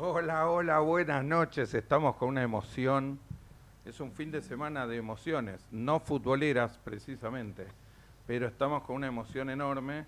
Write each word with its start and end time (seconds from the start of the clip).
Hola, 0.00 0.48
hola, 0.48 0.78
buenas 0.78 1.24
noches. 1.24 1.74
Estamos 1.74 2.14
con 2.14 2.28
una 2.28 2.44
emoción. 2.44 3.18
Es 3.84 3.98
un 3.98 4.12
fin 4.12 4.30
de 4.30 4.40
semana 4.40 4.86
de 4.86 4.96
emociones, 4.96 5.66
no 5.72 5.98
futboleras 5.98 6.78
precisamente, 6.84 7.66
pero 8.24 8.46
estamos 8.46 8.84
con 8.84 8.94
una 8.94 9.08
emoción 9.08 9.50
enorme 9.50 10.06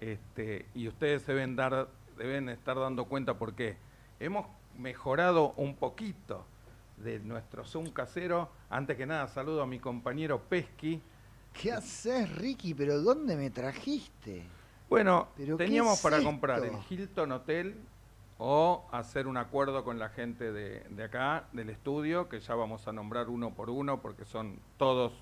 este, 0.00 0.66
y 0.74 0.88
ustedes 0.88 1.24
deben, 1.24 1.54
dar, 1.54 1.86
deben 2.16 2.48
estar 2.48 2.76
dando 2.80 3.04
cuenta 3.04 3.38
por 3.38 3.54
qué. 3.54 3.76
Hemos 4.18 4.44
mejorado 4.76 5.52
un 5.56 5.76
poquito 5.76 6.44
de 6.96 7.20
nuestro 7.20 7.64
Zoom 7.64 7.90
casero. 7.90 8.50
Antes 8.68 8.96
que 8.96 9.06
nada, 9.06 9.28
saludo 9.28 9.62
a 9.62 9.68
mi 9.68 9.78
compañero 9.78 10.40
Pesky. 10.48 11.00
¿Qué 11.52 11.70
haces, 11.70 12.28
Ricky? 12.34 12.74
¿Pero 12.74 13.00
dónde 13.00 13.36
me 13.36 13.50
trajiste? 13.50 14.42
Bueno, 14.88 15.28
¿Pero 15.36 15.56
qué 15.56 15.64
teníamos 15.64 15.98
es 15.98 16.02
para 16.02 16.16
esto? 16.16 16.28
comprar 16.28 16.64
el 16.64 16.72
Hilton 16.90 17.30
Hotel 17.30 17.76
o 18.38 18.86
hacer 18.92 19.26
un 19.26 19.36
acuerdo 19.36 19.84
con 19.84 19.98
la 19.98 20.08
gente 20.08 20.52
de, 20.52 20.80
de 20.88 21.04
acá, 21.04 21.44
del 21.52 21.70
estudio, 21.70 22.28
que 22.28 22.40
ya 22.40 22.54
vamos 22.54 22.86
a 22.86 22.92
nombrar 22.92 23.28
uno 23.28 23.54
por 23.54 23.68
uno 23.68 24.00
porque 24.00 24.24
son 24.24 24.60
todos 24.76 25.12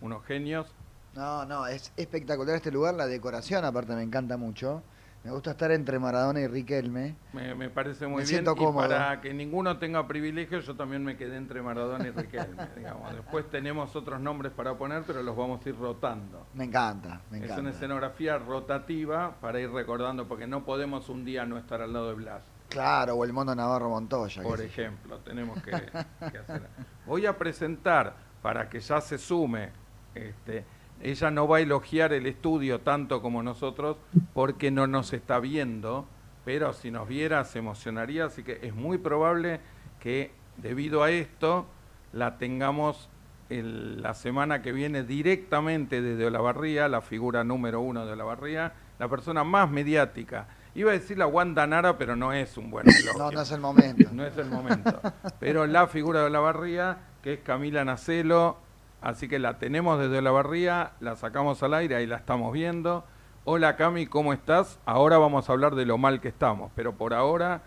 unos 0.00 0.24
genios. 0.24 0.74
No, 1.14 1.44
no, 1.44 1.66
es 1.66 1.92
espectacular 1.96 2.56
este 2.56 2.70
lugar, 2.70 2.94
la 2.94 3.06
decoración 3.06 3.64
aparte 3.64 3.94
me 3.94 4.02
encanta 4.02 4.36
mucho. 4.36 4.82
Me 5.26 5.32
gusta 5.32 5.50
estar 5.50 5.72
entre 5.72 5.98
Maradona 5.98 6.38
y 6.38 6.46
Riquelme. 6.46 7.16
Me, 7.32 7.52
me 7.56 7.68
parece 7.68 8.06
muy 8.06 8.18
Me 8.18 8.22
bien. 8.22 8.28
siento 8.28 8.52
y 8.52 8.58
cómodo. 8.58 8.86
para 8.88 9.20
que 9.20 9.34
ninguno 9.34 9.76
tenga 9.76 10.06
privilegio, 10.06 10.60
yo 10.60 10.76
también 10.76 11.02
me 11.02 11.16
quedé 11.16 11.36
entre 11.36 11.60
Maradona 11.62 12.06
y 12.06 12.12
Riquelme. 12.12 12.68
digamos. 12.76 13.12
Después 13.12 13.50
tenemos 13.50 13.96
otros 13.96 14.20
nombres 14.20 14.52
para 14.52 14.78
poner, 14.78 15.02
pero 15.04 15.24
los 15.24 15.36
vamos 15.36 15.66
a 15.66 15.68
ir 15.68 15.76
rotando. 15.76 16.46
Me 16.54 16.62
encanta, 16.62 17.22
me 17.32 17.38
Es 17.38 17.42
encanta. 17.42 17.60
una 17.60 17.70
escenografía 17.70 18.38
rotativa 18.38 19.34
para 19.40 19.58
ir 19.58 19.68
recordando, 19.72 20.28
porque 20.28 20.46
no 20.46 20.64
podemos 20.64 21.08
un 21.08 21.24
día 21.24 21.44
no 21.44 21.58
estar 21.58 21.82
al 21.82 21.92
lado 21.92 22.10
de 22.10 22.14
Blas. 22.14 22.44
Claro, 22.68 23.16
o 23.16 23.24
el 23.24 23.32
mono 23.32 23.52
Navarro 23.52 23.88
Montoya. 23.90 24.44
Por 24.44 24.60
ejemplo, 24.60 25.18
tenemos 25.18 25.60
que, 25.60 25.72
que 25.72 26.38
hacer. 26.38 26.62
Voy 27.04 27.26
a 27.26 27.36
presentar 27.36 28.14
para 28.42 28.68
que 28.68 28.78
ya 28.78 29.00
se 29.00 29.18
sume. 29.18 29.70
Este, 30.14 30.64
ella 31.02 31.30
no 31.30 31.46
va 31.48 31.58
a 31.58 31.60
elogiar 31.60 32.12
el 32.12 32.26
estudio 32.26 32.80
tanto 32.80 33.20
como 33.22 33.42
nosotros 33.42 33.96
porque 34.34 34.70
no 34.70 34.86
nos 34.86 35.12
está 35.12 35.38
viendo, 35.40 36.06
pero 36.44 36.72
si 36.72 36.90
nos 36.90 37.06
viera 37.08 37.44
se 37.44 37.58
emocionaría, 37.58 38.26
así 38.26 38.42
que 38.42 38.60
es 38.62 38.74
muy 38.74 38.98
probable 38.98 39.60
que 40.00 40.30
debido 40.56 41.02
a 41.02 41.10
esto 41.10 41.66
la 42.12 42.38
tengamos 42.38 43.08
el- 43.50 44.02
la 44.02 44.14
semana 44.14 44.62
que 44.62 44.72
viene 44.72 45.02
directamente 45.04 46.00
desde 46.02 46.26
Olavarría, 46.26 46.88
la 46.88 47.00
figura 47.00 47.44
número 47.44 47.80
uno 47.80 48.06
de 48.06 48.12
Olavarría, 48.12 48.72
la 48.98 49.08
persona 49.08 49.44
más 49.44 49.70
mediática. 49.70 50.48
Iba 50.74 50.90
a 50.90 50.94
decir 50.94 51.16
la 51.16 51.26
Wanda 51.26 51.66
Nara, 51.66 51.96
pero 51.96 52.16
no 52.16 52.32
es 52.32 52.56
un 52.58 52.70
buen 52.70 52.86
elogio. 52.88 53.18
No, 53.18 53.30
no 53.30 53.40
es 53.40 53.50
el 53.52 53.60
momento. 53.60 54.08
No 54.12 54.26
es 54.26 54.36
el 54.36 54.46
momento. 54.46 55.00
Pero 55.38 55.66
la 55.66 55.86
figura 55.86 56.24
de 56.24 56.30
la 56.30 56.40
barría, 56.40 56.98
que 57.22 57.34
es 57.34 57.40
Camila 57.40 57.84
Nacelo, 57.84 58.58
así 59.00 59.28
que 59.28 59.38
la 59.38 59.58
tenemos 59.58 59.98
desde 59.98 60.22
la 60.22 60.30
barría, 60.30 60.92
la 61.00 61.16
sacamos 61.16 61.62
al 61.62 61.74
aire, 61.74 61.96
ahí 61.96 62.06
la 62.06 62.16
estamos 62.16 62.52
viendo. 62.52 63.04
Hola 63.44 63.76
Cami, 63.76 64.06
¿cómo 64.06 64.32
estás? 64.32 64.78
Ahora 64.84 65.18
vamos 65.18 65.48
a 65.48 65.52
hablar 65.52 65.74
de 65.74 65.86
lo 65.86 65.98
mal 65.98 66.20
que 66.20 66.28
estamos, 66.28 66.70
pero 66.74 66.94
por 66.94 67.14
ahora, 67.14 67.62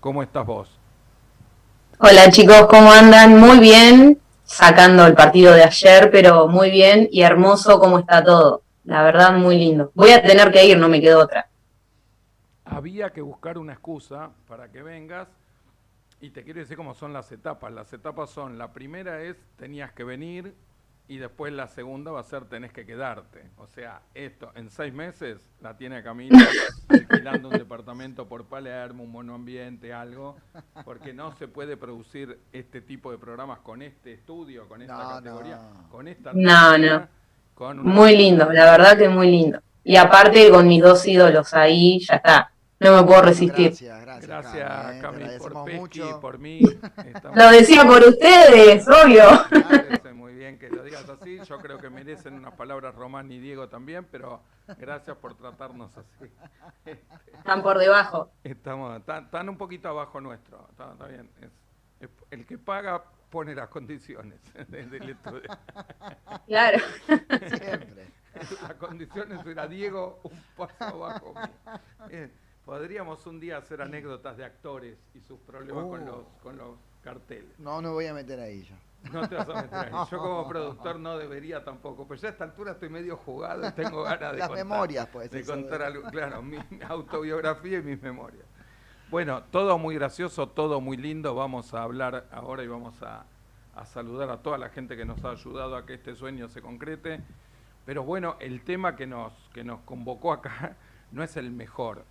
¿cómo 0.00 0.22
estás 0.22 0.44
vos? 0.46 0.78
Hola 1.98 2.30
chicos, 2.30 2.66
¿cómo 2.68 2.90
andan? 2.90 3.38
Muy 3.38 3.60
bien, 3.60 4.20
sacando 4.42 5.06
el 5.06 5.14
partido 5.14 5.52
de 5.52 5.62
ayer, 5.62 6.10
pero 6.10 6.48
muy 6.48 6.70
bien 6.70 7.08
y 7.12 7.22
hermoso 7.22 7.78
cómo 7.78 7.98
está 7.98 8.24
todo. 8.24 8.62
La 8.84 9.02
verdad, 9.02 9.32
muy 9.32 9.56
lindo. 9.56 9.92
Voy 9.94 10.10
a 10.10 10.22
tener 10.22 10.50
que 10.50 10.64
ir, 10.64 10.78
no 10.78 10.88
me 10.88 11.00
quedo 11.00 11.20
otra. 11.20 11.48
Había 12.64 13.10
que 13.10 13.20
buscar 13.20 13.58
una 13.58 13.74
excusa 13.74 14.30
para 14.48 14.72
que 14.72 14.82
vengas 14.82 15.28
y 16.20 16.30
te 16.30 16.42
quiero 16.42 16.60
decir 16.60 16.76
cómo 16.76 16.94
son 16.94 17.12
las 17.12 17.30
etapas. 17.30 17.72
Las 17.72 17.92
etapas 17.92 18.30
son, 18.30 18.58
la 18.58 18.72
primera 18.72 19.22
es 19.22 19.36
tenías 19.56 19.92
que 19.92 20.02
venir 20.02 20.54
y 21.10 21.18
después 21.18 21.52
la 21.52 21.66
segunda 21.66 22.12
va 22.12 22.20
a 22.20 22.22
ser 22.22 22.44
tenés 22.44 22.72
que 22.72 22.86
quedarte. 22.86 23.50
O 23.56 23.66
sea, 23.66 24.00
esto 24.14 24.52
en 24.54 24.70
seis 24.70 24.94
meses 24.94 25.40
la 25.60 25.76
tiene 25.76 26.04
Camila 26.04 26.38
alquilando 26.88 27.48
un 27.48 27.58
departamento 27.58 28.28
por 28.28 28.44
Palermo, 28.46 29.02
un 29.02 29.10
monoambiente, 29.10 29.92
algo, 29.92 30.36
porque 30.84 31.12
no 31.12 31.32
se 31.32 31.48
puede 31.48 31.76
producir 31.76 32.38
este 32.52 32.80
tipo 32.80 33.10
de 33.10 33.18
programas 33.18 33.58
con 33.58 33.82
este 33.82 34.12
estudio, 34.12 34.68
con 34.68 34.82
esta 34.82 35.02
No, 35.02 35.08
categoría, 35.10 35.56
no. 35.56 35.88
con 35.90 36.06
esta 36.06 36.30
No, 36.32 36.78
no. 36.78 37.08
con 37.54 37.80
una- 37.80 37.92
Muy 37.92 38.16
lindo, 38.16 38.44
la 38.52 38.70
verdad 38.70 38.96
que 38.96 39.08
muy 39.08 39.32
lindo. 39.32 39.60
Y 39.82 39.96
aparte 39.96 40.48
con 40.50 40.68
mis 40.68 40.80
dos 40.80 41.04
ídolos 41.08 41.52
ahí, 41.54 41.98
ya 42.00 42.16
está. 42.16 42.52
No 42.80 42.96
me 42.96 43.04
puedo 43.06 43.20
resistir. 43.22 43.66
Gracias, 43.66 44.00
gracias. 44.00 44.26
Gracias, 44.26 45.02
Cami, 45.02 45.22
eh, 45.24 45.38
por 45.38 45.64
Pesky, 45.64 45.78
mucho. 45.78 46.20
por 46.20 46.38
mí. 46.38 46.60
Estamos- 47.14 47.36
Lo 47.36 47.50
decía 47.50 47.84
por 47.84 48.02
ustedes, 48.02 48.86
obvio. 48.88 49.24
Parece 49.68 50.12
muy 50.14 50.32
bien 50.34 50.58
que 50.58 50.70
lo 50.70 50.82
digas 50.82 51.06
así. 51.08 51.38
Yo 51.46 51.58
creo 51.58 51.76
que 51.78 51.90
merecen 51.90 52.34
unas 52.34 52.54
palabras 52.54 52.94
Román 52.94 53.30
y 53.30 53.38
Diego 53.38 53.68
también, 53.68 54.06
pero 54.10 54.40
gracias 54.78 55.14
por 55.18 55.34
tratarnos 55.36 55.90
así. 55.94 56.30
Están 57.36 57.62
por 57.62 57.76
debajo. 57.78 58.32
Estamos, 58.44 58.98
están, 58.98 59.24
están 59.24 59.48
un 59.50 59.58
poquito 59.58 59.88
abajo 59.90 60.18
nuestro. 60.22 60.66
Está, 60.70 60.92
está 60.92 61.06
bien. 61.06 61.30
Es- 61.42 61.50
es- 62.08 62.10
el 62.30 62.46
que 62.46 62.56
paga 62.56 63.04
pone 63.28 63.54
las 63.54 63.68
condiciones 63.68 64.40
del 64.68 64.88
del 64.90 65.10
estudio. 65.10 65.50
Claro. 66.46 66.78
Siempre. 67.06 68.08
Las 68.62 68.74
condiciones 68.74 69.44
era 69.44 69.66
Diego 69.66 70.20
un 70.22 70.40
paso 70.56 70.84
abajo. 70.84 71.34
mío. 72.08 72.28
Podríamos 72.70 73.26
un 73.26 73.40
día 73.40 73.56
hacer 73.56 73.82
anécdotas 73.82 74.36
de 74.36 74.44
actores 74.44 74.96
y 75.12 75.20
sus 75.20 75.40
problemas 75.40 75.82
con, 75.86 76.02
Uh. 76.02 76.06
los, 76.06 76.24
con 76.40 76.56
los 76.56 76.76
carteles. 77.02 77.58
No, 77.58 77.82
no 77.82 77.94
voy 77.94 78.06
a 78.06 78.14
meter 78.14 78.38
ahí 78.38 78.62
yo. 78.62 78.76
No 79.12 79.28
te 79.28 79.34
vas 79.34 79.48
a 79.48 79.62
meter 79.62 79.74
ahí. 79.74 79.92
Yo 80.08 80.18
como 80.18 80.48
productor 80.48 81.00
no 81.00 81.18
debería 81.18 81.64
tampoco, 81.64 82.06
pero 82.06 82.20
ya 82.20 82.28
a 82.28 82.30
esta 82.30 82.44
altura 82.44 82.70
estoy 82.70 82.88
medio 82.88 83.16
jugado 83.16 83.66
y 83.68 83.72
tengo 83.72 84.04
ganas 84.04 84.34
de 84.34 84.38
Las 84.38 84.48
contar, 84.50 84.64
memorias, 84.64 85.08
pues, 85.12 85.32
de 85.32 85.44
contar 85.44 85.82
algo, 85.82 86.08
claro, 86.12 86.42
mi 86.42 86.58
autobiografía 86.88 87.78
y 87.78 87.82
mis 87.82 88.00
memorias. 88.00 88.44
Bueno, 89.10 89.42
todo 89.50 89.76
muy 89.76 89.96
gracioso, 89.96 90.48
todo 90.48 90.80
muy 90.80 90.96
lindo. 90.96 91.34
Vamos 91.34 91.74
a 91.74 91.82
hablar 91.82 92.28
ahora 92.30 92.62
y 92.62 92.68
vamos 92.68 93.02
a, 93.02 93.24
a 93.74 93.84
saludar 93.84 94.30
a 94.30 94.36
toda 94.44 94.58
la 94.58 94.68
gente 94.68 94.96
que 94.96 95.04
nos 95.04 95.24
ha 95.24 95.32
ayudado 95.32 95.74
a 95.74 95.84
que 95.86 95.94
este 95.94 96.14
sueño 96.14 96.48
se 96.48 96.62
concrete. 96.62 97.20
Pero 97.84 98.04
bueno, 98.04 98.36
el 98.38 98.62
tema 98.62 98.94
que 98.94 99.08
nos, 99.08 99.32
que 99.52 99.64
nos 99.64 99.80
convocó 99.80 100.32
acá 100.32 100.76
no 101.10 101.24
es 101.24 101.36
el 101.36 101.50
mejor. 101.50 102.04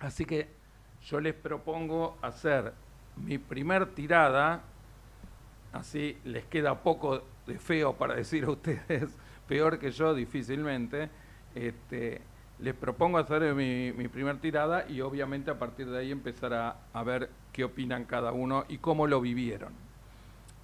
Así 0.00 0.24
que 0.24 0.48
yo 1.02 1.20
les 1.20 1.34
propongo 1.34 2.16
hacer 2.22 2.72
mi 3.16 3.38
primer 3.38 3.86
tirada, 3.94 4.62
así 5.72 6.18
les 6.24 6.44
queda 6.44 6.82
poco 6.82 7.22
de 7.46 7.58
feo 7.58 7.94
para 7.94 8.14
decir 8.14 8.44
a 8.44 8.50
ustedes, 8.50 9.16
peor 9.48 9.78
que 9.78 9.90
yo 9.90 10.14
difícilmente. 10.14 11.10
Este, 11.54 12.20
les 12.60 12.74
propongo 12.74 13.18
hacer 13.18 13.54
mi, 13.54 13.92
mi 13.92 14.08
primer 14.08 14.38
tirada 14.38 14.88
y 14.88 15.00
obviamente 15.00 15.50
a 15.50 15.58
partir 15.58 15.88
de 15.88 15.98
ahí 15.98 16.10
empezar 16.10 16.52
a, 16.52 16.76
a 16.92 17.02
ver 17.02 17.30
qué 17.52 17.64
opinan 17.64 18.04
cada 18.04 18.32
uno 18.32 18.64
y 18.68 18.78
cómo 18.78 19.06
lo 19.06 19.20
vivieron. 19.20 19.72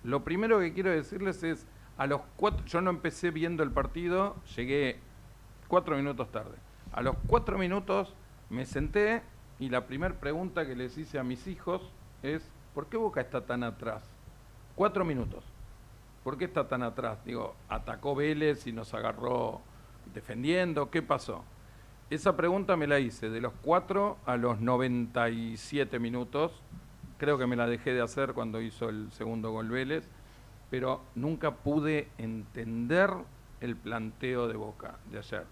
Lo 0.03 0.23
primero 0.23 0.61
que 0.61 0.73
quiero 0.73 0.91
decirles 0.91 1.43
es, 1.43 1.67
a 1.97 2.07
los 2.07 2.21
cuatro, 2.37 2.65
yo 2.67 2.81
no 2.81 2.91
empecé 2.91 3.31
viendo 3.31 3.63
el 3.63 3.71
partido, 3.71 4.37
llegué 4.57 4.99
cuatro 5.69 5.97
minutos 5.97 6.31
tarde. 6.31 6.57
A 6.93 7.01
los 7.01 7.17
cuatro 7.27 7.57
minutos 7.57 8.15
me 8.55 8.65
senté 8.67 9.23
y 9.59 9.69
la 9.69 9.87
primera 9.87 10.15
pregunta 10.15 10.67
que 10.67 10.75
les 10.75 10.97
hice 10.97 11.19
a 11.19 11.25
mis 11.25 11.47
hijos 11.47 11.83
es, 12.23 12.49
¿por 12.75 12.87
qué 12.87 12.97
Boca 12.97 13.21
está 13.21 13.43
tan 13.43 13.63
atrás? 13.63 14.03
Cuatro 14.75 15.05
minutos. 15.05 15.45
¿Por 16.25 16.39
qué 16.39 16.47
está 16.47 16.67
tan 16.69 16.83
atrás? 16.83 17.19
Digo, 17.25 17.55
atacó 17.69 18.15
Vélez 18.15 18.67
y 18.67 18.73
nos 18.73 18.95
agarró 18.95 19.61
defendiendo, 20.15 20.91
¿qué 20.91 21.03
pasó? 21.03 21.45
Esa 22.11 22.37
pregunta 22.37 22.77
me 22.77 22.87
la 22.87 22.99
hice 22.99 23.29
de 23.31 23.41
los 23.41 23.53
4 23.63 24.17
a 24.25 24.37
los 24.37 24.61
97 24.61 25.99
minutos. 25.99 26.53
Creo 27.19 27.39
que 27.39 27.47
me 27.47 27.57
la 27.57 27.67
dejé 27.67 27.93
de 27.93 28.01
hacer 28.03 28.33
cuando 28.33 28.61
hizo 28.61 28.89
el 28.89 29.11
segundo 29.13 29.53
gol 29.53 29.69
Vélez, 29.69 30.09
pero 30.71 31.01
nunca 31.15 31.53
pude 31.57 32.09
entender 32.19 33.11
el 33.61 33.77
planteo 33.77 34.49
de 34.49 34.57
Boca 34.57 34.97
de 35.11 35.19
ayer. 35.19 35.45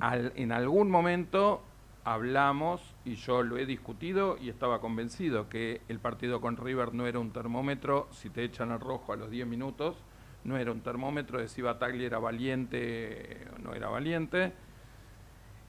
Al- 0.00 0.32
en 0.36 0.52
algún 0.52 0.90
momento 0.90 1.62
hablamos 2.04 2.94
y 3.04 3.14
yo 3.14 3.42
lo 3.42 3.58
he 3.58 3.66
discutido 3.66 4.36
y 4.38 4.48
estaba 4.48 4.80
convencido 4.80 5.48
que 5.48 5.82
el 5.88 5.98
partido 6.00 6.40
con 6.40 6.56
River 6.56 6.94
no 6.94 7.06
era 7.06 7.18
un 7.18 7.32
termómetro, 7.32 8.08
si 8.10 8.30
te 8.30 8.44
echan 8.44 8.70
al 8.72 8.80
rojo 8.80 9.12
a 9.12 9.16
los 9.16 9.30
10 9.30 9.46
minutos, 9.46 9.96
no 10.44 10.56
era 10.56 10.72
un 10.72 10.80
termómetro 10.80 11.38
de 11.38 11.48
si 11.48 11.60
Bataglia 11.62 12.06
era 12.06 12.18
valiente 12.18 13.46
o 13.54 13.58
no 13.58 13.74
era 13.74 13.88
valiente. 13.88 14.52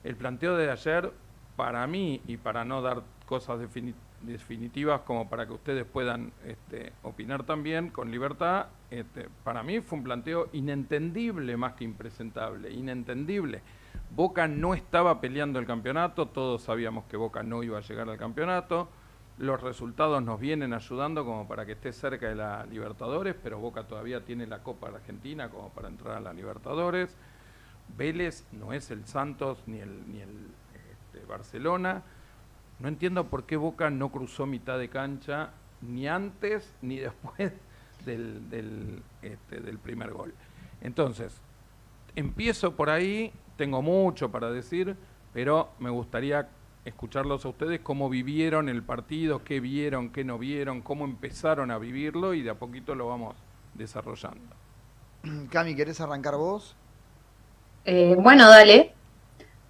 El 0.04 0.16
planteo 0.16 0.56
de 0.56 0.70
ayer, 0.70 1.12
para 1.56 1.86
mí, 1.86 2.20
y 2.26 2.36
para 2.38 2.64
no 2.64 2.82
dar 2.82 3.02
cosas 3.26 3.60
defini- 3.60 3.94
definitivas 4.22 5.02
como 5.02 5.28
para 5.28 5.46
que 5.46 5.52
ustedes 5.52 5.84
puedan 5.84 6.32
este, 6.46 6.92
opinar 7.02 7.44
también 7.44 7.90
con 7.90 8.10
libertad, 8.10 8.66
este, 8.90 9.28
para 9.44 9.62
mí 9.62 9.80
fue 9.80 9.98
un 9.98 10.04
planteo 10.04 10.48
inentendible 10.52 11.56
más 11.56 11.74
que 11.74 11.84
impresentable, 11.84 12.70
inentendible. 12.72 13.60
Boca 14.10 14.46
no 14.46 14.74
estaba 14.74 15.20
peleando 15.20 15.58
el 15.58 15.66
campeonato, 15.66 16.28
todos 16.28 16.62
sabíamos 16.62 17.04
que 17.06 17.16
Boca 17.16 17.42
no 17.42 17.62
iba 17.62 17.78
a 17.78 17.80
llegar 17.80 18.08
al 18.08 18.18
campeonato, 18.18 18.88
los 19.38 19.60
resultados 19.60 20.22
nos 20.22 20.38
vienen 20.38 20.74
ayudando 20.74 21.24
como 21.24 21.48
para 21.48 21.64
que 21.64 21.72
esté 21.72 21.92
cerca 21.92 22.28
de 22.28 22.34
la 22.34 22.66
Libertadores, 22.66 23.34
pero 23.42 23.58
Boca 23.58 23.84
todavía 23.84 24.24
tiene 24.24 24.46
la 24.46 24.62
Copa 24.62 24.88
Argentina 24.88 25.48
como 25.48 25.70
para 25.70 25.88
entrar 25.88 26.16
a 26.16 26.20
la 26.20 26.32
Libertadores. 26.32 27.16
Vélez 27.96 28.44
no 28.52 28.72
es 28.72 28.90
el 28.90 29.06
Santos 29.06 29.62
ni 29.66 29.78
el, 29.80 30.12
ni 30.12 30.20
el 30.20 30.46
este, 30.90 31.26
Barcelona. 31.26 32.02
No 32.78 32.88
entiendo 32.88 33.28
por 33.28 33.44
qué 33.44 33.56
Boca 33.56 33.90
no 33.90 34.10
cruzó 34.10 34.46
mitad 34.46 34.78
de 34.78 34.88
cancha 34.88 35.50
ni 35.80 36.06
antes 36.06 36.74
ni 36.82 36.98
después 37.00 37.52
este, 38.06 39.60
del 39.60 39.78
primer 39.82 40.12
gol. 40.12 40.34
Entonces, 40.82 41.40
empiezo 42.16 42.76
por 42.76 42.90
ahí, 42.90 43.32
tengo 43.56 43.82
mucho 43.82 44.30
para 44.30 44.50
decir, 44.50 44.96
pero 45.32 45.70
me 45.78 45.90
gustaría 45.90 46.48
escucharlos 46.84 47.44
a 47.44 47.48
ustedes 47.48 47.80
cómo 47.80 48.08
vivieron 48.08 48.68
el 48.68 48.82
partido, 48.82 49.44
qué 49.44 49.60
vieron, 49.60 50.10
qué 50.10 50.24
no 50.24 50.38
vieron, 50.38 50.80
cómo 50.80 51.04
empezaron 51.04 51.70
a 51.70 51.78
vivirlo 51.78 52.34
y 52.34 52.42
de 52.42 52.50
a 52.50 52.54
poquito 52.54 52.94
lo 52.94 53.08
vamos 53.08 53.36
desarrollando. 53.74 54.54
Cami, 55.50 55.74
¿querés 55.74 56.00
arrancar 56.00 56.36
vos? 56.36 56.74
Eh, 57.84 58.16
bueno, 58.18 58.48
dale. 58.48 58.94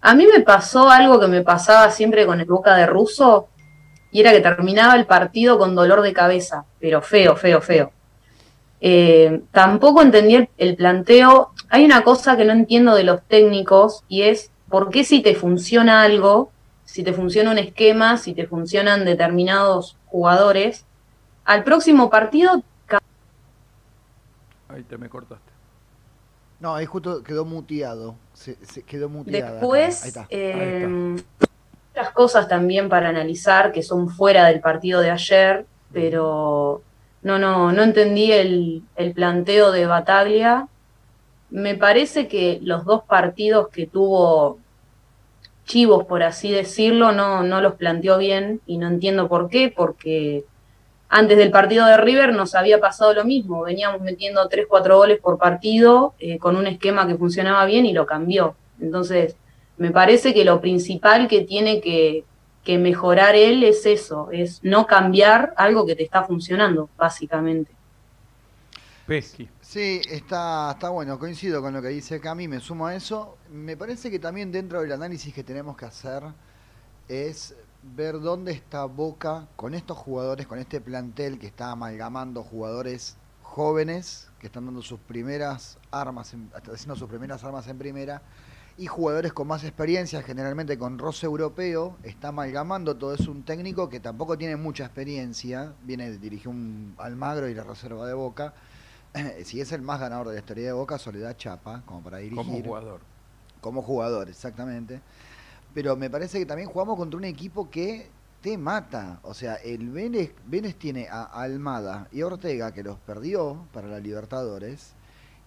A 0.00 0.14
mí 0.14 0.26
me 0.26 0.40
pasó 0.40 0.90
algo 0.90 1.20
que 1.20 1.29
me 1.29 1.43
pasaba 1.43 1.90
siempre 1.90 2.26
con 2.26 2.40
el 2.40 2.46
Boca 2.46 2.75
de 2.75 2.87
Russo, 2.87 3.49
y 4.11 4.20
era 4.20 4.32
que 4.32 4.40
terminaba 4.40 4.94
el 4.96 5.06
partido 5.06 5.58
con 5.58 5.75
dolor 5.75 6.02
de 6.02 6.12
cabeza, 6.12 6.67
pero 6.81 7.00
feo, 7.00 7.37
feo, 7.37 7.61
feo. 7.61 7.93
Eh, 8.81 9.43
tampoco 9.52 10.02
entendí 10.02 10.49
el, 10.58 10.76
planteo. 10.76 11.52
Hay 11.72 11.86
una 11.86 12.04
cosa 12.04 12.36
que 12.36 12.44
no 12.44 12.52
entiendo 12.52 12.94
de 12.94 13.02
los 13.02 13.22
técnicos 13.22 14.04
y 14.06 14.24
es 14.24 14.50
por 14.69 14.90
qué 14.90 15.04
si 15.04 15.22
te 15.22 15.34
funciona 15.34 16.02
algo, 16.02 16.52
si 16.84 17.02
te 17.02 17.14
funciona 17.14 17.50
un 17.50 17.56
esquema, 17.56 18.19
si 18.19 18.34
te 18.34 18.46
funcionan 18.46 19.06
determinados 19.06 19.96
jugadores, 20.04 20.84
al 21.46 21.64
próximo 21.64 22.10
partido... 22.10 22.62
Ahí 24.69 24.82
te 24.82 24.98
me 24.98 25.08
cortaste. 25.08 25.50
No, 26.60 26.74
ahí 26.74 26.84
justo 26.84 27.22
quedó 27.22 27.46
muteado. 27.46 28.16
Se, 28.34 28.54
quedó 28.82 29.08
muteado. 29.08 29.52
Después, 29.52 30.14
eh, 30.28 30.86
muchas 30.86 32.12
cosas 32.12 32.48
también 32.48 32.90
para 32.90 33.08
analizar 33.08 33.72
que 33.72 33.82
son 33.82 34.10
fuera 34.10 34.44
del 34.44 34.60
partido 34.60 35.00
de 35.00 35.10
ayer, 35.10 35.64
pero 35.90 36.82
no, 37.22 37.38
no, 37.38 37.72
no 37.72 37.82
entendí 37.82 38.30
el, 38.30 38.82
el 38.96 39.14
planteo 39.14 39.72
de 39.72 39.86
Bataglia. 39.86 40.69
Me 41.52 41.76
parece 41.76 42.26
que 42.26 42.58
los 42.62 42.84
dos 42.84 43.04
partidos 43.04 43.69
que 43.69 43.87
tuvo 43.87 44.58
chivos, 45.64 46.04
por 46.06 46.22
así 46.22 46.50
decirlo, 46.50 47.12
no, 47.12 47.44
no 47.44 47.60
los 47.60 47.75
planteó 47.75 48.19
bien 48.19 48.60
y 48.66 48.78
no 48.78 48.88
entiendo 48.88 49.28
por 49.28 49.49
qué, 49.49 49.72
porque 49.75 50.44
antes 51.14 51.37
del 51.37 51.50
partido 51.50 51.84
de 51.84 51.99
River 51.99 52.32
nos 52.32 52.54
había 52.54 52.81
pasado 52.81 53.12
lo 53.12 53.25
mismo, 53.25 53.62
veníamos 53.64 54.00
metiendo 54.00 54.49
3, 54.49 54.66
4 54.66 54.96
goles 54.96 55.20
por 55.20 55.37
partido 55.37 56.14
eh, 56.19 56.38
con 56.38 56.56
un 56.56 56.66
esquema 56.66 57.06
que 57.06 57.16
funcionaba 57.16 57.66
bien 57.66 57.84
y 57.84 57.93
lo 57.93 58.06
cambió. 58.06 58.56
Entonces, 58.81 59.37
me 59.76 59.90
parece 59.90 60.32
que 60.32 60.44
lo 60.46 60.62
principal 60.62 61.28
que 61.28 61.43
tiene 61.43 61.82
que, 61.82 62.25
mejorar 62.78 63.34
él 63.34 63.62
es 63.62 63.84
eso, 63.84 64.31
es 64.32 64.60
no 64.62 64.87
cambiar 64.87 65.52
algo 65.56 65.84
que 65.84 65.96
te 65.96 66.02
está 66.02 66.22
funcionando, 66.22 66.88
básicamente. 66.96 67.70
Pesky. 69.06 69.48
Sí, 69.72 70.02
está, 70.06 70.72
está 70.72 70.90
bueno, 70.90 71.19
coincido 71.19 71.62
con 71.62 71.72
lo 71.72 71.80
que 71.80 71.88
dice 71.88 72.20
Cami, 72.20 72.46
me 72.46 72.60
sumo 72.60 72.88
a 72.88 72.94
eso. 72.94 73.38
Me 73.50 73.74
parece 73.74 74.10
que 74.10 74.19
también 74.19 74.52
dentro 74.52 74.82
del 74.82 74.92
análisis 74.92 75.32
que 75.32 75.42
tenemos 75.42 75.78
que 75.78 75.86
hacer 75.86 76.22
es 77.08 77.54
ver 77.82 78.20
dónde 78.20 78.52
está 78.52 78.84
Boca 78.84 79.48
con 79.56 79.72
estos 79.72 79.96
jugadores, 79.96 80.46
con 80.46 80.58
este 80.58 80.82
plantel 80.82 81.38
que 81.38 81.46
está 81.46 81.70
amalgamando 81.70 82.42
jugadores 82.42 83.16
jóvenes 83.42 84.28
que 84.38 84.48
están 84.48 84.66
dando 84.66 84.82
sus 84.82 85.00
primeras 85.00 85.78
armas, 85.90 86.34
haciendo 86.70 86.94
sus 86.94 87.08
primeras 87.08 87.42
armas 87.42 87.66
en 87.66 87.78
primera, 87.78 88.20
y 88.76 88.88
jugadores 88.88 89.32
con 89.32 89.46
más 89.46 89.64
experiencia, 89.64 90.20
generalmente 90.20 90.76
con 90.76 90.98
roce 90.98 91.24
europeo, 91.24 91.96
está 92.02 92.28
amalgamando 92.28 92.94
todo 92.94 93.14
es 93.14 93.26
un 93.26 93.42
técnico 93.42 93.88
que 93.88 94.00
tampoco 94.00 94.36
tiene 94.36 94.56
mucha 94.56 94.84
experiencia, 94.84 95.72
viene, 95.82 96.10
dirigió 96.19 96.50
un 96.50 96.94
Almagro 96.98 97.48
y 97.48 97.54
la 97.54 97.64
reserva 97.64 98.06
de 98.06 98.12
Boca, 98.12 98.52
si 99.44 99.60
es 99.60 99.72
el 99.72 99.82
más 99.82 100.00
ganador 100.00 100.28
de 100.28 100.34
la 100.34 100.40
historia 100.40 100.66
de 100.66 100.72
Boca, 100.72 100.98
Soledad 100.98 101.36
Chapa, 101.36 101.82
como 101.86 102.02
para 102.02 102.18
dirigir. 102.18 102.36
Como 102.36 102.62
jugador. 102.62 103.00
Como 103.60 103.82
jugador, 103.82 104.28
exactamente 104.28 105.00
pero 105.74 105.96
me 105.96 106.10
parece 106.10 106.38
que 106.38 106.46
también 106.46 106.68
jugamos 106.68 106.96
contra 106.96 107.18
un 107.18 107.24
equipo 107.24 107.70
que 107.70 108.08
te 108.40 108.58
mata. 108.58 109.20
O 109.22 109.34
sea, 109.34 109.56
el 109.56 109.90
Vélez, 109.90 110.32
Vélez 110.46 110.76
tiene 110.76 111.08
a 111.08 111.24
Almada 111.24 112.08
y 112.12 112.22
Ortega, 112.22 112.72
que 112.72 112.82
los 112.82 112.98
perdió 112.98 113.66
para 113.72 113.88
la 113.88 113.98
Libertadores, 113.98 114.92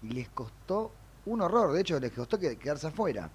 y 0.02 0.10
les 0.10 0.30
costó 0.30 0.92
un 1.26 1.42
horror. 1.42 1.74
De 1.74 1.82
hecho, 1.82 2.00
les 2.00 2.12
costó 2.12 2.40
quedarse 2.40 2.88
afuera. 2.88 3.30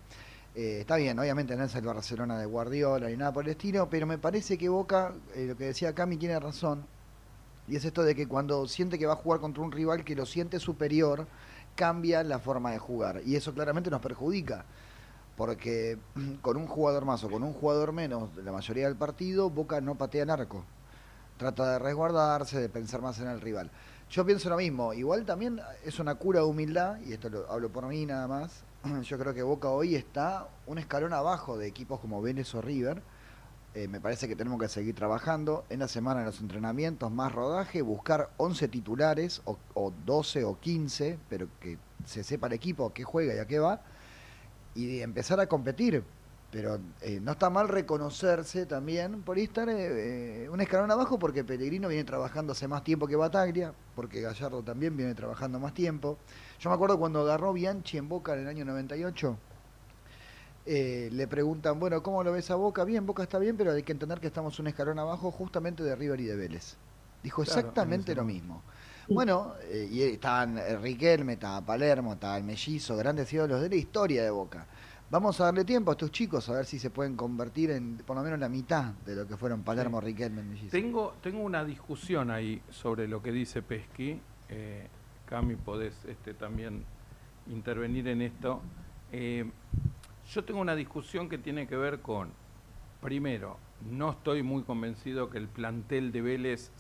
Eh, 0.55 0.79
está 0.81 0.97
bien, 0.97 1.17
obviamente 1.19 1.55
no 1.55 1.65
es 1.65 1.75
el 1.77 1.85
Barcelona 1.85 2.37
de 2.37 2.45
Guardiola 2.45 3.09
ni 3.09 3.17
nada 3.17 3.33
por 3.33 3.45
el 3.45 3.51
estilo, 3.51 3.89
pero 3.89 4.05
me 4.07 4.19
parece 4.19 4.59
que 4.59 4.69
Boca, 4.69 5.15
eh, 5.37 5.47
lo 5.47 5.57
que 5.57 5.67
decía 5.67 5.95
Cami, 5.95 6.17
tiene 6.17 6.41
razón. 6.41 6.85
Y 7.71 7.77
es 7.77 7.85
esto 7.85 8.03
de 8.03 8.15
que 8.15 8.27
cuando 8.27 8.67
siente 8.67 8.99
que 8.99 9.07
va 9.07 9.13
a 9.13 9.17
jugar 9.17 9.41
contra 9.41 9.63
un 9.63 9.73
rival 9.73 10.05
que 10.05 10.17
lo 10.17 10.27
siente 10.27 10.59
superior, 10.59 11.27
cambia 11.77 12.23
la 12.25 12.41
forma 12.41 12.73
de 12.73 12.79
jugar. 12.79 13.23
Y 13.25 13.37
eso 13.37 13.55
claramente 13.55 13.91
nos 13.91 14.03
perjudica 14.03 14.65
porque 15.37 15.97
con 16.43 16.59
un 16.59 16.67
jugador 16.67 17.07
más 17.07 17.25
o 17.25 17.31
con 17.31 17.43
un 17.43 17.55
jugador 17.55 17.93
menos 17.93 18.29
la 18.37 18.53
mayoría 18.53 18.87
del 18.87 18.97
partido, 18.97 19.49
Boca 19.49 19.81
no 19.81 19.95
patea 19.95 20.25
en 20.25 20.31
arco. 20.31 20.65
Trata 21.39 21.73
de 21.73 21.79
resguardarse, 21.79 22.61
de 22.61 22.69
pensar 22.69 23.01
más 23.01 23.19
en 23.21 23.29
el 23.29 23.41
rival. 23.41 23.71
Yo 24.11 24.27
pienso 24.27 24.51
lo 24.51 24.57
mismo, 24.57 24.93
igual 24.93 25.25
también 25.25 25.61
es 25.85 25.99
una 25.99 26.17
cura 26.17 26.41
de 26.41 26.47
humildad, 26.47 26.99
y 27.07 27.15
esto 27.15 27.31
lo 27.31 27.51
hablo 27.51 27.71
por 27.71 27.87
mí 27.87 28.05
nada 28.05 28.29
más, 28.29 28.65
yo 29.03 29.19
creo 29.19 29.33
que 29.33 29.43
Boca 29.43 29.71
hoy 29.71 29.95
está 29.95 30.49
un 30.67 30.77
escalón 30.77 31.13
abajo 31.13 31.57
de 31.57 31.69
equipos 31.69 32.01
como 32.01 32.21
Vélez 32.21 32.55
o 32.55 32.61
River. 32.61 33.01
Eh, 33.75 33.87
me 33.87 34.01
parece 34.01 34.27
que 34.27 34.35
tenemos 34.35 34.61
que 34.61 34.69
seguir 34.69 34.95
trabajando 34.95 35.65
en 35.69 35.79
la 35.79 35.89
semana 35.89 36.21
en 36.21 36.27
los 36.27 36.41
entrenamientos, 36.41 37.11
más 37.13 37.33
rodaje, 37.33 37.83
buscar 37.83 38.31
11 38.37 38.69
titulares 38.69 39.43
o, 39.45 39.59
o 39.75 39.93
12 40.05 40.45
o 40.45 40.59
15, 40.59 41.19
pero 41.29 41.49
que 41.61 41.79
se 42.05 42.25
sepa 42.25 42.49
el 42.49 42.55
equipo 42.55 42.87
a 42.87 42.95
qué 42.95 43.05
juega 43.05 43.35
y 43.35 43.39
a 43.39 43.47
qué 43.47 43.59
va 43.59 43.81
y 44.75 45.01
empezar 45.01 45.41
a 45.41 45.47
competir. 45.47 46.03
Pero 46.51 46.81
eh, 47.01 47.21
no 47.23 47.33
está 47.33 47.49
mal 47.49 47.69
reconocerse 47.69 48.67
también 48.67 49.23
por 49.23 49.39
estar 49.39 49.69
eh, 49.69 50.45
eh, 50.45 50.49
un 50.49 50.61
escalón 50.61 50.91
abajo 50.91 51.17
porque 51.17 51.45
Pellegrino 51.45 51.87
viene 51.87 52.03
trabajando 52.03 52.53
hace 52.53 52.67
más 52.67 52.83
tiempo 52.83 53.07
que 53.07 53.15
Bataglia, 53.15 53.73
porque 53.95 54.21
Gallardo 54.21 54.61
también 54.63 54.97
viene 54.97 55.15
trabajando 55.15 55.61
más 55.61 55.75
tiempo. 55.75 56.19
Yo 56.59 56.71
me 56.71 56.75
acuerdo 56.75 56.99
cuando 56.99 57.21
agarró 57.21 57.53
Bianchi 57.53 57.99
en 57.99 58.09
Boca 58.09 58.35
en 58.35 58.41
el 58.41 58.49
año 58.49 58.65
98, 58.65 59.39
le 60.71 61.27
preguntan, 61.27 61.81
bueno, 61.81 62.03
¿cómo 62.03 62.23
lo 62.23 62.33
ves 62.33 62.51
a 62.51 62.55
Boca? 62.55 62.85
Bien, 62.85 63.05
Boca 63.05 63.23
está 63.23 63.39
bien, 63.39 63.57
pero 63.57 63.73
hay 63.73 63.83
que 63.83 63.93
entender 63.93 64.21
que 64.21 64.29
estamos 64.29 64.59
un 64.61 64.69
escalón 64.69 64.99
abajo 64.99 65.31
justamente 65.31 65.83
de 65.83 65.97
River 65.97 66.21
y 66.21 66.25
de 66.25 66.37
Vélez. 66.37 66.77
Dijo 67.23 67.43
exactamente 67.43 68.15
lo 68.15 68.25
mismo. 68.25 68.63
Bueno, 69.09 69.55
eh, 69.65 69.89
y 69.91 70.03
estaban 70.03 70.61
Riquelme, 70.81 71.33
estaba 71.33 71.61
Palermo, 71.61 72.13
estaba 72.13 72.37
el 72.37 72.45
Mellizo, 72.45 72.97
grandes 72.97 73.33
ídolos 73.33 73.61
de 73.61 73.69
la 73.69 73.75
historia 73.75 74.23
de 74.23 74.31
Boca. 74.31 74.67
Vamos 75.11 75.41
a 75.41 75.47
darle 75.47 75.65
tiempo 75.65 75.91
a 75.91 75.95
estos 75.95 76.13
chicos 76.13 76.49
a 76.49 76.53
ver 76.53 76.67
si 76.67 76.79
se 76.79 76.89
pueden 76.89 77.17
convertir 77.17 77.73
en 77.73 77.97
por 77.97 78.15
lo 78.15 78.23
menos 78.23 78.39
la 78.39 78.49
mitad 78.49 78.93
de 79.05 79.17
lo 79.17 79.27
que 79.27 79.37
fueron 79.37 79.65
Palermo, 79.65 80.01
Riquelme, 80.01 80.45
Mellizo. 80.45 80.71
Tengo, 80.71 81.15
tengo 81.21 81.41
una 81.41 81.65
discusión 81.65 82.31
ahí 82.31 82.63
sobre 82.71 83.09
lo 83.09 83.21
que 83.21 83.33
dice 83.33 83.61
Pesky. 83.61 84.21
Eh, 84.49 84.87
Cami, 85.27 85.57
podés 85.57 85.95
este, 86.05 86.35
también 86.35 86.85
intervenir 87.49 88.07
en 88.07 88.23
esto. 88.23 88.63
Eh, 89.11 89.51
yo 90.33 90.45
tengo 90.45 90.61
una 90.61 90.77
discusión 90.77 91.29
que 91.29 91.39
tiene 91.39 91.67
que 91.67 91.77
ver 91.77 92.01
con, 92.01 92.31
primero, 93.01 93.59
no 93.91 94.11
estoy 94.11 94.45
muy 94.45 94.63
convencido 94.63 95.29
que 95.29 95.39
el 95.39 95.49
plantel 95.49 96.13
de 96.13 96.23
Vélez 96.23 96.71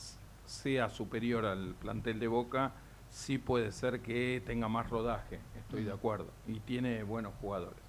sea 0.46 0.88
superior 0.88 1.44
al 1.44 1.74
plantel 1.74 2.20
de 2.20 2.28
Boca, 2.28 2.72
sí 3.08 3.38
puede 3.38 3.72
ser 3.72 4.00
que 4.02 4.40
tenga 4.46 4.68
más 4.68 4.88
rodaje, 4.88 5.40
estoy 5.58 5.82
de 5.82 5.92
acuerdo, 5.92 6.28
y 6.46 6.60
tiene 6.60 7.02
buenos 7.02 7.34
jugadores. 7.40 7.80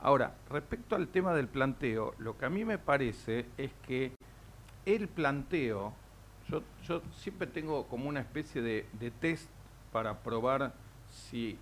Ahora, 0.00 0.34
respecto 0.50 0.96
al 0.96 1.06
tema 1.08 1.34
del 1.34 1.46
planteo, 1.46 2.14
lo 2.18 2.36
que 2.36 2.46
a 2.46 2.50
mí 2.50 2.64
me 2.64 2.78
parece 2.78 3.46
es 3.56 3.70
que 3.86 4.12
el 4.86 5.06
planteo, 5.06 5.94
yo, 6.48 6.62
yo 6.84 7.00
siempre 7.12 7.46
tengo 7.46 7.86
como 7.86 8.08
una 8.08 8.20
especie 8.20 8.60
de, 8.60 8.86
de 8.98 9.12
test 9.12 9.48
para 9.92 10.18
probar 10.18 10.74
si 11.08 11.58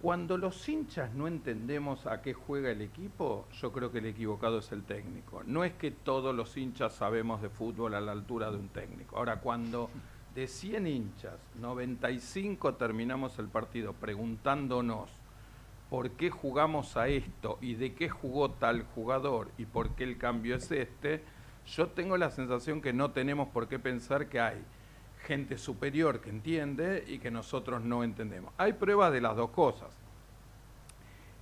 cuando 0.00 0.36
los 0.36 0.68
hinchas 0.68 1.14
no 1.14 1.26
entendemos 1.26 2.06
a 2.06 2.20
qué 2.20 2.34
juega 2.34 2.70
el 2.70 2.82
equipo, 2.82 3.46
yo 3.60 3.72
creo 3.72 3.90
que 3.90 3.98
el 3.98 4.06
equivocado 4.06 4.58
es 4.58 4.70
el 4.72 4.82
técnico. 4.82 5.42
No 5.46 5.64
es 5.64 5.72
que 5.72 5.90
todos 5.90 6.34
los 6.34 6.56
hinchas 6.56 6.94
sabemos 6.94 7.40
de 7.40 7.48
fútbol 7.48 7.94
a 7.94 8.00
la 8.00 8.12
altura 8.12 8.50
de 8.50 8.58
un 8.58 8.68
técnico. 8.68 9.16
Ahora, 9.16 9.40
cuando 9.40 9.88
de 10.34 10.46
100 10.48 10.86
hinchas, 10.86 11.38
95 11.58 12.74
terminamos 12.74 13.38
el 13.38 13.48
partido 13.48 13.94
preguntándonos 13.94 15.10
por 15.88 16.10
qué 16.10 16.30
jugamos 16.30 16.96
a 16.98 17.08
esto 17.08 17.58
y 17.62 17.74
de 17.74 17.94
qué 17.94 18.10
jugó 18.10 18.50
tal 18.50 18.82
jugador 18.94 19.50
y 19.56 19.64
por 19.64 19.94
qué 19.94 20.04
el 20.04 20.18
cambio 20.18 20.56
es 20.56 20.70
este, 20.72 21.24
Yo 21.66 21.88
tengo 21.88 22.16
la 22.16 22.30
sensación 22.30 22.82
que 22.82 22.92
no 22.92 23.12
tenemos 23.12 23.48
por 23.48 23.66
qué 23.66 23.78
pensar 23.78 24.28
que 24.28 24.40
hay 24.40 24.62
gente 25.26 25.58
superior 25.58 26.20
que 26.20 26.30
entiende 26.30 27.04
y 27.06 27.18
que 27.18 27.30
nosotros 27.30 27.82
no 27.82 28.04
entendemos. 28.04 28.52
Hay 28.56 28.74
pruebas 28.74 29.12
de 29.12 29.20
las 29.20 29.36
dos 29.36 29.50
cosas. 29.50 29.88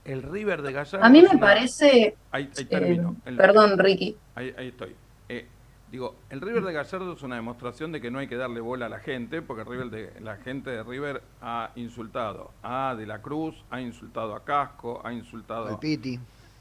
El 0.04 0.22
River 0.22 0.62
de 0.62 0.72
Gallardo. 0.72 1.04
A 1.04 1.08
mí 1.08 1.22
me 1.22 1.38
parece. 1.38 2.16
Ahí, 2.30 2.46
termino. 2.46 3.16
Eh, 3.24 3.32
perdón, 3.36 3.78
Ricky. 3.78 4.16
Ahí, 4.34 4.54
estoy. 4.58 4.94
Eh, 5.28 5.46
digo, 5.90 6.16
el 6.28 6.40
River 6.40 6.62
de 6.64 6.72
Gallardo 6.72 7.12
es 7.12 7.22
una 7.22 7.36
demostración 7.36 7.92
de 7.92 8.00
que 8.00 8.10
no 8.10 8.18
hay 8.18 8.26
que 8.26 8.36
darle 8.36 8.60
bola 8.60 8.86
a 8.86 8.88
la 8.88 9.00
gente, 9.00 9.40
porque 9.40 9.62
el 9.62 9.68
River 9.68 9.90
de, 9.90 10.20
la 10.20 10.36
gente 10.36 10.70
de 10.70 10.82
River 10.82 11.22
ha 11.40 11.70
insultado 11.76 12.52
a 12.62 12.94
De 12.96 13.06
la 13.06 13.22
Cruz, 13.22 13.64
ha 13.70 13.80
insultado 13.80 14.34
a 14.34 14.44
Casco, 14.44 15.00
ha 15.04 15.12
insultado 15.12 15.68
al 15.68 15.78
Piti. 15.78 16.18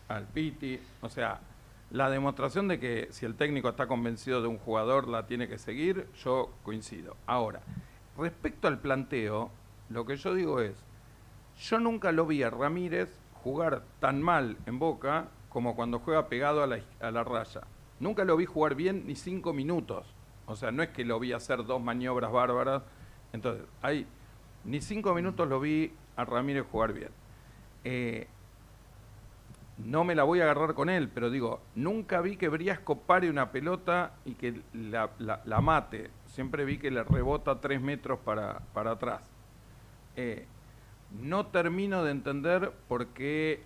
Al 0.07 0.25
Piti. 0.25 0.79
O 1.01 1.09
sea, 1.09 1.39
la 1.93 2.09
demostración 2.09 2.67
de 2.67 2.79
que 2.79 3.07
si 3.11 3.23
el 3.27 3.35
técnico 3.35 3.69
está 3.69 3.85
convencido 3.85 4.41
de 4.41 4.47
un 4.47 4.57
jugador 4.57 5.07
la 5.07 5.27
tiene 5.27 5.47
que 5.47 5.59
seguir, 5.59 6.07
yo 6.23 6.49
coincido. 6.63 7.15
Ahora, 7.27 7.61
respecto 8.17 8.67
al 8.67 8.79
planteo, 8.79 9.51
lo 9.89 10.03
que 10.03 10.15
yo 10.15 10.33
digo 10.33 10.59
es, 10.59 10.75
yo 11.61 11.79
nunca 11.79 12.11
lo 12.11 12.25
vi 12.25 12.41
a 12.41 12.49
Ramírez 12.49 13.21
jugar 13.43 13.83
tan 13.99 14.23
mal 14.23 14.57
en 14.65 14.79
Boca 14.79 15.27
como 15.49 15.75
cuando 15.75 15.99
juega 15.99 16.29
pegado 16.29 16.63
a 16.63 16.67
la, 16.67 16.79
a 16.99 17.11
la 17.11 17.23
raya. 17.23 17.61
Nunca 17.99 18.25
lo 18.25 18.37
vi 18.37 18.45
jugar 18.45 18.73
bien 18.73 19.05
ni 19.05 19.13
cinco 19.15 19.53
minutos. 19.53 20.07
O 20.47 20.55
sea, 20.55 20.71
no 20.71 20.81
es 20.81 20.89
que 20.89 21.05
lo 21.05 21.19
vi 21.19 21.31
hacer 21.31 21.63
dos 21.63 21.79
maniobras 21.79 22.31
bárbaras. 22.31 22.81
Entonces, 23.33 23.67
hay 23.83 24.07
ni 24.65 24.81
cinco 24.81 25.13
minutos 25.13 25.47
lo 25.47 25.59
vi 25.59 25.93
a 26.15 26.25
Ramírez 26.25 26.65
jugar 26.71 26.93
bien. 26.93 27.11
Eh, 27.83 28.27
no 29.77 30.03
me 30.03 30.15
la 30.15 30.23
voy 30.23 30.39
a 30.39 30.43
agarrar 30.43 30.73
con 30.75 30.89
él, 30.89 31.09
pero 31.09 31.29
digo, 31.29 31.61
nunca 31.75 32.21
vi 32.21 32.37
que 32.37 32.49
Briasco 32.49 32.99
pare 32.99 33.29
una 33.29 33.51
pelota 33.51 34.13
y 34.25 34.35
que 34.35 34.61
la, 34.73 35.09
mate. 35.61 36.11
Siempre 36.25 36.65
vi 36.65 36.77
que 36.77 36.91
le 36.91 37.03
rebota 37.03 37.59
tres 37.59 37.81
metros 37.81 38.19
para, 38.19 38.59
para 38.73 38.91
atrás. 38.91 39.21
Eh, 40.15 40.45
no 41.21 41.47
termino 41.47 42.03
de 42.03 42.11
entender 42.11 42.71
por 42.87 43.07
qué 43.07 43.63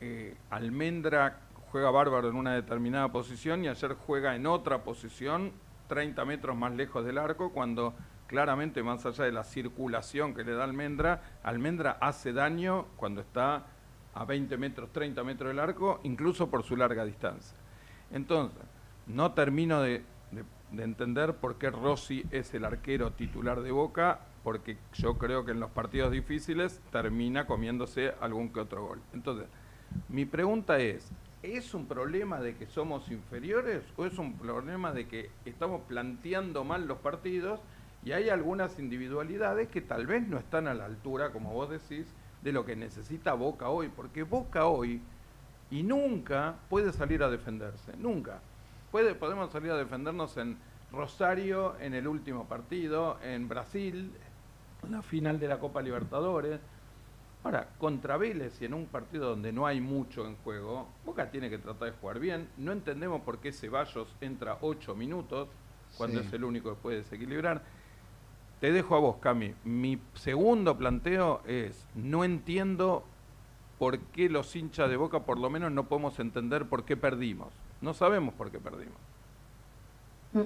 eh, 0.00 0.36
Almendra 0.50 1.40
juega 1.70 1.90
bárbaro 1.90 2.28
en 2.28 2.36
una 2.36 2.54
determinada 2.54 3.08
posición 3.08 3.64
y 3.64 3.68
ayer 3.68 3.94
juega 3.94 4.34
en 4.36 4.46
otra 4.46 4.82
posición 4.84 5.52
30 5.88 6.24
metros 6.24 6.56
más 6.56 6.72
lejos 6.72 7.04
del 7.04 7.18
arco 7.18 7.52
cuando 7.52 7.94
claramente 8.26 8.82
más 8.82 9.06
allá 9.06 9.24
de 9.24 9.32
la 9.32 9.44
circulación 9.44 10.34
que 10.34 10.44
le 10.44 10.52
da 10.52 10.64
Almendra, 10.64 11.22
Almendra 11.42 11.98
hace 12.00 12.32
daño 12.32 12.86
cuando 12.96 13.20
está 13.20 13.66
a 14.16 14.24
20 14.24 14.56
metros, 14.56 14.90
30 14.92 15.22
metros 15.24 15.50
del 15.50 15.58
arco, 15.58 16.00
incluso 16.02 16.48
por 16.48 16.62
su 16.62 16.76
larga 16.76 17.04
distancia. 17.04 17.56
Entonces, 18.10 18.62
no 19.06 19.32
termino 19.32 19.82
de, 19.82 20.02
entender 20.76 21.34
por 21.34 21.56
qué 21.58 21.70
Rossi 21.70 22.24
es 22.30 22.52
el 22.54 22.64
arquero 22.64 23.12
titular 23.12 23.60
de 23.60 23.70
Boca, 23.70 24.20
porque 24.42 24.78
yo 24.94 25.16
creo 25.16 25.44
que 25.44 25.52
en 25.52 25.60
los 25.60 25.70
partidos 25.70 26.10
difíciles 26.12 26.80
termina 26.90 27.46
comiéndose 27.46 28.14
algún 28.20 28.48
que 28.48 28.60
otro 28.60 28.86
gol. 28.86 29.00
Entonces, 29.12 29.46
mi 30.08 30.24
pregunta 30.24 30.78
es, 30.78 31.12
¿es 31.42 31.74
un 31.74 31.86
problema 31.86 32.40
de 32.40 32.56
que 32.56 32.66
somos 32.66 33.10
inferiores 33.10 33.84
o 33.96 34.06
es 34.06 34.18
un 34.18 34.34
problema 34.34 34.92
de 34.92 35.06
que 35.06 35.30
estamos 35.44 35.82
planteando 35.82 36.64
mal 36.64 36.86
los 36.86 36.98
partidos 36.98 37.60
y 38.04 38.12
hay 38.12 38.28
algunas 38.28 38.78
individualidades 38.78 39.68
que 39.68 39.80
tal 39.80 40.06
vez 40.06 40.26
no 40.26 40.38
están 40.38 40.68
a 40.68 40.74
la 40.74 40.86
altura, 40.86 41.32
como 41.32 41.52
vos 41.52 41.70
decís, 41.70 42.06
de 42.46 42.52
lo 42.52 42.64
que 42.64 42.76
necesita 42.76 43.34
Boca 43.34 43.70
hoy, 43.70 43.88
porque 43.88 44.22
Boca 44.22 44.66
hoy 44.66 45.00
y 45.68 45.82
nunca 45.82 46.54
puede 46.70 46.92
salir 46.92 47.24
a 47.24 47.28
defenderse, 47.28 47.96
nunca. 47.98 48.38
Puede, 48.92 49.16
podemos 49.16 49.50
salir 49.50 49.72
a 49.72 49.76
defendernos 49.76 50.36
en 50.36 50.56
Rosario, 50.92 51.74
en 51.80 51.92
el 51.92 52.06
último 52.06 52.46
partido, 52.46 53.18
en 53.20 53.48
Brasil, 53.48 54.12
en 54.84 54.92
la 54.92 55.02
final 55.02 55.40
de 55.40 55.48
la 55.48 55.58
Copa 55.58 55.82
Libertadores. 55.82 56.60
Ahora, 57.42 57.68
contra 57.78 58.16
Vélez 58.16 58.62
y 58.62 58.66
en 58.66 58.74
un 58.74 58.86
partido 58.86 59.30
donde 59.30 59.52
no 59.52 59.66
hay 59.66 59.80
mucho 59.80 60.24
en 60.24 60.36
juego, 60.36 60.86
Boca 61.04 61.28
tiene 61.28 61.50
que 61.50 61.58
tratar 61.58 61.90
de 61.90 61.98
jugar 61.98 62.20
bien. 62.20 62.48
No 62.58 62.70
entendemos 62.70 63.22
por 63.22 63.38
qué 63.38 63.50
Ceballos 63.50 64.06
entra 64.20 64.58
ocho 64.60 64.94
minutos 64.94 65.48
cuando 65.98 66.20
es 66.20 66.32
el 66.32 66.44
único 66.44 66.76
que 66.76 66.80
puede 66.80 66.96
desequilibrar. 66.98 67.60
Te 68.60 68.72
dejo 68.72 68.96
a 68.96 69.00
vos, 69.00 69.16
Cami. 69.20 69.54
Mi 69.64 69.98
segundo 70.14 70.76
planteo 70.78 71.42
es, 71.46 71.86
no 71.94 72.24
entiendo 72.24 73.04
por 73.78 73.98
qué 73.98 74.30
los 74.30 74.56
hinchas 74.56 74.88
de 74.88 74.96
Boca 74.96 75.20
por 75.20 75.38
lo 75.38 75.50
menos 75.50 75.70
no 75.72 75.84
podemos 75.84 76.18
entender 76.18 76.66
por 76.66 76.84
qué 76.84 76.96
perdimos. 76.96 77.48
No 77.80 77.92
sabemos 77.92 78.34
por 78.34 78.50
qué 78.50 78.58
perdimos. 78.58 78.96
Mm. 80.32 80.42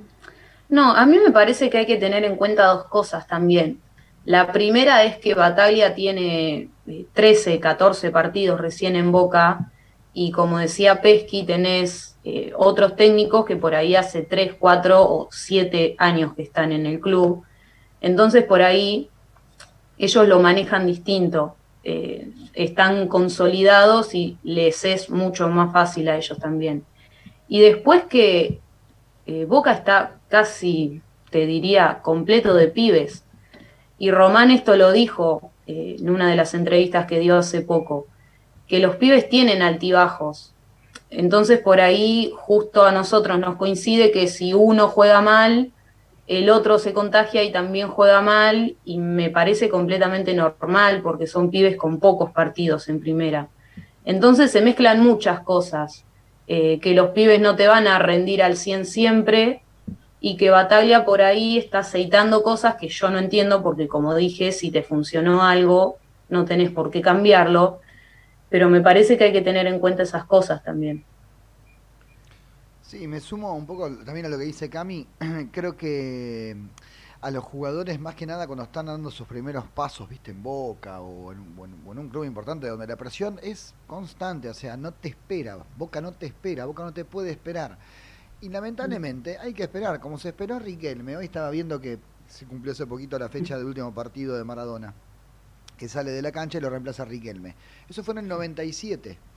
No, 0.70 0.92
a 0.92 1.06
mí 1.06 1.18
me 1.18 1.32
parece 1.32 1.68
que 1.70 1.78
hay 1.78 1.86
que 1.86 1.96
tener 1.96 2.24
en 2.24 2.36
cuenta 2.36 2.66
dos 2.66 2.84
cosas 2.84 3.26
también. 3.26 3.80
La 4.24 4.52
primera 4.52 5.04
es 5.04 5.16
que 5.18 5.34
Bataglia 5.34 5.94
tiene 5.94 6.68
13, 7.12 7.54
eh, 7.54 7.60
14 7.60 8.10
partidos 8.10 8.60
recién 8.60 8.94
en 8.96 9.10
Boca 9.10 9.72
y 10.12 10.30
como 10.32 10.58
decía 10.58 11.00
Pesky, 11.00 11.44
tenés 11.44 12.18
eh, 12.24 12.52
otros 12.56 12.96
técnicos 12.96 13.46
que 13.46 13.56
por 13.56 13.74
ahí 13.74 13.96
hace 13.96 14.22
3, 14.22 14.54
4 14.58 15.02
o 15.02 15.28
7 15.30 15.96
años 15.98 16.34
que 16.34 16.42
están 16.42 16.72
en 16.72 16.86
el 16.86 17.00
club 17.00 17.44
entonces 18.00 18.44
por 18.44 18.62
ahí 18.62 19.08
ellos 19.98 20.26
lo 20.26 20.40
manejan 20.40 20.86
distinto, 20.86 21.56
eh, 21.84 22.30
están 22.54 23.08
consolidados 23.08 24.14
y 24.14 24.38
les 24.42 24.84
es 24.84 25.10
mucho 25.10 25.48
más 25.48 25.72
fácil 25.72 26.08
a 26.08 26.16
ellos 26.16 26.38
también. 26.38 26.84
Y 27.48 27.60
después 27.60 28.04
que 28.04 28.60
eh, 29.26 29.44
Boca 29.44 29.72
está 29.72 30.18
casi, 30.28 31.02
te 31.30 31.46
diría, 31.46 32.00
completo 32.02 32.54
de 32.54 32.68
pibes, 32.68 33.24
y 33.98 34.10
Román 34.10 34.50
esto 34.50 34.76
lo 34.76 34.92
dijo 34.92 35.50
eh, 35.66 35.96
en 35.98 36.08
una 36.08 36.30
de 36.30 36.36
las 36.36 36.54
entrevistas 36.54 37.06
que 37.06 37.18
dio 37.18 37.36
hace 37.36 37.60
poco, 37.60 38.06
que 38.66 38.78
los 38.78 38.96
pibes 38.96 39.28
tienen 39.28 39.60
altibajos. 39.60 40.54
Entonces 41.10 41.58
por 41.58 41.80
ahí 41.80 42.32
justo 42.36 42.84
a 42.84 42.92
nosotros 42.92 43.38
nos 43.38 43.56
coincide 43.56 44.12
que 44.12 44.28
si 44.28 44.54
uno 44.54 44.88
juega 44.88 45.20
mal, 45.20 45.72
el 46.30 46.48
otro 46.48 46.78
se 46.78 46.92
contagia 46.92 47.42
y 47.42 47.50
también 47.50 47.88
juega 47.88 48.22
mal 48.22 48.76
y 48.84 48.98
me 48.98 49.30
parece 49.30 49.68
completamente 49.68 50.32
normal 50.32 51.00
porque 51.02 51.26
son 51.26 51.50
pibes 51.50 51.76
con 51.76 51.98
pocos 51.98 52.30
partidos 52.30 52.88
en 52.88 53.00
primera. 53.00 53.48
Entonces 54.04 54.52
se 54.52 54.60
mezclan 54.60 55.02
muchas 55.02 55.40
cosas, 55.40 56.04
eh, 56.46 56.78
que 56.78 56.94
los 56.94 57.08
pibes 57.10 57.40
no 57.40 57.56
te 57.56 57.66
van 57.66 57.88
a 57.88 57.98
rendir 57.98 58.44
al 58.44 58.56
100 58.56 58.86
siempre 58.86 59.62
y 60.20 60.36
que 60.36 60.50
Bataglia 60.50 61.04
por 61.04 61.20
ahí 61.20 61.58
está 61.58 61.80
aceitando 61.80 62.44
cosas 62.44 62.76
que 62.76 62.86
yo 62.86 63.10
no 63.10 63.18
entiendo 63.18 63.60
porque 63.60 63.88
como 63.88 64.14
dije, 64.14 64.52
si 64.52 64.70
te 64.70 64.84
funcionó 64.84 65.42
algo, 65.42 65.98
no 66.28 66.44
tenés 66.44 66.70
por 66.70 66.92
qué 66.92 67.02
cambiarlo, 67.02 67.80
pero 68.50 68.70
me 68.70 68.82
parece 68.82 69.18
que 69.18 69.24
hay 69.24 69.32
que 69.32 69.42
tener 69.42 69.66
en 69.66 69.80
cuenta 69.80 70.04
esas 70.04 70.26
cosas 70.26 70.62
también. 70.62 71.04
Sí, 72.90 73.06
me 73.06 73.20
sumo 73.20 73.54
un 73.54 73.66
poco 73.66 73.88
también 73.98 74.26
a 74.26 74.28
lo 74.28 74.36
que 74.36 74.42
dice 74.42 74.68
Cami. 74.68 75.06
Creo 75.52 75.76
que 75.76 76.56
a 77.20 77.30
los 77.30 77.44
jugadores, 77.44 78.00
más 78.00 78.16
que 78.16 78.26
nada 78.26 78.48
cuando 78.48 78.64
están 78.64 78.86
dando 78.86 79.12
sus 79.12 79.28
primeros 79.28 79.64
pasos, 79.68 80.08
viste, 80.08 80.32
en 80.32 80.42
Boca 80.42 81.00
o 81.00 81.30
en, 81.30 81.38
un 81.38 82.08
club 82.08 82.24
importante 82.24 82.66
donde 82.66 82.88
la 82.88 82.96
presión 82.96 83.38
es 83.44 83.74
constante, 83.86 84.48
o 84.48 84.54
sea, 84.54 84.76
no 84.76 84.90
te 84.90 85.10
espera, 85.10 85.64
Boca 85.78 86.00
no 86.00 86.14
te 86.14 86.26
espera, 86.26 86.64
Boca 86.64 86.82
no 86.82 86.92
te 86.92 87.04
puede 87.04 87.30
esperar. 87.30 87.78
Y 88.40 88.48
lamentablemente 88.48 89.38
hay 89.38 89.54
que 89.54 89.62
esperar, 89.62 90.00
como 90.00 90.18
se 90.18 90.30
esperó 90.30 90.58
Riquelme. 90.58 91.16
Hoy 91.16 91.26
estaba 91.26 91.48
viendo 91.50 91.80
que 91.80 92.00
se 92.26 92.44
cumplió 92.44 92.72
hace 92.72 92.88
poquito 92.88 93.16
la 93.20 93.28
fecha 93.28 93.56
del 93.56 93.66
último 93.66 93.94
partido 93.94 94.36
de 94.36 94.42
Maradona, 94.42 94.92
que 95.76 95.88
sale 95.88 96.10
de 96.10 96.22
la 96.22 96.32
cancha 96.32 96.58
y 96.58 96.60
lo 96.60 96.70
reemplaza 96.70 97.04
Riquelme. 97.04 97.54
Eso 97.88 98.02
fue 98.02 98.14
en 98.14 98.18
el 98.18 98.26
97 98.26 99.29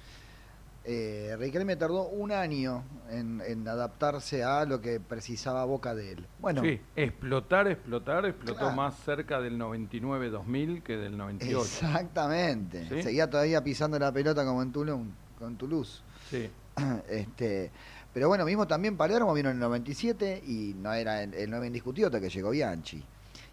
eh, 0.86 1.36
Riquelme 1.40 1.76
tardó 1.76 2.08
un 2.08 2.32
año 2.32 2.84
en, 3.10 3.68
adaptarse 3.68 4.44
a 4.44 4.66
lo 4.66 4.82
que 4.82 5.00
precisaba 5.00 5.64
Boca 5.66 5.96
de 5.96 6.14
él. 6.14 6.28
Bueno, 6.40 6.62
sí, 6.62 6.82
explotar, 6.96 7.68
explotar, 7.68 8.26
explotó 8.26 8.72
más 8.72 8.96
cerca 9.00 9.40
del 9.40 9.58
99-2000 9.58 10.84
que 10.84 10.98
del 10.98 11.18
98. 11.18 11.62
Exactamente. 11.62 13.02
Seguía 13.02 13.30
todavía 13.30 13.64
pisando 13.64 13.98
la 13.98 14.12
pelota 14.12 14.46
como 14.46 14.62
en 14.62 14.72
Toulouse. 14.72 15.10
Con 15.40 15.56
Toulouse. 15.58 16.02
Sí. 16.30 16.50
Este, 17.08 17.72
pero 18.14 18.28
bueno, 18.28 18.46
mismo 18.46 18.66
también 18.68 18.98
Palermo 18.98 19.34
vino 19.34 19.50
en 19.50 19.58
el 19.58 19.60
97 19.60 20.44
y 20.46 20.74
no 20.76 20.92
era 20.92 21.22
el, 21.24 21.34
el 21.34 21.50
9 21.50 21.68
indiscutido 21.68 22.08
hasta 22.08 22.20
que 22.20 22.30
llegó 22.30 22.50
Bianchi. 22.50 23.04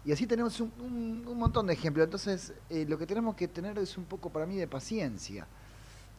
Y 0.03 0.11
así 0.11 0.25
tenemos 0.25 0.59
un, 0.59 1.23
montón 1.35 1.67
de 1.67 1.73
ejemplos. 1.73 2.05
Entonces, 2.05 2.53
eh, 2.69 2.85
lo 2.87 2.97
que 2.97 3.05
tenemos 3.05 3.35
que 3.35 3.47
tener 3.47 3.77
es 3.77 3.97
un 3.97 4.05
poco 4.05 4.31
para 4.31 4.45
mí 4.45 4.57
de 4.57 4.67
paciencia 4.67 5.45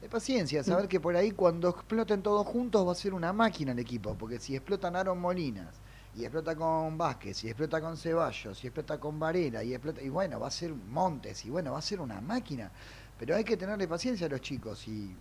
de 0.03 0.09
paciencia, 0.09 0.65
saber 0.65 0.89
que 0.89 0.99
por 0.99 1.15
ahí 1.15 1.31
cuando 1.31 1.69
exploten 1.69 2.23
todos 2.23 2.45
juntos 2.45 2.85
va 2.85 2.91
a 2.91 2.97
ser 2.97 3.15
una 3.15 3.33
máquina 3.33 3.71
el 3.71 3.79
equipo, 3.79 4.17
porque 4.19 4.41
si 4.41 4.57
explotan 4.57 4.97
Aaron 4.97 5.21
Molinas, 5.21 5.81
y 6.17 6.25
explota 6.25 6.57
con 6.57 6.99
Vázquez, 6.99 7.45
y 7.45 7.49
explota 7.49 7.81
con 7.81 7.97
Ceballos, 7.97 8.63
y 8.65 8.67
explota 8.67 8.99
con 8.99 9.21
Varela, 9.21 9.63
y 9.63 9.73
explota, 9.73 10.03
y 10.03 10.09
bueno, 10.09 10.41
va 10.41 10.49
a 10.49 10.51
ser 10.51 10.75
Montes, 10.75 11.45
y 11.45 11.51
bueno, 11.51 11.71
va 11.71 11.79
a 11.79 11.83
ser 11.83 12.01
una 12.01 12.21
máquina. 12.21 12.73
Pero 13.17 13.37
hay 13.37 13.45
que 13.45 13.57
tenerle 13.57 13.87
paciencia 13.87 14.27
a 14.27 14.31
los 14.31 14.41
chicos 14.41 14.89
y, 14.89 15.15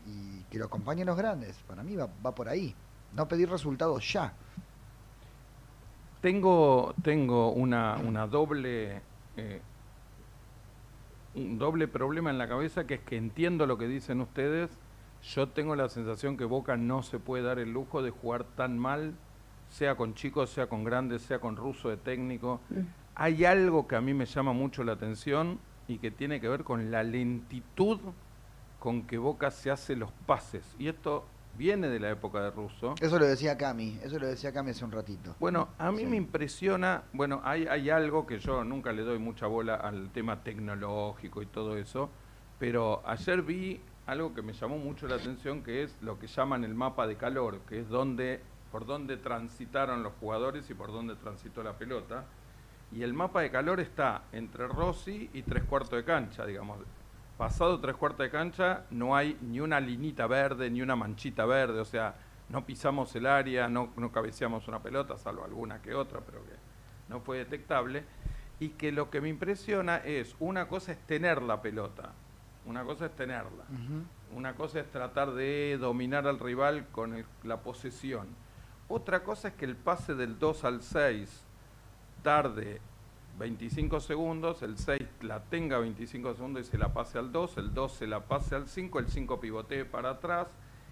que 0.50 0.57
los 0.57 0.67
compañeros 0.67 1.15
grandes, 1.15 1.55
para 1.67 1.83
mí 1.83 1.95
va, 1.95 2.07
por 2.07 2.50
ahí. 2.50 2.73
no 3.13 3.27
pedir 3.27 3.51
resultados 3.51 4.11
ya. 4.11 4.33
Tengo, 6.21 6.95
tengo 7.03 7.51
una, 7.51 7.97
una 7.97 8.25
doble, 8.25 9.00
eh, 9.38 9.61
un 11.35 11.57
doble 11.57 11.88
problema 11.88 12.29
en 12.29 12.38
la 12.38 12.47
cabeza 12.47 12.85
que 12.85 12.95
es 12.95 13.01
que 13.01 13.17
entiendo 13.17 13.65
lo 13.65 13.77
que 13.77 13.88
dicen 13.88 14.21
ustedes. 14.21 14.69
Yo 15.23 15.50
tengo 15.50 15.75
la 15.75 15.88
sensación 15.89 16.35
que 16.35 16.45
Boca 16.45 16.77
no 16.77 17.03
se 17.03 17.19
puede 17.19 17.43
dar 17.43 17.59
el 17.59 17.71
lujo 17.71 18.01
de 18.01 18.09
jugar 18.09 18.43
tan 18.43 18.79
mal, 18.79 19.13
sea 19.69 19.95
con 19.95 20.15
chicos, 20.15 20.50
sea 20.50 20.67
con 20.67 20.83
grandes, 20.83 21.21
sea 21.21 21.39
con 21.39 21.55
ruso 21.55 21.89
de 21.89 21.97
técnico. 21.97 22.59
Mm. 22.69 22.79
Hay 23.15 23.45
algo 23.45 23.88
que 23.88 23.95
a 23.95 24.01
mí 24.01 24.13
me 24.13 24.25
llama 24.25 24.53
mucho 24.53 24.83
la 24.83 24.93
atención 24.93 25.59
y 25.88 26.00
que 26.00 26.11
tiene 26.11 26.41
que 26.41 26.47
ver 26.47 26.63
con 26.63 26.91
la 26.91 27.03
lentitud 27.03 28.00
con 28.79 29.03
que 29.03 29.17
Boca 29.17 29.51
se 29.51 29.69
hace 29.69 29.95
los 29.95 30.11
pases. 30.25 30.75
Y 30.79 30.88
esto 30.88 31.25
viene 31.58 31.89
de 31.89 32.00
la 32.00 32.10
época 32.10 32.41
de 32.41 32.51
Russo. 32.51 32.96
Eso 33.00 33.20
lo 33.20 33.25
decía 33.25 33.58
Cami, 33.58 34.00
eso 34.03 34.17
lo 34.20 34.27
decía 34.27 34.51
Cami 34.51 34.72
hace 34.72 34.86
un 34.86 34.91
ratito. 34.91 35.36
Bueno, 35.39 35.70
a 35.77 35.91
mí 35.91 36.05
me 36.05 36.17
impresiona, 36.17 37.03
bueno, 37.13 37.41
hay, 37.43 37.67
hay 37.67 37.89
algo 37.89 38.25
que 38.25 38.39
yo 38.39 38.63
nunca 38.63 38.91
le 38.91 39.03
doy 39.03 39.20
mucha 39.20 39.48
bola 39.48 39.75
al 39.75 40.10
tema 40.12 40.43
tecnológico 40.43 41.41
y 41.41 41.46
todo 41.46 41.77
eso, 41.77 42.10
pero 42.60 43.01
ayer 43.05 43.41
vi 43.41 43.81
algo 44.08 44.34
que 44.34 44.41
me 44.41 44.53
llamó 44.53 44.77
mucho 44.77 45.08
la 45.08 45.15
atención, 45.15 45.63
que 45.63 45.84
es 45.84 45.96
lo 46.01 46.20
que 46.20 46.27
llaman 46.27 46.63
el 46.63 46.74
mapa 46.74 47.08
de 47.08 47.15
calor, 47.15 47.60
que 47.67 47.79
es 47.79 47.89
donde, 47.89 48.41
por 48.72 48.86
dónde 48.86 49.17
transitaron 49.17 50.03
los 50.03 50.13
jugadores 50.20 50.70
y 50.70 50.74
por 50.74 50.91
dónde 50.91 51.15
transitó 51.15 51.63
la 51.63 51.74
pelota. 51.74 52.25
Y 52.91 53.03
el 53.03 53.13
mapa 53.13 53.41
de 53.41 53.50
calor 53.50 53.79
está 53.79 54.24
entre 54.34 54.67
Rossi 54.67 55.29
y 55.34 55.43
tres 55.43 55.63
cuartos 55.63 55.91
de 55.91 56.03
cancha, 56.03 56.46
digamos 56.46 56.79
pasado 57.41 57.79
tres 57.79 57.95
cuartos 57.95 58.19
de 58.19 58.29
cancha, 58.29 58.83
no 58.91 59.15
hay 59.15 59.36
ni 59.41 59.60
una 59.60 59.79
linita 59.79 60.27
verde, 60.27 60.69
ni 60.69 60.79
una 60.79 60.95
manchita 60.95 61.43
verde, 61.43 61.79
o 61.79 61.86
sea, 61.86 62.13
no 62.50 62.63
pisamos 62.67 63.15
el 63.15 63.25
área, 63.25 63.67
no, 63.67 63.89
no 63.98 64.12
cabeceamos 64.12 64.67
una 64.67 64.79
pelota, 64.79 65.17
salvo 65.17 65.43
alguna 65.43 65.81
que 65.81 65.95
otra, 65.95 66.19
pero 66.19 66.45
que 66.45 66.53
no 67.10 67.19
fue 67.21 67.39
detectable. 67.39 68.03
Y 68.60 68.69
que 68.69 68.91
lo 68.91 69.10
que 69.10 69.21
me 69.21 69.29
impresiona 69.29 69.98
es, 69.98 70.36
una 70.39 70.67
cosa 70.67 70.91
es 70.91 71.00
tener 71.00 71.41
la 71.41 71.63
pelota, 71.63 72.12
una 72.67 72.83
cosa 72.83 73.07
es 73.07 73.15
tenerla, 73.15 73.63
una 74.36 74.53
cosa 74.53 74.81
es 74.81 74.91
tratar 74.91 75.31
de 75.31 75.79
dominar 75.79 76.27
al 76.27 76.38
rival 76.38 76.89
con 76.91 77.25
la 77.41 77.57
posesión. 77.62 78.27
Otra 78.88 79.24
cosa 79.24 79.48
es 79.48 79.55
que 79.55 79.65
el 79.65 79.75
pase 79.75 80.13
del 80.13 80.38
2 80.38 80.63
al 80.63 80.83
6 80.83 81.43
tarde 82.21 82.81
25 83.41 84.00
segundos, 84.01 84.62
el 84.62 84.77
6 84.77 85.01
la 85.21 85.41
tenga 85.41 85.79
25 85.79 86.36
segundos 86.36 86.67
y 86.67 86.69
se 86.69 86.77
la 86.77 86.93
pase 86.93 87.17
al 87.17 87.31
2, 87.31 87.57
el 87.57 87.74
2 87.74 87.91
se 87.91 88.05
la 88.05 88.19
pase 88.21 88.53
al 88.53 88.67
5, 88.67 89.00
el 89.00 89.10
5 89.10 89.39
pivotee 89.39 89.83
para 89.83 90.12
atrás 90.12 90.48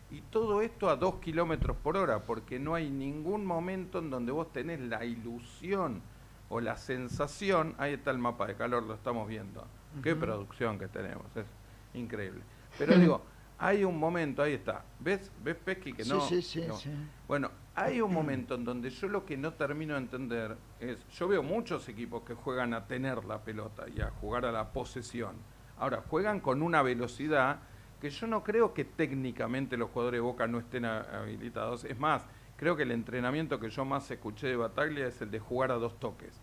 y 0.09 0.21
todo 0.21 0.61
esto 0.61 0.89
a 0.89 0.95
2 0.95 1.19
kilómetros 1.19 1.77
por 1.77 1.95
hora, 1.95 2.23
porque 2.23 2.57
no 2.57 2.73
hay 2.73 2.89
ningún 2.89 3.45
momento 3.45 3.99
en 3.99 4.09
donde 4.09 4.31
vos 4.31 4.51
tenés 4.51 4.79
la 4.79 5.05
ilusión 5.05 6.01
o 6.49 6.59
la 6.59 6.75
sensación, 6.75 7.75
ahí 7.77 7.93
está 7.93 8.09
el 8.09 8.17
mapa 8.17 8.47
de 8.47 8.55
calor, 8.55 8.81
lo 8.81 8.95
estamos 8.95 9.27
viendo, 9.27 9.67
qué 10.01 10.15
producción 10.15 10.79
que 10.79 10.87
tenemos, 10.87 11.27
es 11.35 11.45
increíble. 11.93 12.41
Pero 12.79 12.97
digo, 12.97 13.21
hay 13.59 13.83
un 13.83 13.99
momento, 13.99 14.41
ahí 14.41 14.53
está, 14.53 14.83
¿ves, 14.99 15.31
ves 15.43 15.55
Pesky 15.55 15.93
que 15.93 16.05
no? 16.05 16.19
Sí, 16.21 16.41
sí, 16.41 16.65
sí. 16.79 16.89
Bueno, 17.27 17.51
hay 17.81 18.01
un 18.01 18.13
momento 18.13 18.55
en 18.55 18.65
donde 18.65 18.89
yo 18.89 19.07
lo 19.07 19.25
que 19.25 19.37
no 19.37 19.53
termino 19.53 19.93
de 19.93 20.01
entender 20.01 20.57
es, 20.81 21.07
yo 21.11 21.29
veo 21.29 21.41
muchos 21.41 21.87
equipos 21.87 22.23
que 22.23 22.33
juegan 22.33 22.73
a 22.73 22.85
tener 22.85 23.23
la 23.23 23.41
pelota 23.41 23.85
y 23.87 24.01
a 24.01 24.09
jugar 24.09 24.45
a 24.45 24.51
la 24.51 24.73
posesión. 24.73 25.35
Ahora, 25.77 26.03
juegan 26.09 26.41
con 26.41 26.61
una 26.61 26.81
velocidad 26.81 27.59
que 28.01 28.09
yo 28.09 28.27
no 28.27 28.43
creo 28.43 28.73
que 28.73 28.83
técnicamente 28.83 29.77
los 29.77 29.91
jugadores 29.91 30.17
de 30.17 30.21
Boca 30.21 30.45
no 30.45 30.59
estén 30.59 30.83
habilitados. 30.83 31.85
Es 31.85 31.97
más, 31.97 32.25
creo 32.57 32.75
que 32.75 32.83
el 32.83 32.91
entrenamiento 32.91 33.61
que 33.61 33.69
yo 33.69 33.85
más 33.85 34.11
escuché 34.11 34.47
de 34.47 34.57
Bataglia 34.57 35.07
es 35.07 35.21
el 35.21 35.31
de 35.31 35.39
jugar 35.39 35.71
a 35.71 35.75
dos 35.75 35.97
toques, 36.01 36.41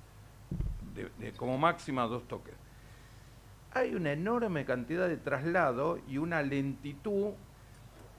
como 1.37 1.59
máxima 1.59 2.07
dos 2.07 2.27
toques. 2.27 2.55
Hay 3.73 3.95
una 3.95 4.13
enorme 4.13 4.65
cantidad 4.65 5.07
de 5.07 5.19
traslado 5.19 5.99
y 6.09 6.17
una 6.17 6.41
lentitud 6.41 7.35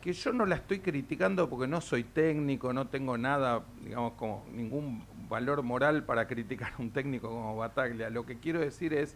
que 0.02 0.14
yo 0.14 0.32
no 0.32 0.46
la 0.46 0.56
estoy 0.56 0.80
criticando 0.80 1.50
porque 1.50 1.68
no 1.68 1.82
soy 1.82 2.04
técnico, 2.04 2.72
no 2.74 2.88
tengo 2.88 3.18
nada, 3.18 3.64
digamos, 3.84 4.14
como 4.14 4.46
ningún 4.52 5.04
valor 5.30 5.64
moral 5.64 6.04
para 6.04 6.28
criticar 6.28 6.74
a 6.78 6.82
un 6.82 6.92
técnico 6.92 7.30
como 7.30 7.58
Bataglia. 7.58 8.10
Lo 8.10 8.26
que 8.26 8.38
quiero 8.38 8.60
decir 8.60 8.94
es, 8.94 9.16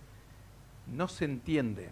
no 0.87 1.07
se 1.07 1.25
entiende. 1.25 1.91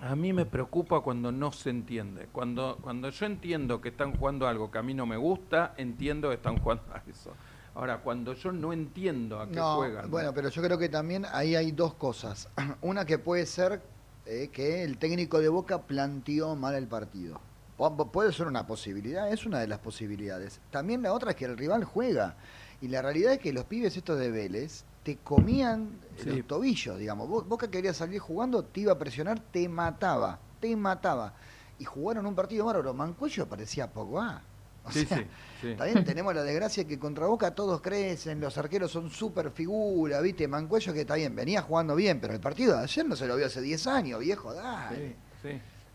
A 0.00 0.16
mí 0.16 0.32
me 0.32 0.44
preocupa 0.44 1.00
cuando 1.00 1.30
no 1.30 1.52
se 1.52 1.70
entiende. 1.70 2.28
Cuando, 2.32 2.78
cuando 2.82 3.10
yo 3.10 3.26
entiendo 3.26 3.80
que 3.80 3.90
están 3.90 4.16
jugando 4.16 4.48
algo 4.48 4.70
que 4.70 4.78
a 4.78 4.82
mí 4.82 4.94
no 4.94 5.06
me 5.06 5.16
gusta, 5.16 5.74
entiendo 5.76 6.28
que 6.28 6.34
están 6.34 6.58
jugando 6.62 6.84
a 6.92 7.02
eso. 7.08 7.32
Ahora, 7.74 7.98
cuando 7.98 8.34
yo 8.34 8.52
no 8.52 8.72
entiendo 8.72 9.40
a 9.40 9.48
qué 9.48 9.60
juegan. 9.60 10.10
Bueno, 10.10 10.32
pero 10.32 10.48
yo 10.48 10.62
creo 10.62 10.78
que 10.78 10.88
también 10.88 11.26
ahí 11.32 11.56
hay 11.56 11.72
dos 11.72 11.94
cosas. 11.94 12.48
Una 12.82 13.04
que 13.04 13.18
puede 13.18 13.46
ser 13.46 13.82
eh, 14.26 14.48
que 14.52 14.84
el 14.84 14.98
técnico 14.98 15.40
de 15.40 15.48
Boca 15.48 15.82
planteó 15.82 16.54
mal 16.54 16.74
el 16.74 16.86
partido. 16.86 17.40
Puede 17.76 18.32
ser 18.32 18.46
una 18.46 18.66
posibilidad, 18.66 19.32
es 19.32 19.46
una 19.46 19.58
de 19.58 19.66
las 19.66 19.80
posibilidades. 19.80 20.60
También 20.70 21.02
la 21.02 21.12
otra 21.12 21.30
es 21.30 21.36
que 21.36 21.44
el 21.44 21.56
rival 21.56 21.84
juega. 21.84 22.36
Y 22.80 22.88
la 22.88 23.02
realidad 23.02 23.32
es 23.32 23.38
que 23.38 23.52
los 23.52 23.64
pibes 23.64 23.96
estos 23.96 24.18
de 24.18 24.30
Vélez 24.30 24.84
te 25.02 25.16
comían 25.16 25.90
los 26.24 26.46
tobillos, 26.46 26.98
digamos. 26.98 27.28
Boca 27.28 27.68
querías 27.68 27.96
salir 27.96 28.20
jugando, 28.20 28.64
te 28.64 28.80
iba 28.80 28.92
a 28.92 28.98
presionar, 28.98 29.40
te 29.40 29.68
mataba, 29.68 30.38
te 30.60 30.74
mataba. 30.76 31.34
Y 31.78 31.84
jugaron 31.84 32.26
un 32.26 32.34
partido 32.34 32.66
bárbaro. 32.66 32.94
Mancuello 32.94 33.48
parecía 33.48 33.90
Pogba. 33.90 34.42
O 34.84 34.92
sí, 34.92 35.06
sea, 35.06 35.24
sí, 35.62 35.74
también 35.76 36.04
tenemos 36.04 36.34
la 36.34 36.42
desgracia 36.42 36.84
que 36.84 36.98
contra 36.98 37.26
Boca 37.26 37.54
todos 37.54 37.80
crecen, 37.80 38.38
los 38.38 38.58
arqueros 38.58 38.92
son 38.92 39.10
súper 39.10 39.50
figura, 39.50 40.20
¿viste? 40.20 40.46
Mancuello 40.46 40.92
que 40.92 41.00
está 41.00 41.14
bien, 41.14 41.34
venía 41.34 41.62
jugando 41.62 41.96
bien, 41.96 42.20
pero 42.20 42.34
el 42.34 42.40
partido 42.40 42.76
de 42.76 42.82
ayer 42.82 43.06
no 43.06 43.16
se 43.16 43.26
lo 43.26 43.34
vio 43.34 43.46
hace 43.46 43.62
10 43.62 43.86
años, 43.86 44.20
viejo, 44.20 44.52
dale. 44.52 45.16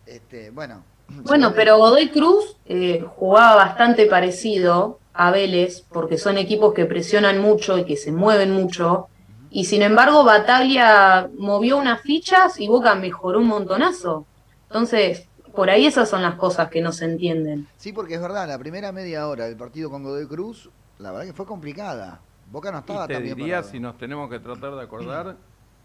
Este, 0.08 0.50
bueno, 0.50 0.84
bueno, 1.24 1.54
pero 1.56 1.78
Godoy 1.78 2.10
Cruz 2.10 2.58
eh, 2.66 3.06
jugaba 3.16 3.56
bastante 3.56 4.06
parecido 4.06 5.00
a 5.14 5.32
Vélez, 5.32 5.82
porque 5.92 6.18
son 6.18 6.38
equipos 6.38 6.74
que 6.74 6.86
presionan 6.86 7.42
mucho 7.42 7.78
y 7.78 7.86
que 7.86 7.98
se 7.98 8.12
mueven 8.12 8.52
mucho. 8.52 9.08
Y 9.50 9.66
sin 9.66 9.82
embargo, 9.82 10.24
Bataglia 10.24 11.30
movió 11.38 11.78
unas 11.78 12.02
fichas 12.02 12.60
y 12.60 12.68
Boca 12.68 12.96
mejoró 12.96 13.40
un 13.40 13.48
montonazo. 13.48 14.26
Entonces, 14.68 15.28
por 15.54 15.70
ahí 15.70 15.86
esas 15.86 16.08
son 16.08 16.22
las 16.22 16.36
cosas 16.36 16.70
que 16.70 16.82
no 16.82 16.92
se 16.92 17.06
entienden. 17.06 17.68
Sí, 17.78 17.92
porque 17.92 18.14
es 18.14 18.22
verdad, 18.22 18.48
la 18.48 18.58
primera 18.60 18.92
media 18.92 19.28
hora 19.28 19.46
del 19.46 19.58
partido 19.58 19.90
con 19.90 20.04
Godoy 20.04 20.28
Cruz, 20.28 20.70
la 21.00 21.12
verdad 21.12 21.26
que 21.26 21.34
fue 21.34 21.46
complicada. 21.46 22.22
Boca 22.52 22.72
no 22.72 22.80
estaba 22.80 23.06
y 23.06 23.08
te 23.08 23.22
diría, 23.22 23.64
si 23.64 23.80
nos 23.80 23.98
tenemos 23.98 24.30
que 24.30 24.40
tratar 24.40 24.76
de 24.76 24.82
acordar, 24.82 25.36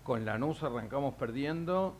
con 0.02 0.24
Lanús 0.24 0.62
arrancamos 0.62 1.14
perdiendo 1.14 1.96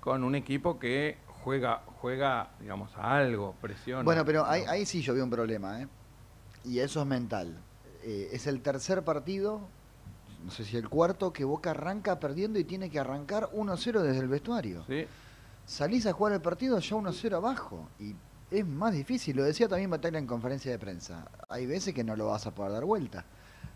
con 0.00 0.24
un 0.24 0.34
equipo 0.34 0.78
que 0.78 1.18
juega, 1.44 1.82
juega, 2.00 2.50
digamos, 2.60 2.90
a 2.96 3.16
algo, 3.16 3.54
presiona. 3.60 4.02
Bueno, 4.02 4.24
pero 4.24 4.44
ahí, 4.46 4.62
ahí 4.68 4.86
sí 4.86 5.02
yo 5.02 5.14
vi 5.14 5.20
un 5.20 5.30
problema, 5.30 5.80
¿eh? 5.82 5.88
Y 6.64 6.78
eso 6.80 7.00
es 7.00 7.06
mental. 7.06 7.56
Eh, 8.02 8.30
es 8.32 8.46
el 8.46 8.62
tercer 8.62 9.02
partido, 9.02 9.60
no 10.44 10.50
sé 10.50 10.64
si 10.64 10.76
el 10.76 10.88
cuarto, 10.88 11.32
que 11.32 11.44
Boca 11.44 11.70
arranca 11.70 12.18
perdiendo 12.18 12.58
y 12.58 12.64
tiene 12.64 12.90
que 12.90 12.98
arrancar 12.98 13.50
1-0 13.52 14.00
desde 14.00 14.20
el 14.20 14.28
vestuario. 14.28 14.84
Sí. 14.86 15.06
Salís 15.66 16.06
a 16.06 16.12
jugar 16.12 16.32
el 16.32 16.40
partido 16.40 16.78
ya 16.78 16.96
1-0 16.96 17.34
abajo. 17.34 17.88
Y 17.98 18.14
es 18.50 18.66
más 18.66 18.92
difícil, 18.92 19.36
lo 19.36 19.44
decía 19.44 19.68
también 19.68 19.90
Batalla 19.90 20.18
en 20.18 20.26
conferencia 20.26 20.70
de 20.70 20.78
prensa. 20.78 21.28
Hay 21.48 21.66
veces 21.66 21.94
que 21.94 22.04
no 22.04 22.16
lo 22.16 22.28
vas 22.28 22.46
a 22.46 22.54
poder 22.54 22.72
dar 22.72 22.84
vuelta. 22.84 23.24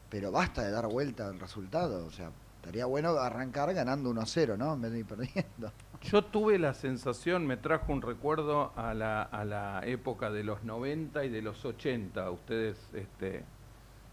Pero 0.09 0.31
basta 0.31 0.63
de 0.63 0.71
dar 0.71 0.87
vuelta 0.87 1.29
al 1.29 1.39
resultado. 1.39 2.07
O 2.07 2.11
sea, 2.11 2.31
estaría 2.65 2.87
bueno 2.87 3.11
arrancar 3.19 3.75
ganando 3.75 4.11
1-0, 4.11 4.57
¿no? 4.57 4.73
En 4.73 4.81
vez 4.81 4.93
de 4.93 4.99
ir 5.01 5.05
perdiendo. 5.05 5.71
Yo 6.03 6.25
tuve 6.25 6.59
la 6.59 6.73
sensación, 6.73 7.47
me 7.47 7.59
trajo 7.59 7.93
un 7.93 8.01
recuerdo 8.01 8.73
a 8.77 8.95
la, 8.95 9.23
a 9.23 9.45
la 9.45 9.83
época 9.85 10.31
de 10.31 10.45
los 10.45 10.65
90 10.65 11.25
y 11.25 11.29
de 11.29 11.43
los 11.43 11.63
80. 11.65 12.31
Ustedes, 12.31 12.79
este, 12.95 13.45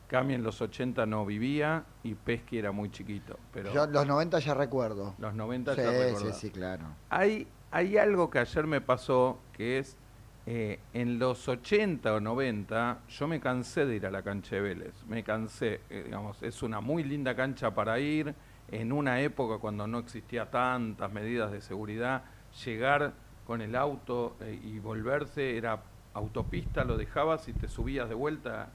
Cami 0.08 0.34
en 0.34 0.44
los 0.44 0.62
80 0.62 1.06
no 1.06 1.26
vivía 1.26 1.86
y 2.04 2.16
Pesky 2.16 2.58
era 2.58 2.74
muy 2.74 2.92
chiquito. 2.92 3.38
Pero 3.54 3.74
Yo 3.74 3.88
los 3.88 4.06
90 4.06 4.40
ya 4.40 4.54
recuerdo. 4.54 5.16
Los 5.18 5.34
90 5.34 5.76
ya 5.76 5.92
recuerdo. 5.92 6.34
Sí, 6.34 6.40
sí, 6.40 6.52
claro. 6.52 6.84
Hay, 7.10 7.48
hay 7.72 7.98
algo 7.98 8.30
que 8.30 8.40
ayer 8.40 8.68
me 8.68 8.82
pasó 8.82 9.40
que 9.54 9.80
es, 9.80 9.98
eh, 10.46 10.80
en 10.94 11.20
los 11.20 11.48
80 11.48 12.14
o 12.14 12.20
90 12.20 13.00
yo 13.08 13.28
me 13.28 13.40
cansé 13.40 13.86
de 13.86 13.96
ir 13.96 14.06
a 14.06 14.12
la 14.12 14.24
cancha 14.24 14.56
de 14.56 14.62
Vélez. 14.62 14.94
Me 15.08 15.24
cansé, 15.24 15.82
eh, 15.90 16.04
digamos, 16.06 16.42
es 16.42 16.64
una 16.64 16.82
muy 16.82 17.04
linda 17.04 17.36
cancha 17.36 17.74
para 17.74 18.00
ir 18.00 18.34
en 18.72 18.92
una 18.92 19.22
época 19.22 19.58
cuando 19.60 19.86
no 19.86 20.00
existía 20.00 20.50
tantas 20.50 21.12
medidas 21.12 21.52
de 21.52 21.62
seguridad, 21.62 22.24
llegar 22.66 23.14
con 23.46 23.62
el 23.62 23.76
auto 23.76 24.38
eh, 24.42 24.60
y 24.64 24.80
volverse 24.80 25.58
era 25.58 25.82
autopista, 26.14 26.84
lo 26.84 26.98
dejabas 26.98 27.48
y 27.48 27.54
te 27.54 27.68
subías 27.68 28.10
de 28.10 28.16
vuelta. 28.16 28.70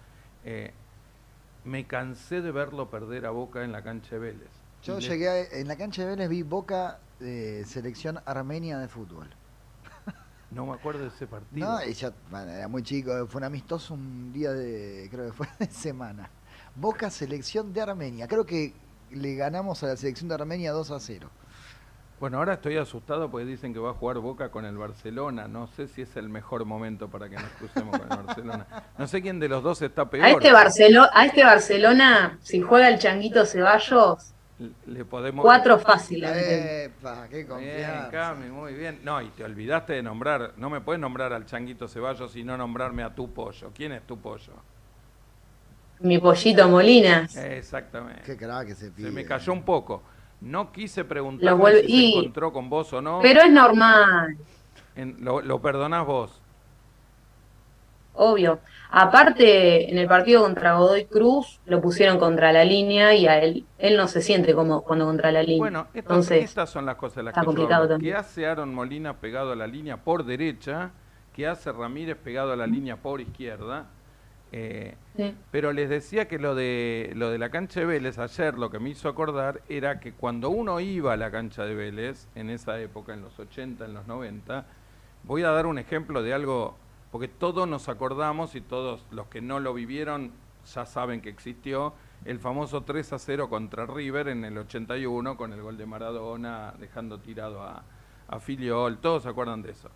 Eh, 0.45 0.73
me 1.65 1.85
cansé 1.87 2.43
de 2.43 2.53
verlo 2.53 2.91
perder 2.91 3.27
a 3.27 3.31
Boca 3.31 3.65
en 3.65 3.73
la 3.73 3.83
cancha 3.83 4.17
de 4.17 4.19
Vélez. 4.21 4.51
Yo 4.83 4.99
llegué 5.01 5.61
en 5.61 5.67
la 5.67 5.77
cancha 5.77 6.03
de 6.03 6.11
Vélez 6.11 6.29
vi 6.29 6.43
Boca 6.43 7.01
de 7.19 7.65
selección 7.65 8.21
armenia 8.25 8.79
de 8.79 8.89
fútbol. 8.89 9.29
No 10.51 10.67
me 10.67 10.75
acuerdo 10.75 11.01
de 11.01 11.09
ese 11.09 11.27
partido. 11.27 11.67
No, 11.67 11.79
bueno, 12.31 12.53
era 12.53 12.69
muy 12.69 12.83
chico, 12.83 13.27
fue 13.27 13.41
un 13.41 13.45
amistoso 13.45 13.95
un 13.95 14.33
día 14.33 14.53
de, 14.53 15.09
creo 15.11 15.27
que 15.27 15.33
fue 15.33 15.49
de 15.59 15.67
semana. 15.67 16.31
Boca 16.75 17.11
selección 17.11 17.73
de 17.73 17.81
Armenia. 17.81 18.29
Creo 18.29 18.47
que 18.47 18.75
le 19.11 19.35
ganamos 19.35 19.83
a 19.83 19.89
la 19.89 19.97
selección 19.97 20.29
de 20.29 20.35
Armenia 20.35 20.73
2 20.73 20.91
a 20.91 21.01
0. 21.01 21.31
Bueno, 22.19 22.39
ahora 22.39 22.55
estoy 22.55 22.79
asustado 22.79 23.31
porque 23.31 23.45
dicen 23.45 23.75
que 23.75 23.79
va 23.79 23.91
a 23.91 23.95
jugar 23.95 24.19
Boca 24.19 24.51
con 24.51 24.65
el 24.65 24.79
Barcelona. 24.79 25.49
No 25.49 25.67
sé 25.67 25.87
si 25.87 26.03
es 26.03 26.17
el 26.17 26.31
mejor 26.31 26.65
momento 26.65 27.09
para 27.09 27.29
que 27.29 27.37
nos 27.37 27.51
crucemos 27.53 27.99
con 27.99 28.11
el 28.11 28.17
Barcelona. 28.27 28.67
No 28.97 29.07
sé 29.07 29.21
quién 29.21 29.39
de 29.39 29.49
los 29.49 29.63
dos 29.63 29.83
está 29.83 30.09
peor. 30.09 30.25
A 30.25 30.31
este, 30.31 30.51
Barcelo 30.51 31.07
a 31.13 31.27
este 31.27 31.45
Barcelona, 31.45 32.39
si 32.41 32.63
juega 32.63 32.89
el 32.89 32.99
Changuito 32.99 33.45
Ceballos, 33.45 34.33
le 34.87 35.05
podemos... 35.05 35.43
Cuatro 35.45 35.79
fáciles. 35.79 36.31
Epa, 36.31 37.29
qué 37.29 37.47
confianza. 37.47 38.09
Bien, 38.09 38.11
Cami, 38.11 38.51
muy 38.51 38.75
bien. 38.75 39.01
No, 39.05 39.21
y 39.21 39.29
te 39.31 39.45
olvidaste 39.45 39.93
de 39.95 40.03
nombrar, 40.03 40.53
no 40.57 40.71
me 40.71 40.81
puedes 40.81 41.01
nombrar 41.01 41.33
al 41.33 41.45
Changuito 41.47 41.89
Ceballos 41.89 42.35
y 42.37 42.45
no 42.45 42.57
nombrarme 42.57 43.03
a 43.03 43.15
tu 43.15 43.31
pollo. 43.33 43.71
¿Quién 43.75 43.93
es 43.93 44.03
tu 44.07 44.19
pollo? 44.19 44.53
Mi 46.01 46.19
pollito 46.19 46.69
Molinas. 46.69 47.37
Exactamente. 47.37 48.23
Qué 48.25 48.37
crack 48.37 48.69
que 48.69 48.75
se 48.75 48.91
pide. 48.91 49.09
Se 49.09 49.13
me 49.13 49.25
cayó 49.25 49.53
un 49.53 49.63
poco. 49.63 50.03
No 50.41 50.71
quise 50.71 51.05
preguntar 51.05 51.57
si 51.81 51.87
se 51.87 52.19
encontró 52.19 52.53
con 52.53 52.69
vos 52.69 52.93
o 52.93 53.01
no. 53.01 53.21
Pero 53.23 53.41
es 53.43 53.51
normal. 53.51 54.37
lo, 55.21 55.41
lo 55.41 55.63
perdonás 55.63 56.07
vos. 56.07 56.43
Obvio. 58.17 58.61
Aparte, 58.91 59.91
en 59.91 59.99
el 59.99 60.07
partido 60.09 60.43
contra 60.43 60.75
Godoy 60.75 61.05
Cruz 61.07 61.61
lo 61.67 61.81
pusieron 61.81 62.19
contra 62.19 62.53
la 62.53 62.65
línea 62.65 63.15
y 63.15 63.27
a 63.27 63.39
él, 63.41 63.67
él 63.79 63.97
no 63.97 64.09
se 64.09 64.23
siente 64.23 64.55
como 64.55 64.83
cuando 64.83 65.05
contra 65.07 65.33
la 65.33 65.43
línea. 65.43 65.59
Bueno, 65.59 65.87
estas, 65.93 66.71
son 66.71 66.87
las 66.87 66.97
cosas 66.97 67.25
las 67.25 67.35
que 67.35 67.41
yo 67.55 67.99
¿Qué 67.99 68.15
hace 68.15 68.47
Aaron 68.47 68.75
Molina 68.75 69.15
pegado 69.15 69.53
a 69.53 69.57
la 69.57 69.67
línea 69.67 69.99
por 69.99 70.25
derecha? 70.25 70.91
¿Qué 71.35 71.47
hace 71.47 71.71
Ramírez 71.73 72.17
pegado 72.17 72.53
a 72.53 72.57
la 72.57 72.67
línea 72.67 72.97
por 72.97 73.21
izquierda? 73.21 73.87
Eh, 74.53 74.95
pero 75.51 75.73
les 75.73 75.89
decía 75.91 76.29
que 76.29 76.39
lo 76.39 76.55
de, 76.55 77.13
lo 77.15 77.31
de 77.31 77.39
la 77.39 77.51
cancha 77.51 77.81
de 77.81 77.87
Vélez 77.87 78.19
ayer 78.19 78.57
lo 78.57 78.71
que 78.71 78.79
me 78.79 78.91
hizo 78.91 79.09
acordar 79.09 79.61
era 79.69 79.99
que 79.99 80.13
cuando 80.13 80.51
uno 80.51 80.79
iba 80.81 81.13
a 81.13 81.17
la 81.17 81.31
cancha 81.31 81.65
de 81.65 81.75
Vélez, 81.75 82.29
en 82.35 82.51
esa 82.51 82.79
época, 82.81 83.13
en 83.13 83.23
los 83.23 83.39
80, 83.39 83.85
en 83.85 83.95
los 83.95 84.07
90, 84.07 84.65
voy 85.25 85.43
a 85.43 85.51
dar 85.51 85.67
un 85.67 85.79
ejemplo 85.79 86.23
de 86.23 86.33
algo, 86.33 86.77
porque 87.11 87.29
todos 87.29 87.69
nos 87.69 87.89
acordamos 87.89 88.55
y 88.55 88.61
todos 88.61 89.07
los 89.11 89.27
que 89.29 89.41
no 89.41 89.61
lo 89.61 89.75
vivieron 89.75 90.33
ya 90.75 90.85
saben 90.87 91.21
que 91.21 91.29
existió, 91.29 91.95
el 92.25 92.41
famoso 92.41 92.83
3 92.83 93.13
a 93.13 93.19
0 93.19 93.49
contra 93.49 93.87
River 93.87 94.29
en 94.29 94.45
el 94.45 94.59
81 94.59 95.37
con 95.37 95.53
el 95.53 95.63
gol 95.63 95.77
de 95.77 95.87
Maradona 95.87 96.75
dejando 96.79 97.21
tirado 97.21 97.63
a, 97.63 97.85
a 98.29 98.41
Filiol, 98.41 98.99
todos 98.99 99.23
se 99.23 99.29
acuerdan 99.29 99.63
de 99.63 99.71
eso. 99.71 99.91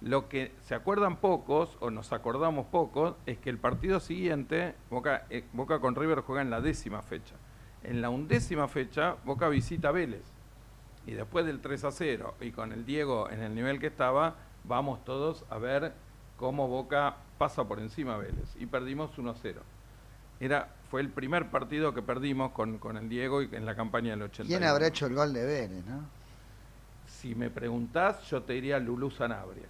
Lo 0.00 0.28
que 0.28 0.52
se 0.62 0.74
acuerdan 0.74 1.16
pocos, 1.18 1.76
o 1.80 1.90
nos 1.90 2.12
acordamos 2.12 2.66
pocos, 2.66 3.14
es 3.24 3.38
que 3.38 3.50
el 3.50 3.58
partido 3.58 4.00
siguiente, 4.00 4.74
Boca, 4.90 5.26
eh, 5.30 5.44
Boca 5.52 5.78
con 5.78 5.94
River 5.94 6.22
juega 6.22 6.42
en 6.42 6.50
la 6.50 6.60
décima 6.60 7.02
fecha. 7.02 7.36
En 7.84 8.02
la 8.02 8.10
undécima 8.10 8.66
fecha, 8.66 9.16
Boca 9.24 9.48
visita 9.48 9.92
Vélez. 9.92 10.24
Y 11.06 11.12
después 11.12 11.46
del 11.46 11.60
3 11.60 11.84
a 11.84 11.92
0, 11.92 12.34
y 12.40 12.50
con 12.50 12.72
el 12.72 12.84
Diego 12.84 13.30
en 13.30 13.42
el 13.42 13.54
nivel 13.54 13.78
que 13.78 13.88
estaba, 13.88 14.34
vamos 14.64 15.04
todos 15.04 15.44
a 15.50 15.58
ver 15.58 15.92
cómo 16.42 16.66
Boca 16.66 17.14
pasa 17.38 17.62
por 17.62 17.78
encima 17.78 18.16
a 18.16 18.18
Vélez. 18.18 18.56
Y 18.58 18.66
perdimos 18.66 19.16
1 19.16 19.30
a 19.30 19.34
0. 19.40 19.60
Era, 20.40 20.68
fue 20.90 21.00
el 21.00 21.08
primer 21.08 21.52
partido 21.52 21.94
que 21.94 22.02
perdimos 22.02 22.50
con, 22.50 22.78
con 22.78 22.96
el 22.96 23.08
Diego 23.08 23.42
y 23.42 23.48
en 23.52 23.64
la 23.64 23.76
campaña 23.76 24.10
del 24.10 24.22
80. 24.22 24.48
¿Quién 24.48 24.64
habrá 24.64 24.88
hecho 24.88 25.06
el 25.06 25.14
gol 25.14 25.32
de 25.32 25.46
Vélez, 25.46 25.86
no? 25.86 26.00
Si 27.06 27.36
me 27.36 27.48
preguntás, 27.48 28.22
yo 28.28 28.42
te 28.42 28.54
diría 28.54 28.80
Lulú 28.80 29.08
Sanabria. 29.12 29.68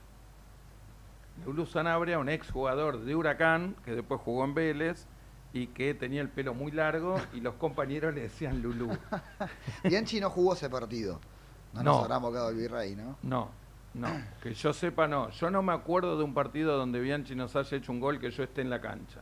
Lulú 1.45 1.67
Sanabria, 1.67 2.19
un 2.19 2.31
ex 2.31 2.51
jugador 2.51 3.05
de 3.05 3.15
Huracán, 3.15 3.77
que 3.85 3.91
después 3.91 4.23
jugó 4.23 4.45
en 4.45 4.55
Vélez 4.55 5.05
y 5.53 5.67
que 5.67 5.93
tenía 5.93 6.23
el 6.23 6.31
pelo 6.31 6.55
muy 6.55 6.73
largo 6.73 7.21
y 7.35 7.41
los 7.41 7.55
compañeros 7.57 8.15
le 8.15 8.23
decían 8.23 8.63
Lulú. 8.63 8.97
Bianchi 9.85 10.21
no 10.21 10.31
jugó 10.31 10.55
ese 10.55 10.71
partido. 10.71 11.21
No, 11.75 11.83
nos 11.83 12.11
habrá 12.11 12.31
quedado 12.31 12.49
el 12.49 12.57
virrey, 12.57 12.97
¿no? 12.97 13.19
No, 13.23 13.51
no. 13.95 14.09
Que 14.43 14.55
yo 14.55 14.73
sepa, 14.73 15.07
no. 15.07 15.31
Yo 15.31 15.51
no 15.51 15.63
me 15.63 15.73
acuerdo 15.73 16.17
de 16.17 16.25
un 16.25 16.35
partido 16.35 16.77
donde 16.77 17.01
Bianchi 17.01 17.35
nos 17.35 17.55
haya 17.57 17.77
hecho 17.77 17.93
un 17.93 18.01
gol 18.01 18.19
que 18.19 18.31
yo 18.31 18.43
esté 18.43 18.61
en 18.61 18.71
la 18.71 18.81
cancha. 18.81 19.21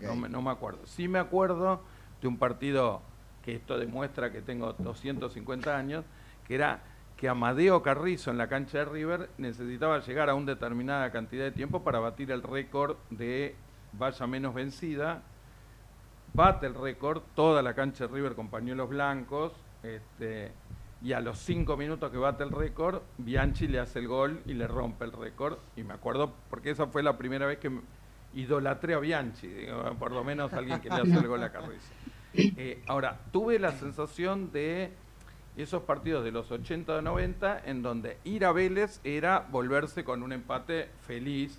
No, 0.00 0.16
me, 0.16 0.28
no 0.28 0.40
me 0.40 0.50
acuerdo. 0.50 0.86
Sí 0.86 1.08
me 1.08 1.18
acuerdo 1.18 1.82
de 2.20 2.28
un 2.28 2.38
partido 2.38 3.02
que 3.42 3.56
esto 3.56 3.78
demuestra 3.78 4.32
que 4.32 4.40
tengo 4.40 4.72
250 4.72 5.76
años, 5.76 6.04
que 6.46 6.54
era 6.54 6.82
que 7.16 7.28
Amadeo 7.28 7.82
Carrizo 7.82 8.30
en 8.30 8.38
la 8.38 8.48
cancha 8.48 8.78
de 8.78 8.84
River 8.84 9.30
necesitaba 9.38 10.00
llegar 10.00 10.30
a 10.30 10.34
una 10.34 10.52
determinada 10.52 11.10
cantidad 11.12 11.44
de 11.44 11.52
tiempo 11.52 11.82
para 11.82 11.98
batir 11.98 12.30
el 12.30 12.42
récord 12.42 12.96
de 13.10 13.54
valla 13.92 14.26
menos 14.26 14.54
vencida. 14.54 15.22
Bate 16.34 16.66
el 16.66 16.74
récord, 16.74 17.22
toda 17.34 17.62
la 17.62 17.74
cancha 17.74 18.06
de 18.06 18.14
River 18.14 18.34
con 18.34 18.48
pañuelos 18.48 18.88
blancos, 18.88 19.52
este, 19.82 20.52
y 21.04 21.12
a 21.14 21.20
los 21.20 21.38
cinco 21.38 21.76
minutos 21.76 22.10
que 22.12 22.16
bate 22.16 22.44
el 22.44 22.50
récord, 22.50 23.02
Bianchi 23.18 23.66
le 23.66 23.80
hace 23.80 23.98
el 23.98 24.06
gol 24.06 24.40
y 24.46 24.54
le 24.54 24.68
rompe 24.68 25.04
el 25.04 25.12
récord. 25.12 25.58
Y 25.76 25.82
me 25.82 25.94
acuerdo, 25.94 26.32
porque 26.48 26.70
esa 26.70 26.86
fue 26.86 27.02
la 27.02 27.18
primera 27.18 27.46
vez 27.46 27.58
que 27.58 27.70
idolatré 28.34 28.94
a 28.94 28.98
Bianchi, 28.98 29.48
por 29.98 30.12
lo 30.12 30.22
menos 30.22 30.52
alguien 30.52 30.80
que 30.80 30.88
le 30.88 30.96
hace 30.96 31.18
el 31.18 31.26
gol 31.26 31.42
a 31.42 31.50
Carrizo. 31.50 31.88
Eh, 32.34 32.82
ahora, 32.86 33.18
tuve 33.30 33.58
la 33.58 33.72
sensación 33.72 34.52
de 34.52 34.90
esos 35.56 35.82
partidos 35.82 36.24
de 36.24 36.30
los 36.30 36.50
80 36.50 36.96
o 36.96 37.02
90 37.02 37.62
en 37.66 37.82
donde 37.82 38.16
ir 38.24 38.44
a 38.46 38.52
Vélez 38.52 39.00
era 39.04 39.46
volverse 39.50 40.04
con 40.04 40.22
un 40.22 40.32
empate 40.32 40.88
feliz. 41.06 41.58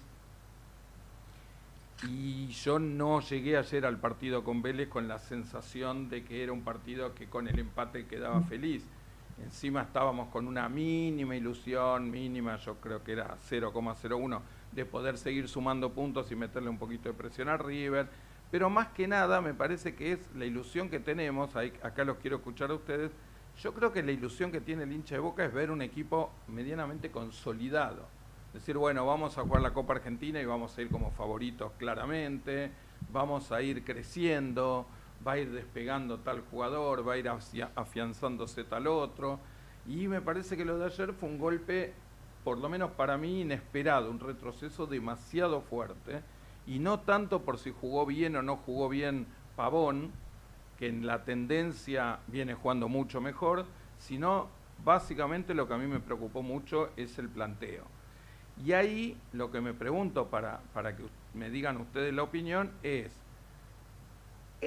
Y 2.08 2.48
yo 2.48 2.80
no 2.80 3.22
llegué 3.22 3.56
ayer 3.58 3.86
al 3.86 3.98
partido 3.98 4.44
con 4.44 4.62
Vélez 4.62 4.90
con 4.90 5.08
la 5.08 5.20
sensación 5.20 6.10
de 6.10 6.24
que 6.24 6.44
era 6.44 6.52
un 6.52 6.64
partido 6.64 7.14
que 7.14 7.28
con 7.28 7.48
el 7.48 7.60
empate 7.60 8.08
quedaba 8.08 8.42
feliz. 8.42 8.84
Encima 9.42 9.82
estábamos 9.82 10.30
con 10.30 10.48
una 10.48 10.70
mínima 10.70 11.36
ilusión, 11.36 12.10
mínima, 12.10 12.58
yo 12.58 12.76
creo 12.76 13.04
que 13.04 13.14
era 13.14 13.36
0,01, 13.50 14.40
de 14.72 14.86
poder 14.86 15.18
seguir 15.18 15.48
sumando 15.48 15.92
puntos 15.92 16.32
y 16.32 16.36
meterle 16.36 16.70
un 16.70 16.78
poquito 16.78 17.10
de 17.10 17.16
presión 17.16 17.50
a 17.50 17.58
River. 17.58 18.08
Pero 18.52 18.70
más 18.70 18.90
que 18.90 19.08
nada 19.08 19.42
me 19.42 19.54
parece 19.54 19.96
que 19.96 20.12
es 20.12 20.20
la 20.36 20.46
ilusión 20.46 20.90
que 20.90 21.00
tenemos, 21.00 21.56
acá 21.56 22.04
los 22.04 22.18
quiero 22.18 22.38
escuchar 22.38 22.70
a 22.70 22.76
ustedes, 22.76 23.12
yo 23.62 23.74
creo 23.74 23.92
que 23.92 24.04
la 24.04 24.12
ilusión 24.12 24.52
que 24.52 24.62
tiene 24.62 24.84
el 24.84 24.92
hincha 24.92 25.16
de 25.16 25.22
Boca 25.22 25.44
es 25.46 25.54
ver 25.54 25.72
un 25.72 25.82
equipo 25.82 26.32
medianamente 26.48 27.12
consolidado. 27.12 28.08
Decir, 28.54 28.78
bueno, 28.78 29.06
vamos 29.06 29.38
a 29.38 29.42
jugar 29.42 29.62
la 29.64 29.74
Copa 29.74 29.94
Argentina 29.94 30.40
y 30.40 30.46
vamos 30.46 30.78
a 30.78 30.82
ir 30.82 30.90
como 30.90 31.10
favoritos 31.12 31.72
claramente, 31.80 32.72
vamos 33.12 33.52
a 33.52 33.62
ir 33.64 33.84
creciendo, 33.84 34.86
va 35.26 35.34
a 35.34 35.38
ir 35.40 35.52
despegando 35.52 36.20
tal 36.20 36.42
jugador, 36.50 37.08
va 37.08 37.14
a 37.14 37.18
ir 37.18 37.30
afianzándose 37.76 38.64
tal 38.64 38.88
otro. 38.88 39.40
Y 39.88 40.08
me 40.08 40.22
parece 40.22 40.56
que 40.56 40.66
lo 40.66 40.78
de 40.78 40.86
ayer 40.86 41.14
fue 41.14 41.30
un 41.30 41.38
golpe, 41.38 41.94
por 42.44 42.58
lo 42.58 42.70
menos 42.70 42.92
para 42.92 43.18
mí, 43.18 43.42
inesperado, 43.42 44.10
un 44.10 44.20
retroceso 44.20 44.86
demasiado 44.86 45.62
fuerte. 45.62 46.22
Y 46.66 46.80
no 46.80 47.02
tanto 47.02 47.42
por 47.42 47.58
si 47.58 47.72
jugó 47.72 48.06
bien 48.06 48.36
o 48.36 48.42
no 48.42 48.58
jugó 48.58 48.90
bien 48.90 49.28
Pavón, 49.56 50.12
que 50.78 50.88
en 50.88 51.06
la 51.06 51.24
tendencia 51.24 52.20
viene 52.28 52.54
jugando 52.54 52.88
mucho 52.88 53.22
mejor, 53.22 53.66
sino 53.98 54.48
básicamente 54.84 55.54
lo 55.54 55.68
que 55.68 55.74
a 55.74 55.78
mí 55.78 55.88
me 55.88 56.00
preocupó 56.00 56.42
mucho 56.42 56.90
es 56.96 57.18
el 57.20 57.30
planteo. 57.30 57.84
Y 58.64 58.74
ahí 58.74 59.18
lo 59.32 59.52
que 59.52 59.62
me 59.62 59.74
pregunto 59.74 60.28
para, 60.28 60.62
para 60.74 60.96
que 60.96 61.04
me 61.34 61.50
digan 61.50 61.78
ustedes 61.78 62.14
la 62.14 62.24
opinión 62.24 62.72
es, 62.84 63.23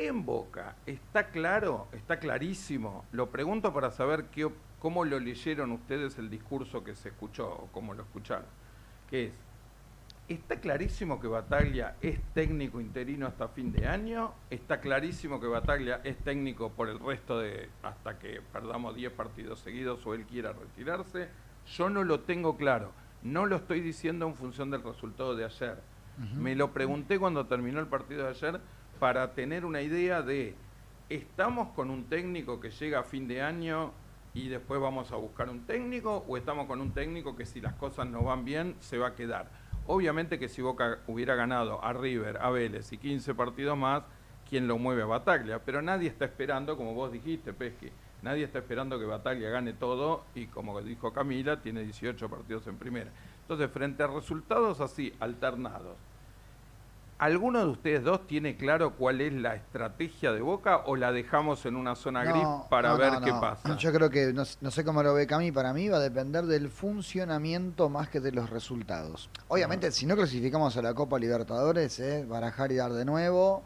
en 0.05 0.25
Boca, 0.25 0.77
¿está 0.87 1.29
claro? 1.29 1.89
¿Está 1.93 2.19
clarísimo? 2.19 3.05
Lo 3.13 3.31
pregunto 3.31 3.73
para 3.73 3.91
saber 3.91 4.27
qué, 4.27 4.51
cómo 4.79 5.05
lo 5.05 5.19
leyeron 5.19 5.73
ustedes 5.73 6.19
el 6.19 6.29
discurso 6.29 6.85
que 6.85 6.95
se 6.95 7.09
escuchó 7.09 7.49
o 7.49 7.69
cómo 7.73 7.95
lo 7.95 8.03
escucharon. 8.03 8.47
Que 9.09 9.27
es, 9.27 9.33
Está 10.29 10.59
clarísimo 10.59 11.21
que 11.21 11.29
Bataglia 11.29 11.95
es 12.01 12.21
técnico 12.35 12.81
interino 12.81 13.29
hasta 13.29 13.47
fin 13.47 13.71
de 13.71 13.87
año. 13.87 14.33
Está 14.51 14.81
clarísimo 14.81 15.39
que 15.39 15.47
Bataglia 15.47 16.01
es 16.03 16.19
técnico 16.19 16.73
por 16.73 16.89
el 16.89 16.99
resto 16.99 17.39
de 17.39 17.69
hasta 17.85 18.19
que 18.19 18.41
perdamos 18.53 18.97
10 18.97 19.13
partidos 19.13 19.61
seguidos 19.61 20.05
o 20.05 20.15
él 20.15 20.27
quiera 20.27 20.53
retirarse. 20.53 21.29
Yo 21.69 21.91
no 21.91 22.03
lo 22.03 22.21
tengo 22.21 22.57
claro. 22.57 22.91
No 23.23 23.47
lo 23.47 23.55
estoy 23.55 23.81
diciendo 23.81 24.27
en 24.27 24.35
función 24.35 24.69
del 24.73 24.83
resultado 24.83 25.37
de 25.37 25.45
ayer. 25.45 25.81
Me 26.35 26.57
lo 26.57 26.73
pregunté 26.73 27.19
cuando 27.21 27.47
terminó 27.47 27.79
el 27.79 27.87
partido 27.87 28.25
de 28.25 28.31
ayer 28.31 28.61
para 28.99 29.35
tener 29.35 29.65
una 29.65 29.83
idea 29.83 30.23
de, 30.23 30.55
¿estamos 31.09 31.69
con 31.75 31.91
un 31.91 32.05
técnico 32.05 32.61
que 32.61 32.71
llega 32.71 33.01
a 33.01 33.03
fin 33.05 33.29
de 33.29 33.43
año 33.43 33.93
y 34.35 34.49
después 34.49 34.81
vamos 34.81 35.13
a 35.13 35.17
buscar 35.17 35.49
un 35.49 35.65
técnico 35.67 36.25
o 36.29 36.37
estamos 36.37 36.67
con 36.67 36.81
un 36.81 36.93
técnico 36.93 37.37
que 37.37 37.47
si 37.47 37.61
las 37.61 37.75
cosas 37.75 38.07
no 38.07 38.23
van 38.23 38.45
bien 38.45 38.77
se 38.81 38.99
va 38.99 39.09
a 39.09 39.15
quedar? 39.15 39.51
Obviamente 39.87 40.39
que 40.39 40.49
si 40.49 40.63
Boca 40.63 40.99
hubiera 41.07 41.35
ganado 41.37 41.83
a 41.85 41.93
River, 41.93 42.39
a 42.39 42.51
Vélez 42.51 42.93
y 42.93 42.99
15 42.99 43.35
partidos 43.35 43.79
más, 43.79 44.03
¿quién 44.49 44.67
lo 44.67 44.79
mueve 44.79 45.03
a 45.03 45.07
Bataglia? 45.07 45.61
Pero 45.65 45.81
nadie 45.81 46.09
está 46.09 46.25
esperando, 46.25 46.77
como 46.77 46.93
vos 46.95 47.13
dijiste, 47.13 47.53
Pesqui, 47.53 47.91
nadie 48.23 48.45
está 48.45 48.59
esperando 48.59 48.99
que 48.99 49.05
Bataglia 49.05 49.51
gane 49.51 49.75
todo 49.75 50.25
y 50.35 50.47
como 50.47 50.81
dijo 50.83 51.13
Camila, 51.13 51.61
tiene 51.61 51.85
18 51.85 52.29
partidos 52.29 52.67
en 52.67 52.77
primera. 52.79 53.11
Entonces, 53.43 53.71
frente 53.71 54.03
a 54.03 54.09
resultados 54.09 54.81
así, 54.81 55.15
alternados, 55.21 55.97
¿Alguno 57.19 57.61
de 57.61 57.71
ustedes 57.71 58.05
dos 58.05 58.27
tiene 58.27 58.59
claro 58.59 58.95
cuál 58.95 59.23
es 59.23 59.33
la 59.33 59.55
estrategia 59.55 60.33
de 60.33 60.43
Boca 60.43 60.83
o 60.85 60.97
la 60.97 61.13
dejamos 61.13 61.65
en 61.65 61.75
una 61.75 61.95
zona 61.95 62.25
gris 62.25 62.47
para 62.69 62.95
ver 62.95 63.15
qué 63.25 63.31
pasa? 63.31 63.75
Yo 63.79 63.91
creo 63.91 64.11
que, 64.11 64.35
no, 64.35 64.45
sé 64.45 64.85
cómo 64.85 65.03
lo 65.03 65.15
ve 65.15 65.27
Cami, 65.27 65.51
para 65.51 65.73
mí 65.73 65.89
va 65.89 65.97
a 65.97 66.01
depender 66.01 66.45
del 66.45 66.69
funcionamiento 66.69 67.89
más 67.89 68.11
que 68.11 68.21
de 68.21 68.33
los 68.33 68.51
resultados. 68.51 69.31
Obviamente, 69.49 69.91
si 69.93 70.05
no 70.05 70.15
clasificamos 70.15 70.77
a 70.77 70.83
la 70.83 70.93
Copa 70.93 71.19
Libertadores, 71.19 71.99
eh, 72.01 72.27
barajar 72.29 72.71
y 72.71 72.77
dar 72.77 72.93
de 72.93 73.07
nuevo, 73.07 73.63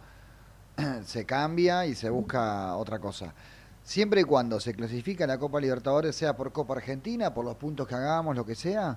se 1.05 1.27
cambia 1.27 1.87
y 1.87 1.97
se 1.97 2.09
busca 2.09 2.77
otra 2.77 3.01
cosa. 3.01 3.35
Siempre 3.83 4.21
y 4.21 4.25
cuando 4.25 4.61
se 4.61 4.75
clasifica 4.75 5.25
a 5.25 5.27
la 5.27 5.39
Copa 5.39 5.61
Libertadores, 5.61 6.15
sea 6.15 6.37
por 6.37 6.53
Copa 6.53 6.75
Argentina, 6.75 7.35
por 7.35 7.45
los 7.45 7.57
puntos 7.57 7.89
que 7.89 7.97
hagamos, 7.97 8.37
lo 8.37 8.47
que 8.47 8.55
sea, 8.55 8.97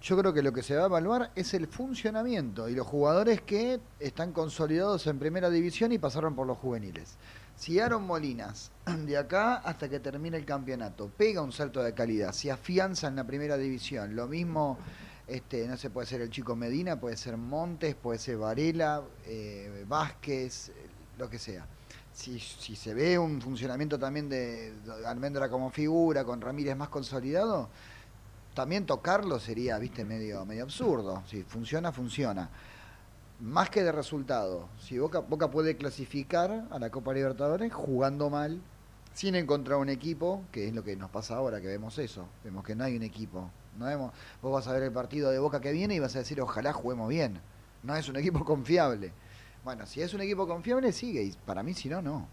yo 0.00 0.16
creo 0.16 0.32
que 0.32 0.42
lo 0.42 0.52
que 0.52 0.62
se 0.62 0.76
va 0.76 0.82
a 0.82 0.86
evaluar 0.86 1.32
es 1.34 1.54
el 1.54 1.66
funcionamiento 1.66 2.68
y 2.68 2.74
los 2.74 2.86
jugadores 2.86 3.40
que 3.42 3.80
están 3.98 4.32
consolidados 4.32 5.06
en 5.06 5.18
primera 5.18 5.50
división 5.50 5.92
y 5.92 5.98
pasaron 5.98 6.34
por 6.36 6.46
los 6.46 6.58
juveniles. 6.58 7.16
Si 7.56 7.80
Aaron 7.80 8.06
Molinas, 8.06 8.70
de 9.06 9.16
acá 9.16 9.56
hasta 9.56 9.88
que 9.88 9.98
termine 9.98 10.36
el 10.36 10.44
campeonato, 10.44 11.10
pega 11.16 11.42
un 11.42 11.52
salto 11.52 11.82
de 11.82 11.92
calidad, 11.94 12.32
se 12.32 12.52
afianza 12.52 13.08
en 13.08 13.16
la 13.16 13.24
primera 13.24 13.56
división, 13.56 14.14
lo 14.14 14.28
mismo, 14.28 14.78
este, 15.26 15.66
no 15.66 15.76
sé, 15.76 15.90
puede 15.90 16.06
ser 16.06 16.20
el 16.20 16.30
chico 16.30 16.54
Medina, 16.54 17.00
puede 17.00 17.16
ser 17.16 17.36
Montes, 17.36 17.96
puede 17.96 18.20
ser 18.20 18.38
Varela, 18.38 19.02
eh, 19.26 19.84
Vázquez, 19.88 20.70
lo 21.18 21.28
que 21.28 21.38
sea. 21.38 21.66
Si, 22.12 22.38
si, 22.38 22.74
se 22.74 22.94
ve 22.94 23.18
un 23.18 23.40
funcionamiento 23.40 23.98
también 23.98 24.28
de 24.28 24.72
Almendra 25.06 25.48
como 25.48 25.70
figura, 25.70 26.24
con 26.24 26.40
Ramírez 26.40 26.76
más 26.76 26.88
consolidado, 26.88 27.68
también 28.58 28.86
tocarlo 28.86 29.38
sería, 29.38 29.78
viste, 29.78 30.04
medio, 30.04 30.44
medio 30.44 30.64
absurdo. 30.64 31.22
Si 31.28 31.44
funciona, 31.44 31.92
funciona. 31.92 32.50
Más 33.38 33.70
que 33.70 33.84
de 33.84 33.92
resultado, 33.92 34.68
si 34.80 34.98
Boca, 34.98 35.20
Boca 35.20 35.48
puede 35.48 35.76
clasificar 35.76 36.66
a 36.68 36.78
la 36.80 36.90
Copa 36.90 37.14
Libertadores 37.14 37.72
jugando 37.72 38.30
mal, 38.30 38.60
sin 39.14 39.36
encontrar 39.36 39.78
un 39.78 39.88
equipo, 39.88 40.42
que 40.50 40.66
es 40.66 40.74
lo 40.74 40.82
que 40.82 40.96
nos 40.96 41.08
pasa 41.08 41.36
ahora, 41.36 41.60
que 41.60 41.68
vemos 41.68 41.98
eso. 41.98 42.26
Vemos 42.42 42.64
que 42.64 42.74
no 42.74 42.82
hay 42.82 42.96
un 42.96 43.04
equipo. 43.04 43.48
No 43.78 43.86
vemos, 43.86 44.12
vos 44.42 44.52
vas 44.52 44.66
a 44.66 44.72
ver 44.72 44.82
el 44.82 44.92
partido 44.92 45.30
de 45.30 45.38
Boca 45.38 45.60
que 45.60 45.70
viene 45.70 45.94
y 45.94 46.00
vas 46.00 46.16
a 46.16 46.18
decir, 46.18 46.40
ojalá 46.40 46.72
juguemos 46.72 47.08
bien. 47.08 47.40
No 47.84 47.94
es 47.94 48.08
un 48.08 48.16
equipo 48.16 48.44
confiable. 48.44 49.12
Bueno, 49.62 49.86
si 49.86 50.02
es 50.02 50.12
un 50.14 50.20
equipo 50.22 50.48
confiable, 50.48 50.90
sigue. 50.90 51.22
Y 51.22 51.32
para 51.46 51.62
mí, 51.62 51.74
si 51.74 51.88
no, 51.88 52.02
no. 52.02 52.26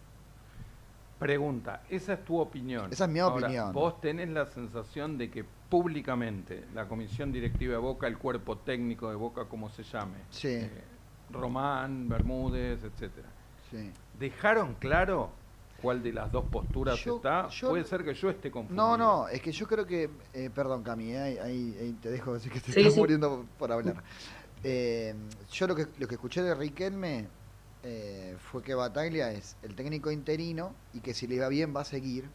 Pregunta, 1.19 1.83
esa 1.87 2.13
es 2.13 2.25
tu 2.25 2.39
opinión. 2.39 2.91
Esa 2.91 3.05
es 3.05 3.11
mi 3.11 3.21
opinión. 3.21 3.71
Vos 3.73 4.01
tenés 4.01 4.29
la 4.29 4.47
sensación 4.47 5.19
de 5.19 5.29
que 5.29 5.45
públicamente 5.69 6.65
la 6.73 6.87
comisión 6.87 7.31
directiva 7.31 7.73
de 7.73 7.79
Boca, 7.79 8.07
el 8.07 8.17
cuerpo 8.17 8.57
técnico 8.57 9.09
de 9.09 9.15
Boca, 9.15 9.45
como 9.45 9.69
se 9.69 9.83
llame, 9.83 10.17
eh, 10.43 10.69
Román, 11.31 12.07
Bermúdez, 12.07 12.83
etcétera, 12.83 13.27
dejaron 14.17 14.75
claro 14.75 15.31
cuál 15.81 16.01
de 16.01 16.13
las 16.13 16.31
dos 16.31 16.45
posturas 16.45 17.05
está. 17.05 17.49
Puede 17.61 17.83
ser 17.83 18.03
que 18.03 18.13
yo 18.13 18.29
esté 18.29 18.49
confundido. 18.49 18.87
No, 18.87 18.97
no, 18.97 19.27
es 19.27 19.41
que 19.41 19.51
yo 19.51 19.67
creo 19.67 19.85
que, 19.85 20.09
eh, 20.33 20.49
perdón 20.53 20.83
Cami, 20.83 21.11
eh, 21.11 21.39
ahí, 21.41 21.97
te 22.01 22.09
dejo 22.09 22.33
decir 22.33 22.51
que 22.51 22.59
te 22.59 22.79
estás 22.79 22.95
muriendo 22.95 23.45
por 23.57 23.71
hablar. 23.71 24.03
yo 24.63 25.67
lo 25.67 25.75
que, 25.75 25.87
lo 25.99 26.07
que 26.07 26.15
escuché 26.15 26.41
de 26.41 26.55
Riquelme 26.55 27.27
eh, 27.87 28.35
fue 28.39 28.63
que 28.63 28.73
Bataglia 28.73 29.31
es 29.31 29.57
el 29.61 29.75
técnico 29.75 30.09
interino 30.09 30.73
y 30.91 31.01
que 31.01 31.13
si 31.13 31.27
le 31.27 31.39
va 31.39 31.49
bien 31.49 31.75
va 31.75 31.81
a 31.81 31.85
seguir. 31.85 32.27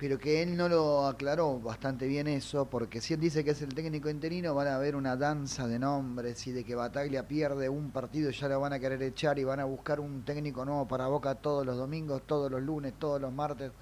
Pero 0.00 0.18
que 0.18 0.42
él 0.42 0.56
no 0.56 0.66
lo 0.66 1.06
aclaró 1.06 1.60
bastante 1.60 2.06
bien 2.06 2.26
eso, 2.26 2.64
porque 2.64 3.02
si 3.02 3.12
él 3.12 3.20
dice 3.20 3.44
que 3.44 3.50
es 3.50 3.60
el 3.60 3.74
técnico 3.74 4.08
interino, 4.08 4.54
van 4.54 4.68
a 4.68 4.76
haber 4.76 4.96
una 4.96 5.14
danza 5.14 5.68
de 5.68 5.78
nombres 5.78 6.46
y 6.46 6.52
de 6.52 6.64
que 6.64 6.74
Bataglia 6.74 7.28
pierde 7.28 7.68
un 7.68 7.90
partido 7.90 8.30
ya 8.30 8.48
lo 8.48 8.58
van 8.60 8.72
a 8.72 8.78
querer 8.78 9.02
echar 9.02 9.38
y 9.38 9.44
van 9.44 9.60
a 9.60 9.66
buscar 9.66 10.00
un 10.00 10.24
técnico 10.24 10.64
nuevo 10.64 10.88
para 10.88 11.06
Boca 11.06 11.34
todos 11.34 11.66
los 11.66 11.76
domingos, 11.76 12.22
todos 12.26 12.50
los 12.50 12.62
lunes, 12.62 12.94
todos 12.98 13.20
los 13.20 13.30
martes. 13.30 13.72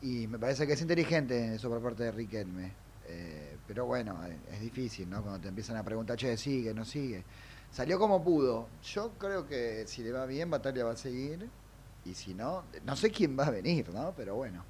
Y 0.00 0.28
me 0.28 0.38
parece 0.38 0.64
que 0.64 0.74
es 0.74 0.80
inteligente 0.80 1.56
eso 1.56 1.68
por 1.68 1.82
parte 1.82 2.04
de 2.04 2.12
Riquelme. 2.12 2.72
Eh, 3.08 3.56
pero 3.66 3.84
bueno, 3.86 4.20
es 4.48 4.60
difícil, 4.60 5.10
¿no? 5.10 5.22
Cuando 5.22 5.40
te 5.40 5.48
empiezan 5.48 5.76
a 5.76 5.82
preguntar, 5.82 6.16
che, 6.16 6.36
sigue, 6.36 6.72
no 6.72 6.84
sigue. 6.84 7.24
Salió 7.68 7.98
como 7.98 8.22
pudo. 8.22 8.68
Yo 8.84 9.10
creo 9.18 9.44
que 9.48 9.88
si 9.88 10.04
le 10.04 10.12
va 10.12 10.24
bien, 10.24 10.48
Batalla 10.48 10.84
va 10.84 10.92
a 10.92 10.96
seguir. 10.96 11.50
Y 12.04 12.14
si 12.14 12.32
no, 12.32 12.62
no 12.84 12.94
sé 12.94 13.10
quién 13.10 13.36
va 13.36 13.46
a 13.46 13.50
venir, 13.50 13.88
¿no? 13.92 14.14
Pero 14.16 14.36
bueno. 14.36 14.64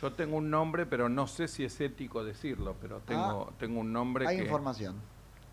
Yo 0.00 0.12
tengo 0.12 0.36
un 0.36 0.50
nombre, 0.50 0.84
pero 0.84 1.08
no 1.08 1.26
sé 1.26 1.48
si 1.48 1.64
es 1.64 1.80
ético 1.80 2.22
decirlo, 2.22 2.76
pero 2.80 3.00
tengo, 3.00 3.48
ah, 3.50 3.54
tengo 3.58 3.80
un 3.80 3.92
nombre 3.92 4.26
hay 4.26 4.40
información. 4.40 4.96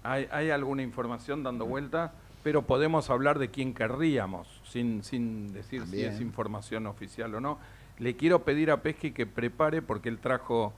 Hay, 0.03 0.27
hay 0.31 0.49
alguna 0.49 0.81
información 0.81 1.43
dando 1.43 1.65
vuelta, 1.65 2.13
pero 2.43 2.63
podemos 2.63 3.09
hablar 3.09 3.39
de 3.39 3.49
quién 3.49 3.73
querríamos, 3.73 4.47
sin, 4.65 5.03
sin 5.03 5.53
decir 5.53 5.85
si 5.87 6.01
es 6.01 6.19
información 6.19 6.87
oficial 6.87 7.33
o 7.35 7.39
no. 7.39 7.57
Le 7.99 8.17
quiero 8.17 8.43
pedir 8.43 8.69
a 8.71 8.81
Pesky 8.81 9.11
que 9.11 9.25
prepare, 9.25 9.81
porque 9.81 10.09
él 10.09 10.19
trajo 10.19 10.73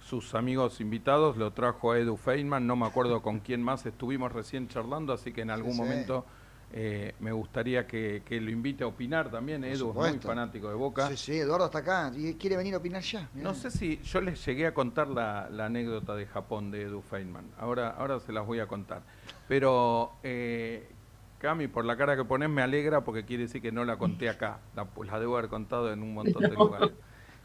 sus 0.00 0.34
amigos 0.34 0.80
invitados, 0.80 1.36
lo 1.36 1.52
trajo 1.52 1.92
a 1.92 1.98
Edu 1.98 2.16
Feynman, 2.16 2.66
no 2.66 2.76
me 2.76 2.86
acuerdo 2.86 3.22
con 3.22 3.40
quién 3.40 3.62
más 3.62 3.86
estuvimos 3.86 4.32
recién 4.32 4.68
charlando, 4.68 5.12
así 5.12 5.32
que 5.32 5.40
en 5.40 5.50
algún 5.50 5.76
momento 5.76 6.26
eh, 6.72 7.14
me 7.20 7.32
gustaría 7.32 7.86
que, 7.86 8.22
lo 8.28 8.50
invite 8.50 8.84
a 8.84 8.86
opinar 8.86 9.30
también. 9.30 9.64
Edu 9.64 9.90
es 9.90 9.94
muy 10.12 10.18
fanático 10.18 10.68
de 10.68 10.74
Boca. 10.74 11.08
Sí, 11.08 11.16
sí, 11.16 11.38
Eduardo 11.38 11.66
está 11.66 11.78
acá 11.78 12.12
y 12.14 12.34
quiere 12.34 12.56
venir 12.56 12.74
a 12.74 12.78
opinar 12.78 13.02
ya. 13.02 13.28
No 13.34 13.54
sé 13.54 13.70
si 13.70 13.98
yo 14.02 14.20
les 14.20 14.44
llegué 14.44 14.66
a 14.66 14.74
contar 14.74 15.08
la, 15.08 15.48
anécdota 15.64 16.14
de 16.14 16.26
Japón 16.26 16.70
de 16.70 16.82
Edu 16.82 17.02
Feynman, 17.02 17.46
ahora, 17.58 17.90
ahora 17.90 18.20
se 18.20 18.32
las 18.32 18.46
voy 18.46 18.60
a 18.60 18.66
contar. 18.66 19.02
Pero, 19.48 20.12
eh, 20.22 20.90
Cami, 21.38 21.68
por 21.68 21.84
la 21.84 21.96
cara 21.96 22.16
que 22.16 22.24
pones 22.24 22.50
me 22.50 22.62
alegra 22.62 23.02
porque 23.02 23.24
quiere 23.24 23.44
decir 23.44 23.62
que 23.62 23.72
no 23.72 23.84
la 23.84 23.96
conté 23.96 24.28
acá, 24.28 24.58
la, 24.74 24.86
la 25.04 25.20
debo 25.20 25.38
haber 25.38 25.48
contado 25.48 25.92
en 25.92 26.02
un 26.02 26.14
montón 26.14 26.42
de 26.42 26.48
lugares. 26.54 26.90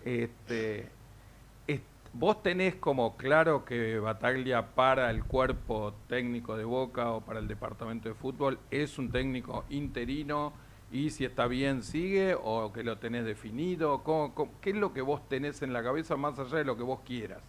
Este, 0.03 0.89
¿Vos 2.15 2.43
tenés 2.43 2.75
como 2.75 3.17
claro 3.17 3.65
que 3.65 3.97
Bataglia 3.97 4.75
para 4.75 5.09
el 5.09 5.23
cuerpo 5.23 5.95
técnico 6.07 6.55
de 6.55 6.63
Boca 6.63 7.11
o 7.11 7.21
para 7.21 7.39
el 7.39 7.47
departamento 7.47 8.07
de 8.07 8.13
fútbol 8.13 8.59
es 8.69 8.99
un 8.99 9.11
técnico 9.11 9.65
interino 9.71 10.53
y 10.91 11.09
si 11.09 11.25
está 11.25 11.47
bien 11.47 11.81
sigue 11.81 12.35
o 12.35 12.71
que 12.71 12.83
lo 12.83 12.99
tenés 12.99 13.25
definido? 13.25 14.03
qué 14.61 14.69
es 14.69 14.75
lo 14.75 14.93
que 14.93 15.01
vos 15.01 15.27
tenés 15.27 15.63
en 15.63 15.73
la 15.73 15.81
cabeza 15.81 16.15
más 16.15 16.37
allá 16.37 16.59
de 16.59 16.65
lo 16.65 16.77
que 16.77 16.83
vos 16.83 16.99
quieras? 17.03 17.41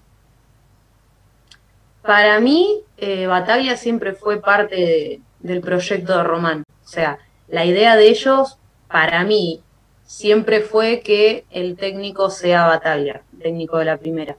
Para 2.01 2.41
mí, 2.41 2.81
eh, 2.97 3.27
Bataglia 3.27 3.77
siempre 3.77 4.15
fue 4.15 4.41
parte 4.41 5.21
del 5.41 5.61
proyecto 5.61 6.17
de 6.17 6.25
Román. 6.25 6.65
O 6.83 6.89
sea, 6.89 7.19
la 7.49 7.67
idea 7.67 7.97
de 7.97 8.09
ellos, 8.09 8.59
para 8.89 9.25
mí, 9.25 9.61
siempre 10.05 10.61
fue 10.63 11.01
que 11.01 11.45
el 11.51 11.77
técnico 11.77 12.31
sea 12.31 12.67
Bataglia, 12.67 13.23
técnico 13.39 13.77
de 13.77 13.85
la 13.85 13.99
primera. 13.99 14.37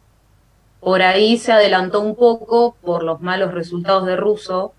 Por 0.85 1.01
ahí 1.01 1.39
se 1.39 1.51
adelantó 1.51 1.99
un 1.99 2.15
poco 2.15 2.75
por 2.83 3.01
los 3.01 3.19
malos 3.19 3.55
resultados 3.55 4.05
de 4.05 4.15
Russo. 4.15 4.75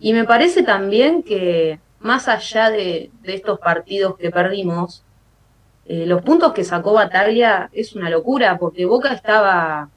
Y 0.00 0.14
me 0.14 0.24
parece 0.24 0.62
también 0.62 1.22
que 1.22 1.80
más 2.00 2.28
allá 2.28 2.70
de, 2.70 3.10
estos 3.24 3.58
partidos 3.58 4.16
que 4.16 4.30
perdimos, 4.30 5.04
eh, 5.84 6.06
los 6.06 6.22
puntos 6.22 6.54
que 6.54 6.64
sacó 6.64 6.94
Bataglia 6.94 7.68
es 7.74 7.94
una 7.94 8.08
locura, 8.08 8.56
porque 8.56 8.86
Boca 8.86 9.12
estaba 9.12 9.90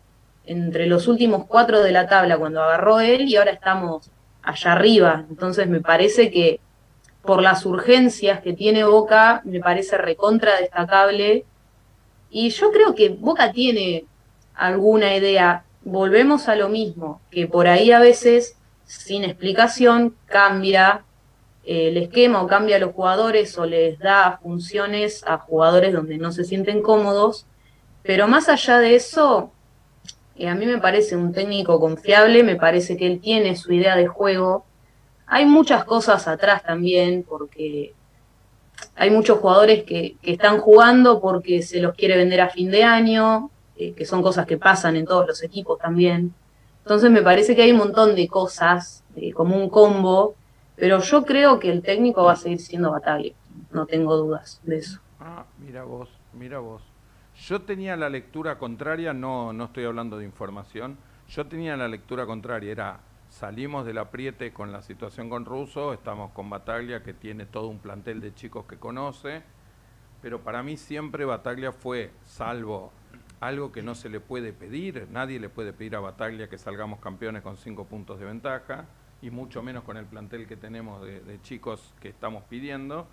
entre 0.44 0.86
los 0.86 1.08
últimos 1.08 1.46
cuatro 1.46 1.82
de 1.82 1.94
la 1.94 2.10
tabla 2.10 2.38
cuando 2.38 2.62
agarró 2.62 3.00
él 3.00 3.22
y 3.30 3.38
ahora 3.38 3.52
estamos 3.52 4.12
allá 4.44 4.74
arriba. 4.74 5.24
Entonces 5.30 5.65
me 5.70 5.80
parece 5.80 6.30
que 6.30 6.60
por 7.22 7.41
las 7.41 7.65
urgencias 7.65 8.41
que 8.41 8.52
tiene 8.52 8.84
Boca, 8.84 9.44
me 9.46 9.62
parece 9.62 9.98
recontra 9.98 10.58
destacable. 10.60 11.46
Y 12.30 12.50
yo 12.50 12.70
creo 12.74 12.94
que 12.96 13.08
Boca 13.08 13.54
tiene 13.54 14.08
alguna 14.56 15.16
idea, 15.16 15.64
volvemos 15.84 16.48
a 16.48 16.56
lo 16.56 16.70
mismo, 16.70 17.22
que 17.32 17.48
por 17.48 17.68
ahí 17.68 17.92
a 17.92 18.00
veces, 18.00 18.58
sin 18.86 19.24
explicación, 19.24 20.16
cambia 20.26 21.04
eh, 21.64 21.90
el 21.90 21.98
esquema 21.98 22.42
o 22.42 22.48
cambia 22.48 22.78
a 22.78 22.80
los 22.80 22.94
jugadores 22.94 23.58
o 23.58 23.66
les 23.66 24.00
da 24.00 24.40
funciones 24.42 25.24
a 25.28 25.38
jugadores 25.38 25.94
donde 25.94 26.18
no 26.18 26.32
se 26.32 26.44
sienten 26.44 26.82
cómodos. 26.82 27.46
Pero 28.04 28.28
más 28.28 28.50
allá 28.50 28.80
de 28.80 28.96
eso, 28.96 29.52
eh, 30.36 30.48
a 30.48 30.56
mí 30.56 30.66
me 30.66 30.80
parece 30.80 31.16
un 31.16 31.34
técnico 31.34 31.80
confiable, 31.80 32.44
me 32.44 32.56
parece 32.56 32.98
que 32.98 33.08
él 33.08 33.20
tiene 33.20 33.56
su 33.56 33.72
idea 33.74 33.96
de 33.96 34.08
juego. 34.08 34.66
Hay 35.28 35.46
muchas 35.46 35.86
cosas 35.86 36.28
atrás 36.28 36.64
también, 36.64 37.24
porque 37.28 37.94
hay 38.96 39.12
muchos 39.12 39.40
jugadores 39.40 39.84
que, 39.84 40.16
que 40.22 40.34
están 40.34 40.60
jugando 40.60 41.22
porque 41.22 41.62
se 41.62 41.80
los 41.80 41.96
quiere 41.96 42.18
vender 42.18 42.42
a 42.42 42.50
fin 42.50 42.72
de 42.72 42.84
año, 42.84 43.52
eh, 43.77 43.93
que 43.93 44.05
son 44.05 44.21
cosas 44.21 44.45
que 44.45 44.57
pasan 44.57 44.95
en 44.95 45.05
todos 45.05 45.27
los 45.27 45.43
equipos 45.43 45.79
también. 45.79 46.34
Entonces 46.84 47.12
me 47.12 47.21
parece 47.21 47.55
que 47.55 47.62
hay 47.62 47.71
un 47.71 47.77
montón 47.77 48.15
de 48.15 48.27
cosas, 48.27 49.03
como 49.36 49.55
un 49.55 49.69
combo, 49.69 50.36
pero 50.75 50.99
yo 50.99 51.25
creo 51.25 51.60
que 51.60 51.71
el 51.71 51.81
técnico 51.81 52.23
va 52.23 52.34
a 52.34 52.36
seguir 52.36 52.60
siendo 52.60 52.91
Bataglia, 52.91 53.34
no 53.71 53.86
tengo 53.86 54.17
dudas 54.17 54.60
de 54.63 54.77
eso. 54.77 54.99
Ah, 55.19 55.45
mira 55.60 55.84
vos, 55.84 56.10
mira 56.34 56.60
vos. 56.60 56.81
Yo 57.47 57.62
tenía 57.62 57.95
la 57.95 58.10
lectura 58.10 58.57
contraria, 58.57 59.13
no, 59.13 59.53
no 59.53 59.65
estoy 59.65 59.86
hablando 59.86 60.17
de 60.17 60.25
información, 60.25 60.97
Yo 61.29 61.45
tenía 61.45 61.77
la 61.77 61.88
lectura 61.88 62.25
contraria, 62.25 62.71
era 62.71 62.99
salimos 63.29 63.86
del 63.86 63.99
apriete 63.99 64.51
con 64.51 64.73
la 64.73 64.81
situación 64.81 65.29
con 65.29 65.45
Russo, 65.45 65.93
estamos 65.93 66.31
con 66.31 66.49
Bataglia 66.49 67.03
que 67.03 67.13
tiene 67.13 67.45
todo 67.45 67.67
un 67.67 67.79
plantel 67.79 68.19
de 68.19 68.36
chicos 68.36 68.65
que 68.65 68.77
conoce, 68.77 69.41
pero 70.21 70.41
para 70.41 70.62
mí 70.62 70.75
siempre 70.75 71.23
Bataglia 71.23 71.71
fue, 71.71 72.12
salvo 72.25 72.91
algo 73.41 73.73
que 73.73 73.82
no 73.82 73.93
se 73.93 74.08
le 74.08 74.21
puede 74.21 74.54
pedir, 74.54 75.08
nadie 75.12 75.39
le 75.39 75.49
puede 75.49 75.73
pedir 75.73 75.97
a 75.97 75.99
Bataglia 75.99 76.47
que 76.47 76.58
salgamos 76.58 76.99
campeones 76.99 77.41
con 77.41 77.58
cinco 77.58 77.86
puntos 77.86 78.19
de 78.19 78.25
ventaja, 78.25 78.86
y 79.21 79.30
mucho 79.30 79.62
menos 79.62 79.84
con 79.84 79.97
el 79.97 80.06
plantel 80.06 80.47
que 80.47 80.56
tenemos 80.56 81.04
de, 81.04 81.19
de 81.19 81.41
chicos 81.41 81.93
que 81.99 82.08
estamos 82.08 82.43
pidiendo, 82.45 83.08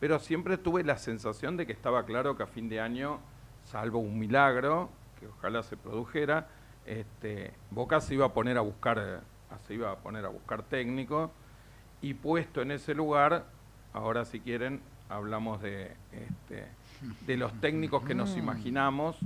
pero 0.00 0.18
siempre 0.18 0.56
tuve 0.56 0.82
la 0.82 0.96
sensación 0.96 1.56
de 1.56 1.66
que 1.66 1.72
estaba 1.72 2.04
claro 2.04 2.36
que 2.36 2.42
a 2.42 2.46
fin 2.46 2.68
de 2.68 2.80
año, 2.80 3.20
salvo 3.64 3.98
un 3.98 4.18
milagro, 4.18 4.88
que 5.20 5.26
ojalá 5.28 5.62
se 5.62 5.76
produjera, 5.76 6.48
este, 6.86 7.52
Boca 7.70 8.00
se 8.00 8.14
iba 8.14 8.26
a 8.26 8.32
poner 8.32 8.58
a 8.58 8.60
buscar, 8.60 8.98
eh, 8.98 9.18
se 9.66 9.74
iba 9.74 9.90
a 9.90 9.96
poner 9.96 10.24
a 10.24 10.28
buscar 10.28 10.62
técnico. 10.62 11.30
Y 12.00 12.14
puesto 12.14 12.62
en 12.62 12.72
ese 12.72 12.94
lugar, 12.94 13.44
ahora 13.92 14.24
si 14.24 14.40
quieren 14.40 14.80
hablamos 15.08 15.62
de, 15.62 15.92
este, 16.12 16.66
de 17.26 17.36
los 17.36 17.52
técnicos 17.60 18.02
que 18.04 18.14
nos 18.14 18.36
imaginamos, 18.36 19.16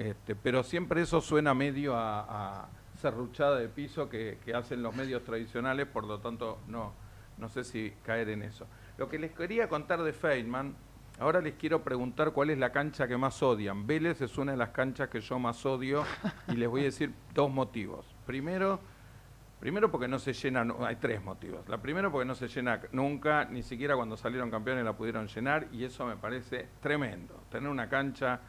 este, 0.00 0.34
pero 0.34 0.62
siempre 0.62 1.02
eso 1.02 1.20
suena 1.20 1.52
medio 1.52 1.94
a, 1.94 2.62
a 2.62 2.68
serruchada 2.98 3.58
de 3.58 3.68
piso 3.68 4.08
que, 4.08 4.38
que, 4.42 4.54
hacen 4.54 4.82
los 4.82 4.96
medios 4.96 5.24
tradicionales, 5.24 5.86
por 5.86 6.04
lo 6.04 6.20
tanto 6.20 6.58
no, 6.68 6.94
no 7.36 7.48
sé 7.50 7.64
si 7.64 7.92
caer 8.02 8.30
en 8.30 8.42
eso. 8.42 8.66
Lo 8.96 9.10
que 9.10 9.18
les 9.18 9.32
quería 9.32 9.68
contar 9.68 10.02
de 10.02 10.14
Feynman, 10.14 10.74
Ahora 11.18 11.42
les 11.42 11.52
quiero 11.56 11.84
preguntar 11.84 12.32
cuál 12.32 12.48
es 12.48 12.56
la 12.56 12.72
cancha 12.72 13.06
que 13.06 13.18
más 13.18 13.42
odian. 13.42 13.86
Vélez 13.86 14.22
es 14.22 14.38
una 14.38 14.52
de 14.52 14.56
las 14.56 14.70
canchas 14.70 15.10
que 15.10 15.20
yo 15.20 15.38
más 15.38 15.66
odio 15.66 16.02
y 16.48 16.52
les 16.52 16.66
voy 16.66 16.80
a 16.80 16.84
decir 16.84 17.12
dos 17.34 17.50
motivos. 17.50 18.06
Primero, 18.24 18.80
primero 19.60 19.90
porque 19.90 20.08
no 20.08 20.18
se 20.18 20.32
llena, 20.32 20.66
hay 20.80 20.96
tres 20.96 21.22
motivos. 21.22 21.68
La 21.68 21.76
primera 21.76 22.10
porque 22.10 22.24
no 22.24 22.34
se 22.34 22.48
llena 22.48 22.80
nunca, 22.92 23.44
ni 23.44 23.62
siquiera 23.62 23.96
cuando 23.96 24.16
salieron 24.16 24.50
campeones 24.50 24.82
la 24.82 24.94
pudieron 24.94 25.26
llenar 25.26 25.68
y 25.72 25.84
eso 25.84 26.06
me 26.06 26.16
parece 26.16 26.68
tremendo. 26.80 27.38
Tener 27.50 27.68
una 27.68 27.90
cancha 27.90 28.40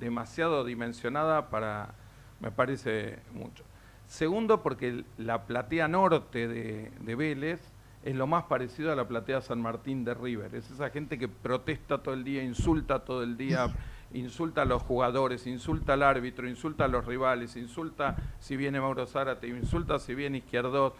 demasiado 0.00 0.64
dimensionada 0.64 1.50
para, 1.50 1.94
me 2.40 2.50
parece 2.50 3.18
mucho. 3.32 3.64
Segundo 4.08 4.62
porque 4.62 5.04
la 5.18 5.46
platea 5.46 5.86
norte 5.86 6.48
de, 6.48 6.90
de 7.00 7.14
Vélez 7.14 7.60
es 8.02 8.16
lo 8.16 8.26
más 8.26 8.44
parecido 8.44 8.90
a 8.92 8.96
la 8.96 9.06
platea 9.06 9.40
San 9.40 9.60
Martín 9.60 10.04
de 10.04 10.14
River. 10.14 10.54
Es 10.54 10.70
esa 10.70 10.90
gente 10.90 11.18
que 11.18 11.28
protesta 11.28 11.98
todo 11.98 12.14
el 12.14 12.24
día, 12.24 12.42
insulta 12.42 13.00
todo 13.00 13.22
el 13.22 13.36
día, 13.36 13.68
insulta 14.14 14.62
a 14.62 14.64
los 14.64 14.82
jugadores, 14.82 15.46
insulta 15.46 15.92
al 15.92 16.02
árbitro, 16.02 16.48
insulta 16.48 16.86
a 16.86 16.88
los 16.88 17.04
rivales, 17.04 17.56
insulta 17.56 18.16
si 18.40 18.56
viene 18.56 18.80
Mauro 18.80 19.06
Zárate, 19.06 19.48
insulta 19.48 19.98
si 19.98 20.14
viene 20.14 20.38
Izquierdos. 20.38 20.94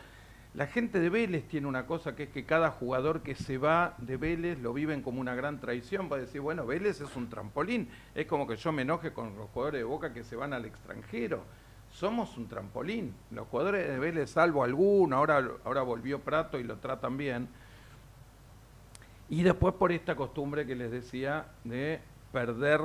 La 0.55 0.67
gente 0.67 0.99
de 0.99 1.11
Vélez 1.11 1.47
tiene 1.47 1.69
una 1.69 1.87
cosa 1.87 2.17
que 2.17 2.25
es 2.25 2.29
que 2.31 2.45
cada 2.45 2.71
jugador 2.73 3.23
que 3.23 3.37
se 3.37 3.57
va 3.57 3.95
de 3.99 4.17
Vélez 4.17 4.59
lo 4.59 4.73
viven 4.73 5.01
como 5.01 5.21
una 5.21 5.35
gran 5.35 5.61
traición 5.61 6.09
para 6.09 6.23
decir, 6.23 6.41
bueno, 6.41 6.67
Vélez 6.67 7.01
es 7.01 7.15
un 7.17 7.29
trampolín. 7.29 7.89
Es 8.15 8.27
como 8.27 8.47
que 8.49 8.57
yo 8.57 8.73
me 8.73 8.83
enoje 8.83 9.13
con 9.13 9.37
los 9.37 9.49
jugadores 9.51 9.81
de 9.81 9.85
Boca 9.85 10.13
que 10.13 10.25
se 10.25 10.35
van 10.35 10.53
al 10.53 10.65
extranjero 10.65 11.45
somos 11.93 12.37
un 12.37 12.49
trampolín. 12.49 13.15
Los 13.31 13.47
jugadores 13.49 13.89
de 13.89 13.99
Vélez, 13.99 14.31
salvo 14.31 14.65
alguno, 14.65 15.17
ahora, 15.17 15.47
ahora 15.65 15.83
volvió 15.83 16.21
Prato 16.21 16.59
y 16.59 16.65
lo 16.65 16.77
tratan 16.77 17.17
bien. 17.17 17.49
Y 19.29 19.43
después 19.43 19.75
por 19.75 19.93
esta 19.93 20.17
costumbre 20.17 20.67
que 20.67 20.75
les 20.75 20.91
decía 20.91 21.47
de 21.65 22.01
perder 22.33 22.81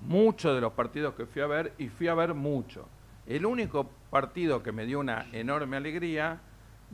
muchos 0.00 0.54
de 0.54 0.60
los 0.60 0.72
partidos 0.72 1.14
que 1.14 1.26
fui 1.26 1.42
a 1.42 1.46
ver, 1.46 1.72
y 1.78 1.88
fui 1.88 2.08
a 2.08 2.14
ver 2.14 2.34
mucho. 2.34 2.88
El 3.26 3.46
único 3.46 3.88
partido 4.10 4.62
que 4.62 4.72
me 4.72 4.86
dio 4.86 5.00
una 5.00 5.26
enorme 5.32 5.76
alegría 5.76 6.40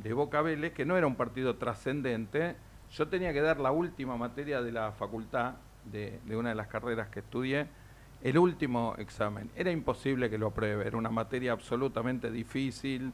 de 0.02 0.12
Boca 0.12 0.42
Vélez, 0.42 0.72
que 0.72 0.84
no 0.84 0.96
era 0.96 1.06
un 1.06 1.16
partido 1.16 1.56
trascendente, 1.56 2.56
yo 2.92 3.08
tenía 3.08 3.32
que 3.32 3.40
dar 3.40 3.60
la 3.60 3.70
última 3.70 4.16
materia 4.16 4.62
de 4.62 4.72
la 4.72 4.92
facultad, 4.92 5.54
de, 5.84 6.20
de 6.24 6.36
una 6.36 6.50
de 6.50 6.54
las 6.54 6.68
carreras 6.68 7.08
que 7.08 7.20
estudié, 7.20 7.66
el 8.22 8.38
último 8.38 8.94
examen. 8.98 9.50
Era 9.56 9.70
imposible 9.70 10.28
que 10.28 10.38
lo 10.38 10.48
apruebe, 10.48 10.86
era 10.86 10.96
una 10.96 11.10
materia 11.10 11.52
absolutamente 11.52 12.30
difícil. 12.30 13.12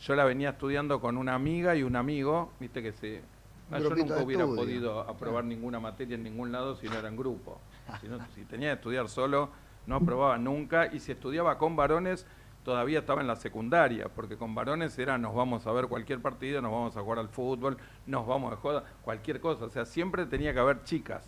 Yo 0.00 0.14
la 0.14 0.24
venía 0.24 0.50
estudiando 0.50 1.00
con 1.00 1.16
una 1.16 1.34
amiga 1.34 1.74
y 1.76 1.82
un 1.82 1.96
amigo, 1.96 2.52
viste 2.60 2.82
que 2.82 2.92
se... 2.92 3.22
yo 3.70 3.90
nunca 3.90 4.22
hubiera 4.22 4.46
podido 4.46 5.00
aprobar 5.00 5.44
ninguna 5.44 5.80
materia 5.80 6.14
en 6.14 6.22
ningún 6.22 6.52
lado 6.52 6.76
si 6.76 6.88
no 6.88 6.94
era 6.94 7.08
en 7.08 7.16
grupo. 7.16 7.60
Si, 8.00 8.06
si 8.34 8.44
tenía 8.44 8.68
que 8.68 8.74
estudiar 8.74 9.08
solo, 9.08 9.48
no 9.86 9.96
aprobaba 9.96 10.36
nunca. 10.36 10.92
Y 10.92 11.00
si 11.00 11.12
estudiaba 11.12 11.56
con 11.56 11.74
varones, 11.74 12.26
todavía 12.68 12.98
estaba 12.98 13.22
en 13.22 13.26
la 13.26 13.36
secundaria, 13.36 14.10
porque 14.14 14.36
con 14.36 14.54
varones 14.54 14.98
era 14.98 15.16
nos 15.16 15.34
vamos 15.34 15.66
a 15.66 15.72
ver 15.72 15.86
cualquier 15.86 16.20
partido, 16.20 16.60
nos 16.60 16.70
vamos 16.70 16.94
a 16.98 17.00
jugar 17.00 17.18
al 17.18 17.30
fútbol, 17.30 17.78
nos 18.04 18.26
vamos 18.26 18.52
a 18.52 18.56
joda, 18.56 18.84
cualquier 19.00 19.40
cosa. 19.40 19.64
O 19.64 19.70
sea, 19.70 19.86
siempre 19.86 20.26
tenía 20.26 20.52
que 20.52 20.60
haber 20.60 20.82
chicas 20.82 21.24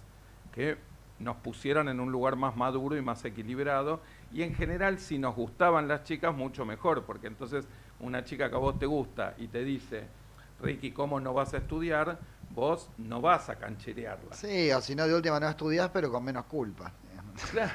que 0.52 0.76
nos 1.18 1.36
pusieran 1.36 1.88
en 1.88 1.98
un 1.98 2.12
lugar 2.12 2.36
más 2.36 2.56
maduro 2.56 2.94
y 2.94 3.00
más 3.00 3.24
equilibrado. 3.24 4.00
Y 4.34 4.42
en 4.42 4.54
general, 4.54 4.98
si 4.98 5.16
nos 5.16 5.34
gustaban 5.34 5.88
las 5.88 6.04
chicas, 6.04 6.36
mucho 6.36 6.66
mejor, 6.66 7.04
porque 7.04 7.28
entonces 7.28 7.66
una 8.00 8.22
chica 8.22 8.50
que 8.50 8.56
a 8.56 8.58
vos 8.58 8.78
te 8.78 8.84
gusta 8.84 9.34
y 9.38 9.48
te 9.48 9.64
dice, 9.64 10.08
Ricky, 10.60 10.92
¿cómo 10.92 11.20
no 11.20 11.32
vas 11.32 11.54
a 11.54 11.56
estudiar? 11.56 12.18
Vos 12.50 12.90
no 12.98 13.22
vas 13.22 13.48
a 13.48 13.54
cancherearla. 13.56 14.34
Sí, 14.34 14.70
o 14.72 14.82
si 14.82 14.94
no, 14.94 15.06
de 15.06 15.14
última 15.14 15.40
no 15.40 15.48
estudiás, 15.48 15.88
pero 15.88 16.12
con 16.12 16.22
menos 16.22 16.44
culpa. 16.44 16.92
Claro. 17.50 17.72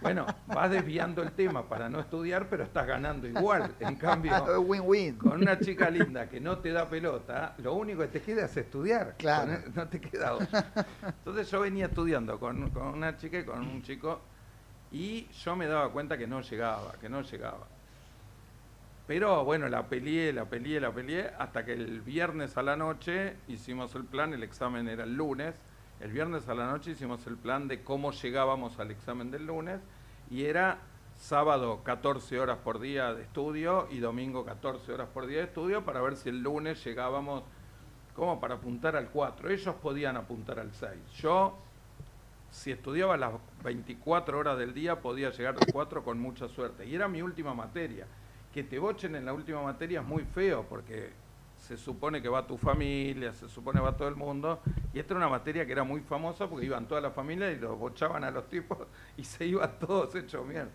Bueno, 0.00 0.26
vas 0.46 0.70
desviando 0.70 1.22
el 1.22 1.32
tema 1.32 1.68
para 1.68 1.88
no 1.88 2.00
estudiar, 2.00 2.48
pero 2.48 2.64
estás 2.64 2.86
ganando 2.86 3.26
igual. 3.26 3.74
En 3.80 3.96
cambio, 3.96 4.32
win-win. 4.60 5.16
con 5.16 5.40
una 5.40 5.58
chica 5.58 5.90
linda 5.90 6.28
que 6.28 6.40
no 6.40 6.58
te 6.58 6.72
da 6.72 6.88
pelota, 6.88 7.54
lo 7.58 7.74
único 7.74 8.00
que 8.00 8.08
te 8.08 8.20
queda 8.20 8.46
es 8.46 8.56
estudiar. 8.56 9.14
Claro. 9.18 9.58
No 9.74 9.88
te 9.88 10.00
queda 10.00 10.34
otra. 10.34 10.72
Entonces 11.06 11.50
yo 11.50 11.60
venía 11.60 11.86
estudiando 11.86 12.38
con, 12.38 12.70
con 12.70 12.88
una 12.88 13.16
chica 13.16 13.38
y 13.38 13.44
con 13.44 13.60
un 13.60 13.82
chico 13.82 14.20
y 14.92 15.26
yo 15.28 15.56
me 15.56 15.66
daba 15.66 15.90
cuenta 15.90 16.18
que 16.18 16.26
no 16.26 16.40
llegaba, 16.42 16.92
que 17.00 17.08
no 17.08 17.22
llegaba. 17.22 17.66
Pero 19.06 19.44
bueno, 19.44 19.68
la 19.68 19.88
peleé, 19.88 20.32
la 20.32 20.44
peleé, 20.44 20.80
la 20.80 20.92
peleé, 20.92 21.30
hasta 21.38 21.64
que 21.64 21.72
el 21.72 22.00
viernes 22.02 22.56
a 22.56 22.62
la 22.62 22.76
noche 22.76 23.36
hicimos 23.48 23.94
el 23.94 24.04
plan, 24.04 24.32
el 24.32 24.42
examen 24.42 24.88
era 24.88 25.04
el 25.04 25.14
lunes, 25.14 25.54
el 26.02 26.10
viernes 26.10 26.48
a 26.48 26.54
la 26.54 26.66
noche 26.66 26.90
hicimos 26.90 27.26
el 27.28 27.36
plan 27.36 27.68
de 27.68 27.84
cómo 27.84 28.10
llegábamos 28.10 28.78
al 28.80 28.90
examen 28.90 29.30
del 29.30 29.46
lunes 29.46 29.80
y 30.30 30.44
era 30.44 30.78
sábado 31.16 31.82
14 31.84 32.40
horas 32.40 32.58
por 32.58 32.80
día 32.80 33.14
de 33.14 33.22
estudio 33.22 33.86
y 33.88 34.00
domingo 34.00 34.44
14 34.44 34.92
horas 34.92 35.08
por 35.14 35.26
día 35.26 35.38
de 35.38 35.44
estudio 35.44 35.84
para 35.84 36.00
ver 36.00 36.16
si 36.16 36.28
el 36.28 36.42
lunes 36.42 36.84
llegábamos 36.84 37.44
como 38.16 38.40
para 38.40 38.56
apuntar 38.56 38.96
al 38.96 39.10
4. 39.10 39.48
Ellos 39.50 39.74
podían 39.76 40.16
apuntar 40.16 40.58
al 40.58 40.72
6. 40.72 40.90
Yo, 41.18 41.56
si 42.50 42.72
estudiaba 42.72 43.16
las 43.16 43.32
24 43.62 44.38
horas 44.38 44.58
del 44.58 44.74
día, 44.74 45.00
podía 45.00 45.30
llegar 45.30 45.54
al 45.54 45.72
4 45.72 46.02
con 46.02 46.18
mucha 46.18 46.48
suerte. 46.48 46.84
Y 46.84 46.94
era 46.94 47.08
mi 47.08 47.22
última 47.22 47.54
materia. 47.54 48.06
Que 48.52 48.64
te 48.64 48.78
bochen 48.78 49.14
en 49.14 49.24
la 49.24 49.32
última 49.32 49.62
materia 49.62 50.00
es 50.00 50.06
muy 50.06 50.24
feo 50.24 50.66
porque 50.68 51.12
se 51.62 51.76
supone 51.76 52.20
que 52.20 52.28
va 52.28 52.44
tu 52.44 52.58
familia, 52.58 53.32
se 53.34 53.48
supone 53.48 53.78
que 53.78 53.84
va 53.84 53.96
todo 53.96 54.08
el 54.08 54.16
mundo, 54.16 54.60
y 54.92 54.98
esta 54.98 55.14
era 55.14 55.18
una 55.18 55.28
materia 55.28 55.64
que 55.64 55.70
era 55.70 55.84
muy 55.84 56.00
famosa 56.00 56.48
porque 56.48 56.66
iban 56.66 56.88
toda 56.88 57.00
la 57.00 57.12
familia 57.12 57.52
y 57.52 57.58
los 57.58 57.78
bochaban 57.78 58.24
a 58.24 58.32
los 58.32 58.48
tipos 58.50 58.78
y 59.16 59.22
se 59.22 59.46
iban 59.46 59.78
todos 59.78 60.14
hechos 60.16 60.44
mierda. 60.44 60.70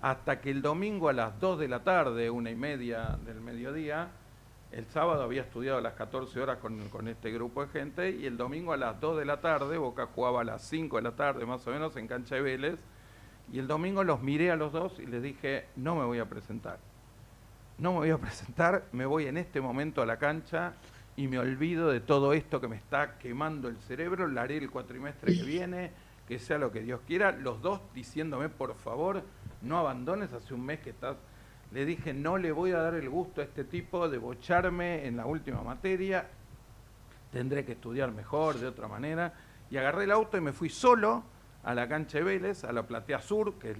Hasta 0.00 0.40
que 0.40 0.52
el 0.52 0.62
domingo 0.62 1.08
a 1.08 1.12
las 1.12 1.40
2 1.40 1.58
de 1.58 1.66
la 1.66 1.82
tarde, 1.82 2.30
una 2.30 2.52
y 2.52 2.54
media 2.54 3.18
del 3.26 3.40
mediodía, 3.40 4.10
el 4.70 4.86
sábado 4.86 5.24
había 5.24 5.42
estudiado 5.42 5.78
a 5.78 5.80
las 5.80 5.94
14 5.94 6.40
horas 6.40 6.58
con, 6.58 6.88
con, 6.88 7.08
este 7.08 7.32
grupo 7.32 7.66
de 7.66 7.72
gente 7.72 8.10
y 8.12 8.26
el 8.26 8.36
domingo 8.36 8.72
a 8.72 8.76
las 8.76 9.00
2 9.00 9.18
de 9.18 9.24
la 9.24 9.40
tarde, 9.40 9.76
Boca 9.76 10.06
jugaba 10.14 10.42
a 10.42 10.44
las 10.44 10.62
5 10.68 10.96
de 10.96 11.02
la 11.02 11.16
tarde 11.16 11.46
más 11.46 11.66
o 11.66 11.72
menos 11.72 11.96
en 11.96 12.06
cancha 12.06 12.36
de 12.36 12.42
Vélez, 12.42 12.78
y 13.52 13.58
el 13.58 13.66
domingo 13.66 14.04
los 14.04 14.22
miré 14.22 14.52
a 14.52 14.56
los 14.56 14.72
dos 14.72 15.00
y 15.00 15.06
les 15.06 15.22
dije, 15.22 15.66
no 15.74 15.96
me 15.96 16.04
voy 16.04 16.20
a 16.20 16.28
presentar 16.28 16.78
no 17.78 17.92
me 17.92 17.98
voy 17.98 18.10
a 18.10 18.18
presentar, 18.18 18.84
me 18.92 19.06
voy 19.06 19.26
en 19.26 19.36
este 19.36 19.60
momento 19.60 20.02
a 20.02 20.06
la 20.06 20.18
cancha 20.18 20.74
y 21.16 21.28
me 21.28 21.38
olvido 21.38 21.88
de 21.88 22.00
todo 22.00 22.32
esto 22.32 22.60
que 22.60 22.68
me 22.68 22.76
está 22.76 23.18
quemando 23.18 23.68
el 23.68 23.78
cerebro, 23.78 24.26
la 24.26 24.42
haré 24.42 24.58
el 24.58 24.70
cuatrimestre 24.70 25.36
que 25.36 25.44
viene, 25.44 25.92
que 26.26 26.38
sea 26.38 26.58
lo 26.58 26.72
que 26.72 26.80
Dios 26.80 27.00
quiera, 27.06 27.32
los 27.32 27.62
dos 27.62 27.80
diciéndome, 27.94 28.48
por 28.48 28.74
favor, 28.74 29.22
no 29.62 29.78
abandones, 29.78 30.32
hace 30.32 30.54
un 30.54 30.64
mes 30.64 30.80
que 30.80 30.90
estás... 30.90 31.16
Le 31.70 31.84
dije, 31.84 32.14
no 32.14 32.38
le 32.38 32.50
voy 32.50 32.72
a 32.72 32.78
dar 32.78 32.94
el 32.94 33.10
gusto 33.10 33.42
a 33.42 33.44
este 33.44 33.62
tipo 33.62 34.08
de 34.08 34.16
bocharme 34.16 35.06
en 35.06 35.18
la 35.18 35.26
última 35.26 35.62
materia, 35.62 36.26
tendré 37.30 37.64
que 37.64 37.72
estudiar 37.72 38.10
mejor, 38.10 38.58
de 38.58 38.66
otra 38.66 38.88
manera, 38.88 39.34
y 39.70 39.76
agarré 39.76 40.04
el 40.04 40.12
auto 40.12 40.38
y 40.38 40.40
me 40.40 40.52
fui 40.52 40.70
solo 40.70 41.24
a 41.62 41.74
la 41.74 41.86
cancha 41.86 42.18
de 42.18 42.24
Vélez, 42.24 42.64
a 42.64 42.72
la 42.72 42.86
Platea 42.86 43.20
Sur, 43.20 43.58
que 43.58 43.72
es 43.72 43.76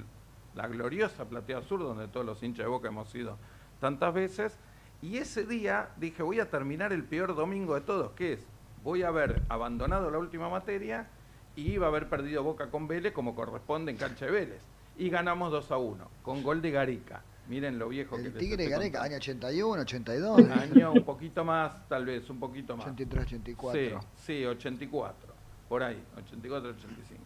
la 0.55 0.69
gloriosa 0.69 1.25
Platea 1.25 1.63
Sur, 1.63 1.81
donde 1.81 2.09
todos 2.09 2.27
los 2.27 2.43
hinchas 2.43 2.67
de 2.67 2.69
Boca 2.69 2.89
hemos 2.89 3.15
ido 3.15 3.39
tantas 3.81 4.15
veces. 4.15 4.59
Y 5.01 5.19
ese 5.19 5.45
día 5.45 5.91
dije, 5.97 6.23
voy 6.23 6.41
a 6.41 6.51
terminar 6.51 6.93
el 6.93 7.05
peor 7.05 7.35
domingo 7.35 7.75
de 7.75 7.83
todos, 7.83 8.13
que 8.13 8.35
es, 8.35 8.41
voy 8.83 9.03
a 9.03 9.09
haber 9.09 9.43
abandonado 9.49 10.11
la 10.11 10.19
última 10.19 10.49
materia 10.49 11.09
y 11.55 11.73
iba 11.73 11.87
a 11.87 11.89
haber 11.89 12.09
perdido 12.09 12.43
Boca 12.43 12.71
con 12.71 12.89
Vélez 12.89 13.13
como 13.13 13.35
corresponde 13.35 13.93
en 13.93 13.99
cancha 13.99 14.27
de 14.27 14.33
Vélez. 14.33 14.63
Y 14.97 15.11
ganamos 15.11 15.53
2 15.53 15.71
a 15.71 15.79
1, 15.79 16.09
con 16.23 16.43
gol 16.43 16.61
de 16.61 16.73
Garica. 16.73 17.23
Miren 17.49 17.79
lo 17.79 17.89
viejo 17.89 18.17
el 18.17 18.25
que 18.25 18.29
les 18.31 18.39
Tigre 18.39 18.65
estoy 18.65 18.79
Gareca, 18.79 19.03
año 19.03 19.17
81, 19.17 19.83
82. 19.83 20.51
Año 20.51 20.93
un 20.93 21.05
poquito 21.05 21.45
más, 21.45 21.89
tal 21.89 22.05
vez, 22.05 22.29
un 22.29 22.39
poquito 22.39 22.77
más. 22.77 22.87
83, 22.87 23.25
84. 23.25 23.81
Sí, 23.81 24.07
sí, 24.17 24.45
84, 24.45 25.35
por 25.69 25.83
ahí, 25.83 26.03
84, 26.17 26.71
85. 26.71 27.23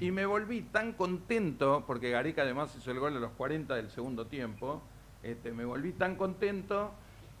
Y 0.00 0.10
me 0.10 0.26
volví 0.26 0.62
tan 0.62 0.92
contento, 0.92 1.84
porque 1.86 2.10
Gareca 2.10 2.42
además 2.42 2.74
hizo 2.76 2.90
el 2.90 2.98
gol 2.98 3.16
a 3.16 3.20
los 3.20 3.32
40 3.32 3.74
del 3.74 3.90
segundo 3.90 4.26
tiempo, 4.26 4.82
este, 5.24 5.52
me 5.52 5.64
volví 5.64 5.92
tan 5.92 6.16
contento 6.16 6.92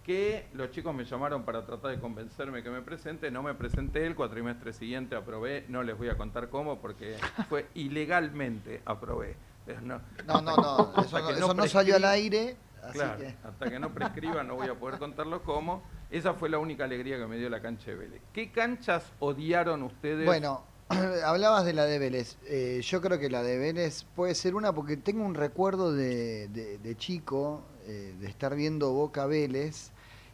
que 0.04 0.46
los 0.52 0.70
chicos 0.70 0.94
me 0.94 1.04
llamaron 1.04 1.44
para 1.44 1.64
tratar 1.64 1.90
de 1.92 1.98
convencerme 2.00 2.62
que 2.62 2.68
me 2.70 2.82
presente, 2.82 3.30
no 3.30 3.42
me 3.42 3.54
presenté, 3.54 4.06
el 4.06 4.14
cuatrimestre 4.14 4.72
siguiente 4.72 5.16
aprobé, 5.16 5.64
no 5.68 5.82
les 5.82 5.96
voy 5.96 6.08
a 6.08 6.16
contar 6.16 6.48
cómo, 6.50 6.78
porque 6.80 7.16
fue 7.48 7.66
ilegalmente 7.74 8.82
aprobé. 8.84 9.36
Pero 9.64 9.80
no, 9.80 10.00
No, 10.26 10.42
no, 10.42 10.56
no, 10.56 11.02
eso, 11.02 11.18
no, 11.18 11.30
eso 11.30 11.54
no 11.54 11.66
salió 11.66 11.96
al 11.96 12.04
aire, 12.04 12.56
así 12.82 12.98
Claro, 12.98 13.18
que... 13.18 13.34
hasta 13.44 13.70
que 13.70 13.78
no 13.78 13.94
prescriba 13.94 14.42
no 14.42 14.56
voy 14.56 14.68
a 14.68 14.74
poder 14.74 14.98
contarlo 14.98 15.42
cómo. 15.42 15.82
Esa 16.10 16.34
fue 16.34 16.50
la 16.50 16.58
única 16.58 16.84
alegría 16.84 17.16
que 17.16 17.26
me 17.26 17.38
dio 17.38 17.48
la 17.48 17.62
cancha 17.62 17.90
de 17.90 17.96
Vélez. 17.96 18.20
¿Qué 18.34 18.52
canchas 18.52 19.10
odiaron 19.20 19.82
ustedes? 19.84 20.26
Bueno, 20.26 20.62
hablabas 21.24 21.64
de 21.64 21.72
la 21.72 21.86
de 21.86 21.98
Vélez. 21.98 22.36
Eh, 22.46 22.82
yo 22.84 23.00
creo 23.00 23.18
que 23.18 23.30
la 23.30 23.42
de 23.42 23.56
Vélez 23.56 24.04
puede 24.14 24.34
ser 24.34 24.54
una 24.54 24.74
porque 24.74 24.98
tengo 24.98 25.24
un 25.24 25.34
recuerdo 25.34 25.94
de, 25.94 26.48
de- 26.48 26.76
de 26.76 26.96
chico, 26.96 27.62
eh, 27.84 28.14
de 28.18 28.26
estar 28.26 28.54
viendo 28.54 28.92
Boca 28.92 29.26
Vélez 29.26 29.90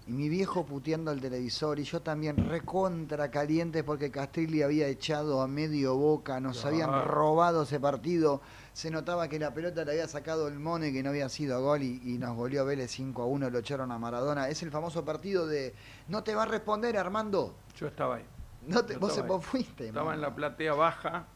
y 0.06 0.12
mi 0.12 0.28
viejo 0.28 0.64
puteando 0.64 1.10
al 1.10 1.20
televisor 1.20 1.78
y 1.78 1.84
yo 1.84 2.00
también 2.00 2.36
recontra 2.48 3.30
caliente 3.30 3.84
porque 3.84 4.10
Castrilli 4.10 4.62
había 4.62 4.88
echado 4.88 5.42
a 5.42 5.46
medio 5.46 5.94
Boca, 5.96 6.40
nos 6.40 6.60
Claro. 6.60 6.74
habían 6.74 7.04
robado 7.06 7.62
ese 7.64 7.78
partido. 7.78 8.40
Se 8.72 8.90
notaba 8.90 9.28
que 9.28 9.38
la 9.38 9.52
pelota 9.52 9.84
le 9.84 9.92
había 9.92 10.08
sacado 10.08 10.48
el 10.48 10.58
mono 10.58 10.86
y 10.86 10.92
que 10.92 11.02
no 11.02 11.10
había 11.10 11.28
sido 11.28 11.60
gol 11.62 11.82
y, 11.82 12.00
y 12.04 12.18
nos 12.18 12.34
goleó 12.36 12.64
Vélez 12.64 12.90
5 12.92 13.22
a 13.22 13.26
1, 13.26 13.50
lo 13.50 13.58
echaron 13.58 13.92
a 13.92 13.98
Maradona. 13.98 14.48
Es 14.48 14.62
el 14.62 14.70
famoso 14.70 15.04
partido 15.04 15.46
de 15.46 15.74
no 16.08 16.22
te 16.24 16.34
va 16.34 16.44
a 16.44 16.46
responder 16.46 16.96
Armando. 16.96 17.54
Yo 17.76 17.86
estaba 17.88 18.16
ahí. 18.16 18.24
No 18.66 18.84
te, 18.84 18.96
vos, 18.96 19.10
estaba 19.10 19.28
vos 19.28 19.44
ahí. 19.44 19.50
fuiste. 19.50 19.88
Estaba 19.88 20.14
en 20.14 20.20
la 20.22 20.34
platea 20.34 20.72
baja. 20.74 21.26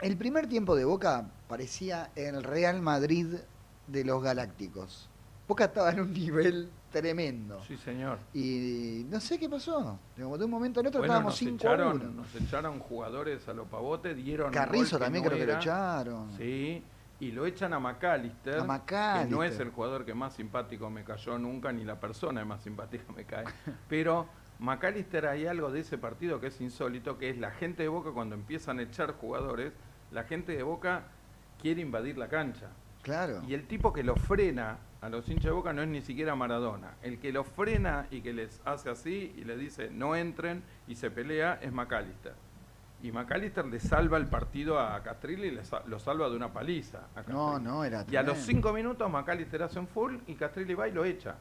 El 0.00 0.16
primer 0.16 0.46
tiempo 0.48 0.76
de 0.76 0.84
Boca 0.84 1.30
parecía 1.48 2.10
el 2.14 2.42
Real 2.44 2.80
Madrid 2.82 3.34
de 3.86 4.04
los 4.04 4.22
Galácticos. 4.22 5.08
Boca 5.48 5.64
estaba 5.64 5.90
en 5.90 6.00
un 6.00 6.12
nivel 6.12 6.70
tremendo. 6.90 7.62
Sí, 7.64 7.78
señor. 7.78 8.18
Y 8.34 9.06
no 9.08 9.18
sé 9.18 9.38
qué 9.38 9.48
pasó. 9.48 9.98
De 10.14 10.24
un 10.24 10.50
momento 10.50 10.80
al 10.80 10.86
otro 10.88 11.00
Bueno, 11.00 11.14
estábamos 11.14 11.32
nos 11.32 11.38
5 11.38 11.68
a 11.68 11.72
1. 11.74 11.82
echaron, 11.82 12.16
nos 12.16 12.34
echaron 12.34 12.78
jugadores 12.80 13.48
a 13.48 13.54
los 13.54 13.66
pavotes, 13.66 14.14
dieron 14.14 14.52
Carrizo 14.52 14.98
también 14.98 15.24
no 15.24 15.30
creo 15.30 15.40
que 15.46 15.50
lo 15.50 15.58
echaron. 15.58 16.36
Sí, 16.36 16.84
y 17.20 17.32
lo 17.32 17.46
echan 17.46 17.72
a 17.72 17.80
McAllister, 17.80 18.54
A 18.54 18.56
que 18.58 18.60
no 18.60 18.66
McAllister. 18.66 19.52
es 19.52 19.60
el 19.60 19.70
jugador 19.70 20.04
que 20.04 20.12
más 20.12 20.34
simpático 20.34 20.90
me 20.90 21.02
cayó 21.02 21.38
nunca, 21.38 21.72
ni 21.72 21.82
la 21.82 21.98
persona 21.98 22.42
que 22.42 22.46
más 22.46 22.62
simpática 22.62 23.10
me 23.16 23.24
cae. 23.24 23.46
Pero 23.88 24.28
McAllister 24.58 25.26
hay 25.28 25.46
algo 25.46 25.70
de 25.70 25.80
ese 25.80 25.96
partido 25.96 26.40
que 26.40 26.48
es 26.48 26.60
insólito, 26.60 27.16
que 27.16 27.30
es 27.30 27.38
la 27.38 27.52
gente 27.52 27.82
de 27.84 27.88
Boca 27.88 28.10
cuando 28.12 28.34
empiezan 28.34 28.80
a 28.80 28.82
echar 28.82 29.12
jugadores, 29.14 29.72
la 30.10 30.24
gente 30.24 30.52
de 30.52 30.62
Boca 30.62 31.04
quiere 31.58 31.80
invadir 31.80 32.18
la 32.18 32.28
cancha. 32.28 32.68
Claro. 33.02 33.42
Y 33.48 33.54
el 33.54 33.66
tipo 33.66 33.94
que 33.94 34.02
lo 34.02 34.14
frena 34.14 34.78
a 35.00 35.08
los 35.08 35.28
hinchas 35.28 35.44
de 35.44 35.50
Boca 35.52 35.72
no 35.72 35.82
es 35.82 35.88
ni 35.88 36.00
siquiera 36.02 36.34
Maradona. 36.34 36.94
El 37.02 37.18
que 37.18 37.32
lo 37.32 37.44
frena 37.44 38.06
y 38.10 38.20
que 38.20 38.32
les 38.32 38.60
hace 38.64 38.90
así 38.90 39.32
y 39.36 39.44
les 39.44 39.58
dice 39.58 39.90
no 39.90 40.16
entren 40.16 40.62
y 40.88 40.96
se 40.96 41.10
pelea 41.10 41.58
es 41.62 41.72
McAllister. 41.72 42.34
Y 43.00 43.12
McAllister 43.12 43.64
le 43.66 43.78
salva 43.78 44.16
el 44.16 44.26
partido 44.26 44.80
a 44.80 45.00
Castrilli 45.04 45.48
y 45.48 45.50
le 45.52 45.64
sa- 45.64 45.84
lo 45.86 46.00
salva 46.00 46.28
de 46.28 46.34
una 46.36 46.52
paliza. 46.52 47.06
a 47.14 47.22
No, 47.30 47.58
no, 47.60 47.84
era 47.84 48.04
Y 48.10 48.16
a 48.16 48.22
los 48.22 48.38
cinco 48.38 48.72
minutos 48.72 49.08
McAllister 49.08 49.62
hace 49.62 49.78
un 49.78 49.86
full 49.86 50.16
y 50.26 50.34
Castrilli 50.34 50.74
va 50.74 50.88
y 50.88 50.92
lo 50.92 51.04
echa. 51.04 51.36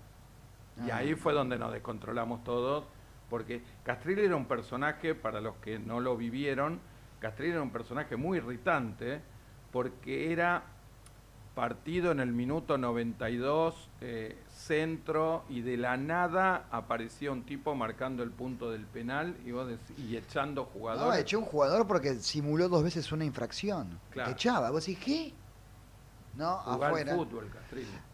Y 0.85 0.91
Ah. 0.91 0.97
ahí 0.97 1.15
fue 1.15 1.33
donde 1.33 1.57
nos 1.57 1.73
descontrolamos 1.73 2.43
todos, 2.43 2.85
porque 3.27 3.63
Castrilli 3.83 4.25
era 4.25 4.35
un 4.35 4.45
personaje, 4.45 5.15
para 5.15 5.41
los 5.41 5.55
que 5.55 5.79
no 5.79 5.99
lo 5.99 6.15
vivieron, 6.15 6.79
Castrilli 7.19 7.53
era 7.53 7.63
un 7.63 7.71
personaje 7.71 8.15
muy 8.15 8.37
irritante, 8.37 9.19
porque 9.71 10.31
era 10.31 10.61
partido 11.67 12.11
en 12.11 12.19
el 12.19 12.31
minuto 12.33 12.77
92, 12.77 13.89
eh, 14.01 14.37
centro, 14.47 15.43
y 15.49 15.61
de 15.61 15.75
la 15.75 15.97
nada 15.97 16.67
aparecía 16.69 17.31
un 17.31 17.41
tipo 17.47 17.73
marcando 17.73 18.21
el 18.21 18.29
punto 18.29 18.69
del 18.69 18.85
penal 18.85 19.35
y, 19.43 19.49
vos 19.51 19.67
dec- 19.67 19.97
y 20.07 20.15
echando 20.15 20.61
No, 20.61 20.67
jugadores. 20.67 21.19
echó 21.19 21.39
un 21.39 21.45
jugador 21.45 21.87
porque 21.87 22.13
simuló 22.19 22.69
dos 22.69 22.83
veces 22.83 23.11
una 23.11 23.25
infracción. 23.25 23.99
Claro. 24.11 24.29
Echaba. 24.33 24.69
Vos 24.69 24.85
decís, 24.85 25.03
¿qué? 25.03 25.33
No, 26.35 26.57
jugar 26.59 26.89
afuera. 26.91 27.15
fútbol. 27.15 27.49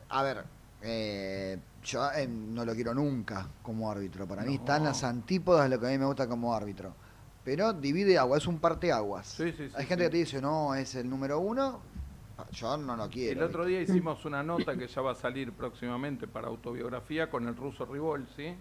A 0.08 0.24
ver, 0.24 0.46
eh, 0.82 1.60
yo 1.84 2.10
eh, 2.14 2.26
no 2.26 2.64
lo 2.64 2.74
quiero 2.74 2.94
nunca 2.94 3.46
como 3.62 3.92
árbitro. 3.92 4.26
Para 4.26 4.44
mí 4.44 4.54
No. 4.56 4.60
están 4.62 4.86
las 4.86 5.04
antípodas 5.04 5.64
de 5.70 5.76
lo 5.76 5.82
que 5.82 5.88
a 5.88 5.90
mí 5.90 5.98
me 5.98 6.06
gusta 6.06 6.30
como 6.30 6.56
árbitro. 6.56 6.94
Pero 7.44 7.74
divide 7.74 8.18
agua, 8.18 8.38
es 8.38 8.48
un 8.48 8.58
parteaguas. 8.60 9.28
Sí, 9.28 9.52
sí, 9.52 9.68
sí, 9.68 9.74
Hay 9.76 9.86
gente 9.86 10.06
que 10.06 10.10
te 10.12 10.18
dice, 10.18 10.42
no, 10.42 10.74
es 10.76 10.96
el 10.96 11.10
número 11.10 11.40
uno. 11.40 11.82
Yo 12.52 12.78
no 12.78 12.96
lo 12.96 13.10
quiero. 13.10 13.42
El 13.42 13.48
otro 13.50 13.66
día 13.66 13.82
hicimos 13.82 14.24
una 14.26 14.44
nota 14.44 14.76
que 14.78 14.88
ya 14.88 15.02
va 15.02 15.12
a 15.12 15.16
salir 15.16 15.52
próximamente 15.54 16.28
para 16.28 16.48
autobiografía 16.48 17.30
con 17.30 17.48
el 17.48 17.56
ruso 17.56 17.86
Rivolsi. 17.86 18.56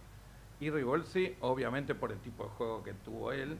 Y 0.60 0.70
Rivolsi, 0.70 1.36
obviamente 1.40 1.94
por 1.94 2.12
el 2.12 2.18
tipo 2.18 2.44
de 2.44 2.50
juego 2.50 2.82
que 2.82 2.94
tuvo 2.94 3.32
él, 3.32 3.58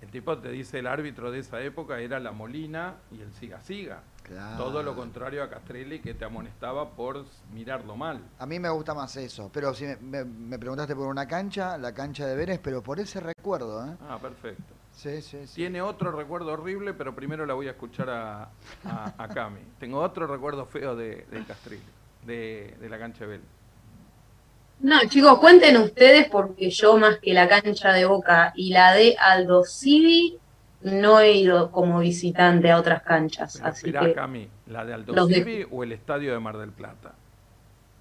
el 0.00 0.10
tipo 0.10 0.38
te 0.38 0.50
dice 0.50 0.78
el 0.78 0.86
árbitro 0.86 1.32
de 1.32 1.40
esa 1.40 1.60
época 1.60 1.98
era 1.98 2.20
la 2.20 2.30
Molina 2.30 2.94
y 3.10 3.20
el 3.20 3.32
Siga 3.32 3.60
Siga. 3.60 4.02
Claro. 4.22 4.62
Todo 4.62 4.82
lo 4.82 4.94
contrario 4.94 5.42
a 5.42 5.48
Castrelli 5.50 5.98
que 6.00 6.14
te 6.14 6.24
amonestaba 6.24 6.90
por 6.90 7.24
mirarlo 7.52 7.96
mal. 7.96 8.20
A 8.38 8.46
mí 8.46 8.60
me 8.60 8.68
gusta 8.68 8.94
más 8.94 9.16
eso. 9.16 9.50
Pero 9.52 9.74
si 9.74 9.86
me, 9.86 9.96
me- 9.96 10.24
me 10.24 10.58
preguntaste 10.58 10.94
por 10.94 11.06
una 11.08 11.26
cancha, 11.26 11.76
la 11.78 11.92
cancha 11.92 12.26
de 12.26 12.36
Vélez, 12.36 12.60
pero 12.62 12.82
por 12.82 13.00
ese 13.00 13.18
recuerdo, 13.20 13.84
¿eh? 13.86 13.96
Ah, 14.08 14.18
perfecto. 14.20 14.74
Sí, 14.98 15.22
sí, 15.22 15.46
sí. 15.46 15.54
Tiene 15.54 15.80
otro 15.80 16.10
recuerdo 16.10 16.52
horrible, 16.52 16.92
pero 16.92 17.14
primero 17.14 17.46
la 17.46 17.54
voy 17.54 17.68
a 17.68 17.70
escuchar 17.70 18.10
a, 18.10 18.48
a, 18.84 19.14
a 19.16 19.28
Cami. 19.28 19.60
Tengo 19.78 20.00
otro 20.00 20.26
recuerdo 20.26 20.66
feo 20.66 20.96
de, 20.96 21.24
de 21.30 21.44
Castrilli, 21.46 21.82
de, 22.26 22.74
de 22.80 22.88
la 22.88 22.98
cancha 22.98 23.20
de 23.20 23.26
Bell. 23.26 23.40
No, 24.80 24.98
chicos, 25.08 25.38
cuenten 25.38 25.76
ustedes 25.76 26.28
porque 26.28 26.70
yo 26.70 26.96
más 26.98 27.18
que 27.18 27.32
la 27.32 27.48
cancha 27.48 27.92
de 27.92 28.06
Boca 28.06 28.52
y 28.56 28.70
la 28.70 28.92
de 28.92 29.16
Aldo 29.18 29.64
Civi 29.64 30.36
no 30.82 31.20
he 31.20 31.32
ido 31.32 31.70
como 31.70 32.00
visitante 32.00 32.70
a 32.70 32.78
otras 32.78 33.02
canchas, 33.02 33.54
Pero 33.56 33.68
así 33.68 33.86
esperá, 33.86 34.06
que 34.06 34.14
Cami, 34.14 34.48
¿la 34.66 34.84
de 34.84 34.94
Aldo 34.94 35.26
de- 35.26 35.34
Civi 35.34 35.66
o 35.70 35.82
el 35.84 35.92
estadio 35.92 36.32
de 36.32 36.40
Mar 36.40 36.56
del 36.58 36.70
Plata? 36.72 37.14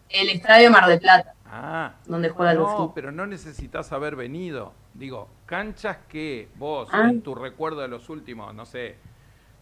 el 0.09 0.29
Estadio 0.29 0.71
Mar 0.71 0.87
del 0.87 0.99
Plata, 0.99 1.33
Ah, 1.45 1.93
donde 2.05 2.29
juega 2.29 2.51
Aldo 2.51 2.63
no, 2.67 2.77
Civi. 2.77 2.91
pero 2.95 3.11
no 3.11 3.25
necesitas 3.27 3.91
haber 3.91 4.15
venido. 4.15 4.71
Digo, 4.97 5.29
canchas 5.45 5.97
que 6.09 6.49
vos, 6.57 6.89
Ah. 6.91 7.09
en 7.09 7.21
tu 7.21 7.35
recuerdo 7.35 7.81
de 7.81 7.87
los 7.87 8.09
últimos, 8.09 8.53
no 8.55 8.65
sé, 8.65 8.95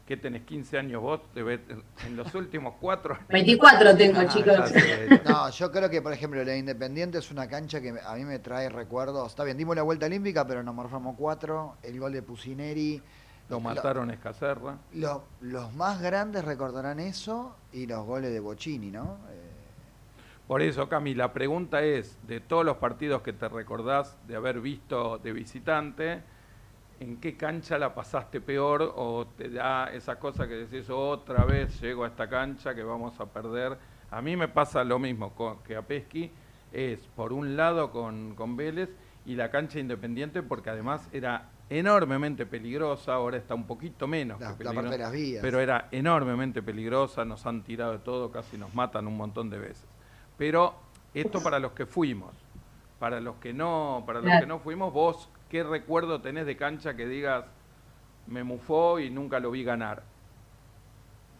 que 0.08 0.16
tenés 0.18 0.44
15 0.44 0.78
años 0.78 1.02
vos, 1.02 1.20
en 1.36 2.16
los 2.16 2.34
últimos 2.36 2.76
cuatro... 2.80 3.18
24 3.30 3.98
tengo, 3.98 4.20
Ah, 4.20 4.28
chicos. 4.28 4.72
No, 5.26 5.50
yo 5.50 5.72
creo 5.72 5.90
que, 5.90 6.02
por 6.02 6.14
ejemplo, 6.14 6.44
la 6.44 6.56
Independiente 6.56 7.18
es 7.18 7.32
una 7.32 7.48
cancha 7.50 7.82
que 7.82 7.96
a 8.06 8.16
mí 8.16 8.24
me 8.24 8.40
trae 8.40 8.70
recuerdos. 8.70 9.28
Está 9.32 9.44
bien, 9.44 9.58
dimos 9.58 9.76
la 9.76 9.82
vuelta 9.82 10.06
olímpica, 10.06 10.46
pero 10.48 10.62
nos 10.64 10.76
morfamos 10.76 11.16
cuatro. 11.18 11.76
El 11.84 12.00
gol 12.00 12.14
de 12.14 12.22
Pusineri. 12.22 13.02
Lo 13.50 13.60
mataron 13.60 14.10
a 14.10 14.14
Escacerra. 14.14 14.78
Lo- 14.94 15.24
los 15.42 15.74
más 15.74 16.02
grandes 16.02 16.46
recordarán 16.46 17.00
eso 17.00 17.56
y 17.74 17.86
los 17.88 18.06
goles 18.06 18.32
de 18.32 18.40
Bocini, 18.40 18.90
¿no? 18.92 19.18
Eh, 19.32 19.45
Por 20.48 20.62
eso, 20.62 20.88
Cami, 20.88 21.16
la 21.16 21.34
pregunta 21.34 21.82
es, 21.84 22.20
de 22.28 22.39
todos 22.39 22.64
los 22.64 22.78
partidos 22.78 23.24
que 23.24 23.34
te 23.34 23.50
recordás 23.50 24.16
de 24.28 24.36
haber 24.36 24.62
visto 24.62 25.18
de 25.18 25.34
visitante, 25.34 26.22
¿en 27.00 27.18
qué 27.18 27.36
cancha 27.36 27.80
la 27.80 27.96
pasaste 27.96 28.39
peor 28.41 28.93
o 28.96 29.26
te 29.36 29.50
da 29.50 29.88
esa 29.91 30.20
cosa 30.20 30.48
que 30.48 30.54
decís 30.54 30.88
otra 30.91 31.46
vez 31.46 31.82
llego 31.82 32.04
a 32.04 32.08
esta 32.08 32.30
cancha 32.30 32.76
que 32.76 32.84
vamos 32.84 33.20
a 33.20 33.26
perder? 33.26 33.76
A 34.12 34.22
mí 34.22 34.36
me 34.36 34.48
pasa 34.48 34.84
lo 34.84 35.00
mismo 35.00 35.34
con, 35.34 35.64
que 35.64 35.76
a 35.76 35.82
Pesqui, 35.82 36.32
es 36.72 37.00
por 37.16 37.34
un 37.34 37.58
lado 37.58 37.91
con, 37.91 38.36
con 38.36 38.56
Vélez 38.56 38.91
y 39.26 39.34
la 39.36 39.50
cancha 39.50 39.80
independiente 39.80 40.43
porque 40.43 40.70
además 40.70 41.10
era 41.12 41.50
enormemente 41.72 42.46
peligrosa, 42.46 43.16
ahora 43.16 43.38
está 43.38 43.56
un 43.56 43.66
poquito 43.66 44.08
menos. 44.08 44.39
la, 44.39 44.56
que 44.56 44.64
la 44.64 44.74
parte 44.74 44.91
de 44.91 44.98
las 45.00 45.12
vías. 45.12 45.41
pero 45.41 45.60
era 45.60 45.88
enormemente 45.91 46.62
peligrosa, 46.62 47.26
nos 47.26 47.48
han 47.48 47.64
tirado 47.64 47.93
de 47.93 48.00
todo, 48.00 48.32
casi 48.32 48.60
nos 48.60 48.76
matan 48.76 49.08
un 49.08 49.18
montón 49.18 49.50
de 49.50 49.58
veces. 49.58 49.95
Pero 50.38 50.76
esto 51.14 51.42
para 51.42 51.60
los 51.60 51.72
que 51.72 51.86
fuimos, 51.86 52.34
para 53.00 53.20
los 53.22 53.36
que 53.38 53.54
no, 53.54 54.04
para 54.06 54.20
los 54.22 54.40
que 54.40 54.46
no 54.48 54.60
fuimos, 54.60 54.92
vos 54.94 55.30
qué 55.50 55.64
recuerdo 55.64 56.22
tenés 56.22 56.46
de 56.46 56.58
cancha 56.58 56.96
que 56.96 57.06
digas 57.08 57.46
me 58.28 58.44
mufó 58.44 59.00
y 59.00 59.10
nunca 59.10 59.40
lo 59.40 59.52
vi 59.52 59.64
ganar. 59.64 60.04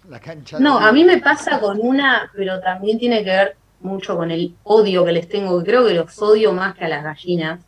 La 0.10 0.20
cancha 0.20 0.60
No, 0.60 0.80
de- 0.80 0.86
a 0.86 0.92
mí 0.92 1.04
me 1.04 1.18
pasa 1.18 1.60
con 1.60 1.80
una, 1.82 2.32
pero 2.36 2.60
también 2.62 3.00
tiene 3.00 3.24
que 3.24 3.30
ver 3.32 3.58
mucho 3.80 4.16
con 4.16 4.30
el 4.32 4.56
odio 4.64 5.04
que 5.04 5.12
les 5.12 5.28
tengo, 5.28 5.58
que 5.60 5.66
creo 5.66 5.86
que 5.88 5.94
los 5.96 6.22
odio 6.22 6.54
más 6.54 6.76
que 6.76 6.86
a 6.86 6.90
las 6.90 7.04
gallinas, 7.04 7.60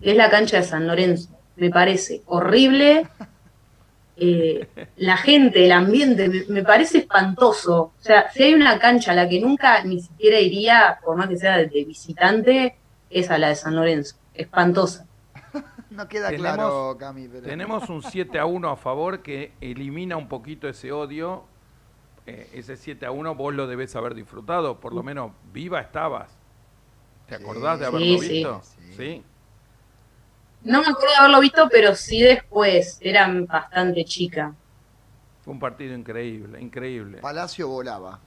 que 0.00 0.10
es 0.10 0.16
la 0.16 0.30
cancha 0.30 0.56
de 0.58 0.64
San 0.64 0.86
Lorenzo. 0.86 1.30
Me 1.56 1.70
parece 1.70 2.22
horrible, 2.26 3.06
eh, 4.22 4.68
la 4.96 5.16
gente, 5.16 5.64
el 5.64 5.72
ambiente, 5.72 6.44
me, 6.48 6.62
parece 6.62 6.98
espantoso. 6.98 7.92
O 7.98 8.02
sea, 8.02 8.30
si 8.30 8.42
hay 8.42 8.52
una 8.54 8.78
cancha 8.78 9.12
a 9.12 9.14
la 9.14 9.26
que 9.26 9.40
nunca 9.40 9.82
ni 9.82 10.00
siquiera 10.00 10.38
iría, 10.38 10.98
por 11.02 11.16
más 11.16 11.28
que 11.28 11.38
sea 11.38 11.56
de, 11.56 11.84
visitante, 11.86 12.76
es 13.08 13.30
a 13.30 13.38
la 13.38 13.48
de 13.48 13.54
San 13.54 13.74
Lorenzo. 13.74 14.16
Espantosa. 14.34 15.06
no 15.90 16.06
queda 16.06 16.30
claro, 16.32 16.96
Cami. 16.98 17.28
Tenemos 17.28 17.88
un 17.88 18.02
7 18.02 18.38
a 18.38 18.44
1 18.44 18.68
a 18.68 18.76
favor 18.76 19.22
que 19.22 19.52
elimina 19.62 20.18
un 20.18 20.28
poquito 20.28 20.68
ese 20.68 20.92
odio. 20.92 21.44
Eh, 22.26 22.50
ese 22.52 22.76
7 22.76 23.06
a 23.06 23.12
1 23.12 23.34
vos 23.34 23.54
lo 23.54 23.66
debes 23.66 23.96
haber 23.96 24.14
disfrutado, 24.14 24.80
por 24.80 24.92
lo 24.92 25.02
menos 25.02 25.32
viva 25.50 25.80
estabas. 25.80 26.36
¿Te 27.26 27.36
acordás 27.36 27.80
de 27.80 27.86
haberlo 27.86 28.18
visto? 28.18 28.60
sí. 28.96 29.24
No 30.62 30.80
me 30.80 30.88
acuerdo 30.88 31.10
de 31.10 31.16
haberlo 31.16 31.40
visto, 31.40 31.68
pero 31.70 31.94
sí 31.94 32.20
después. 32.20 32.98
Era 33.00 33.28
bastante 33.46 34.04
chica. 34.04 34.54
Fue 35.42 35.54
un 35.54 35.60
partido 35.60 35.94
increíble, 35.94 36.60
increíble. 36.60 37.18
Palacio 37.18 37.68
volaba. 37.68 38.20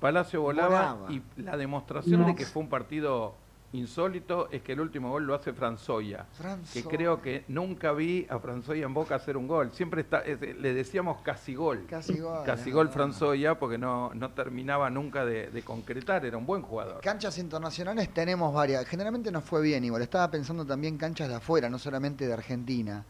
Palacio 0.00 0.42
volaba, 0.42 0.98
y 1.10 1.22
la 1.40 1.56
demostración 1.56 2.26
de 2.26 2.34
que 2.34 2.44
fue 2.44 2.60
un 2.60 2.68
partido 2.68 3.36
insólito 3.72 4.48
es 4.50 4.62
que 4.62 4.72
el 4.72 4.80
último 4.80 5.10
gol 5.10 5.26
lo 5.26 5.34
hace 5.34 5.52
Franzoya, 5.52 6.26
que 6.72 6.84
creo 6.84 7.20
que 7.20 7.44
nunca 7.48 7.92
vi 7.92 8.26
a 8.28 8.38
Franzoya 8.38 8.84
en 8.84 8.94
Boca 8.94 9.14
hacer 9.14 9.36
un 9.36 9.46
gol. 9.46 9.72
Siempre 9.72 10.02
está, 10.02 10.22
le 10.24 10.74
decíamos 10.74 11.22
casi 11.22 11.54
gol. 11.54 11.86
Casi 11.88 12.18
gol. 12.18 12.44
Casi 12.44 12.70
gol 12.70 12.88
Franzoya 12.88 13.58
porque 13.58 13.78
no, 13.78 14.12
no 14.14 14.30
terminaba 14.32 14.90
nunca 14.90 15.24
de, 15.24 15.62
concretar, 15.64 16.24
era 16.24 16.36
un 16.36 16.46
buen 16.46 16.62
jugador. 16.62 17.00
Canchas 17.00 17.38
internacionales 17.38 18.12
tenemos 18.12 18.52
varias. 18.52 18.86
Generalmente 18.86 19.30
nos 19.30 19.44
fue 19.44 19.62
bien 19.62 19.84
igual. 19.84 20.02
Estaba 20.02 20.30
pensando 20.30 20.66
también 20.66 20.98
canchas 20.98 21.28
de 21.28 21.36
afuera, 21.36 21.70
no 21.70 21.78
solamente 21.78 22.26
de 22.26 22.32
Argentina 22.32 23.04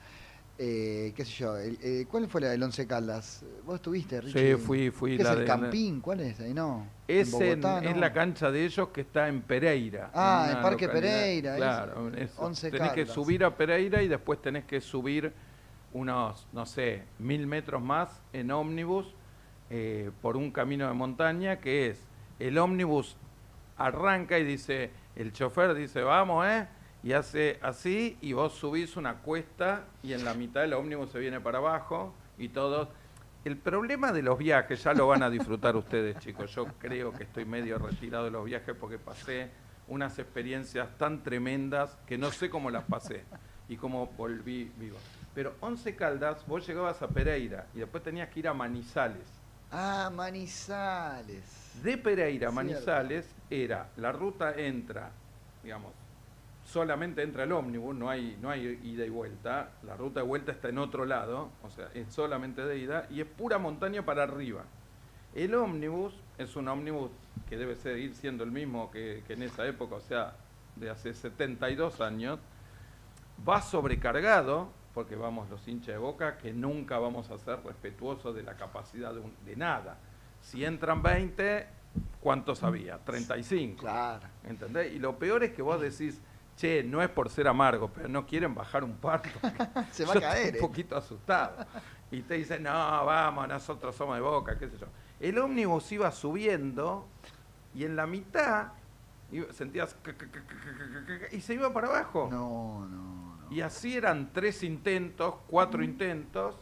eh, 0.64 1.12
qué 1.16 1.24
sé 1.24 1.32
yo, 1.32 1.58
eh, 1.58 2.06
¿cuál 2.08 2.28
fue 2.28 2.40
la 2.40 2.50
del 2.50 2.62
Once 2.62 2.86
Caldas? 2.86 3.44
¿Vos 3.64 3.76
estuviste, 3.76 4.20
Richie? 4.20 4.54
Sí, 4.54 4.62
fui, 4.62 4.90
fui. 4.90 5.16
¿Qué 5.16 5.24
es 5.24 5.28
el 5.28 5.44
Campín? 5.44 6.00
¿Cuál 6.00 6.20
es? 6.20 6.38
Ahí 6.38 6.54
no. 6.54 6.86
Es, 7.08 7.34
en 7.34 7.64
es 7.84 7.96
la 7.96 8.12
cancha 8.12 8.48
de 8.52 8.64
ellos 8.64 8.90
que 8.90 9.00
está 9.00 9.26
en 9.26 9.42
Pereira. 9.42 10.12
Ah, 10.14 10.52
en, 10.54 10.62
Parque 10.62 10.88
Pereira. 10.88 11.56
Claro, 11.56 12.12
tenés 12.60 12.92
que 12.92 13.06
subir 13.06 13.42
a 13.44 13.56
Pereira 13.56 14.02
y 14.04 14.08
después 14.08 14.40
tenés 14.40 14.64
que 14.64 14.80
subir 14.80 15.32
unos, 15.92 16.46
no 16.52 16.64
sé, 16.64 17.02
mil 17.18 17.48
metros 17.48 17.82
más 17.82 18.22
en 18.32 18.52
ómnibus 18.52 19.16
eh, 19.68 20.12
por 20.22 20.36
un 20.36 20.52
camino 20.52 20.86
de 20.86 20.94
montaña 20.94 21.58
que 21.58 21.88
es, 21.88 22.06
el 22.38 22.56
ómnibus 22.56 23.16
arranca 23.76 24.38
y 24.38 24.44
dice, 24.44 24.92
el 25.16 25.32
chofer 25.32 25.74
dice, 25.74 26.02
vamos, 26.02 26.46
¿eh? 26.46 26.68
Y 27.02 27.12
hace 27.12 27.58
así 27.62 28.16
y 28.20 28.32
vos 28.32 28.52
subís 28.52 28.96
una 28.96 29.16
cuesta 29.16 29.84
y 30.02 30.12
en 30.12 30.24
la 30.24 30.34
mitad 30.34 30.64
el 30.64 30.72
ómnibus 30.72 31.10
se 31.10 31.18
viene 31.18 31.40
para 31.40 31.58
abajo 31.58 32.14
y 32.38 32.48
todos... 32.48 32.88
El 33.44 33.56
problema 33.56 34.12
de 34.12 34.22
los 34.22 34.38
viajes, 34.38 34.84
ya 34.84 34.94
lo 34.94 35.08
van 35.08 35.24
a 35.24 35.28
disfrutar 35.28 35.74
ustedes 35.76 36.16
chicos, 36.18 36.54
yo 36.54 36.66
creo 36.78 37.12
que 37.12 37.24
estoy 37.24 37.44
medio 37.44 37.76
retirado 37.78 38.24
de 38.24 38.30
los 38.30 38.44
viajes 38.44 38.74
porque 38.78 38.98
pasé 38.98 39.50
unas 39.88 40.16
experiencias 40.20 40.96
tan 40.96 41.24
tremendas 41.24 41.98
que 42.06 42.16
no 42.16 42.30
sé 42.30 42.48
cómo 42.48 42.70
las 42.70 42.84
pasé 42.84 43.24
y 43.68 43.76
cómo 43.76 44.06
volví 44.16 44.70
vivo. 44.78 44.96
Pero 45.34 45.56
Once 45.60 45.96
Caldas, 45.96 46.46
vos 46.46 46.64
llegabas 46.66 47.02
a 47.02 47.08
Pereira 47.08 47.66
y 47.74 47.78
después 47.78 48.04
tenías 48.04 48.28
que 48.28 48.40
ir 48.40 48.48
a 48.48 48.54
Manizales. 48.54 49.26
Ah, 49.72 50.10
Manizales. 50.14 51.72
De 51.82 51.96
Pereira 51.96 52.48
a 52.48 52.52
Manizales 52.52 53.26
era, 53.50 53.88
la 53.96 54.12
ruta 54.12 54.54
entra, 54.54 55.10
digamos, 55.64 55.92
solamente 56.64 57.22
entra 57.22 57.44
el 57.44 57.52
ómnibus, 57.52 57.94
no 57.94 58.08
hay, 58.08 58.38
no 58.40 58.50
hay 58.50 58.80
ida 58.82 59.04
y 59.04 59.10
vuelta, 59.10 59.70
la 59.82 59.96
ruta 59.96 60.20
de 60.20 60.26
vuelta 60.26 60.52
está 60.52 60.68
en 60.68 60.78
otro 60.78 61.04
lado, 61.04 61.50
o 61.62 61.70
sea, 61.70 61.88
es 61.94 62.12
solamente 62.12 62.64
de 62.64 62.78
ida 62.78 63.06
y 63.10 63.20
es 63.20 63.26
pura 63.26 63.58
montaña 63.58 64.04
para 64.04 64.22
arriba. 64.22 64.64
El 65.34 65.54
ómnibus 65.54 66.14
es 66.38 66.56
un 66.56 66.68
ómnibus 66.68 67.10
que 67.48 67.56
debe 67.56 67.74
seguir 67.74 68.14
siendo 68.14 68.44
el 68.44 68.50
mismo 68.50 68.90
que, 68.90 69.22
en 69.28 69.42
esa 69.42 69.66
época, 69.66 69.96
o 69.96 70.00
sea, 70.00 70.34
de 70.76 70.90
hace 70.90 71.14
72 71.14 72.00
años, 72.00 72.38
va 73.46 73.60
sobrecargado, 73.62 74.68
porque 74.94 75.16
vamos 75.16 75.48
los 75.48 75.66
hinchas 75.66 75.94
de 75.94 75.98
boca, 75.98 76.36
que 76.36 76.52
nunca 76.52 76.98
vamos 76.98 77.30
a 77.30 77.38
ser 77.38 77.60
respetuosos 77.64 78.34
de 78.34 78.42
la 78.42 78.56
capacidad 78.56 79.14
de, 79.14 79.22
de 79.44 79.56
nada. 79.56 79.96
Si 80.42 80.64
entran 80.64 81.02
20, 81.02 81.66
¿cuántos 82.20 82.62
había? 82.62 82.98
35. 82.98 83.80
Claro. 83.80 84.26
¿Entendés? 84.44 84.92
Y 84.92 84.98
lo 84.98 85.18
peor 85.18 85.44
es 85.44 85.52
que 85.52 85.62
vos 85.62 85.80
decís, 85.80 86.20
che, 86.56 86.82
no 86.82 87.02
es 87.02 87.08
por 87.08 87.30
ser 87.30 87.48
amargo, 87.48 87.90
pero 87.92 88.08
no 88.08 88.26
quieren 88.26 88.54
bajar 88.54 88.84
un 88.84 88.94
parto. 88.94 89.30
Se 89.92 90.04
va 90.04 90.14
a 90.14 90.20
caer. 90.20 90.46
Estoy 90.46 90.50
un 90.50 90.56
eh. 90.56 90.60
poquito 90.60 90.96
asustado. 90.96 91.66
Y 92.10 92.22
te 92.22 92.34
dicen, 92.34 92.62
no, 92.62 92.70
vamos, 92.70 93.48
nosotros 93.48 93.94
somos 93.96 94.16
de 94.16 94.22
boca, 94.22 94.58
qué 94.58 94.68
sé 94.68 94.76
yo. 94.78 94.86
El 95.18 95.38
ómnibus 95.38 95.90
iba 95.92 96.10
subiendo 96.10 97.06
y 97.74 97.84
en 97.84 97.96
la 97.96 98.06
mitad 98.06 98.72
sentías 99.52 99.96
y 101.30 101.40
se 101.40 101.54
iba 101.54 101.72
para 101.72 101.88
abajo. 101.88 102.28
No, 102.30 102.86
no, 102.86 103.36
no. 103.46 103.52
Y 103.52 103.60
así 103.60 103.96
eran 103.96 104.32
tres 104.32 104.62
intentos, 104.62 105.36
cuatro 105.46 105.82
intentos. 105.82 106.56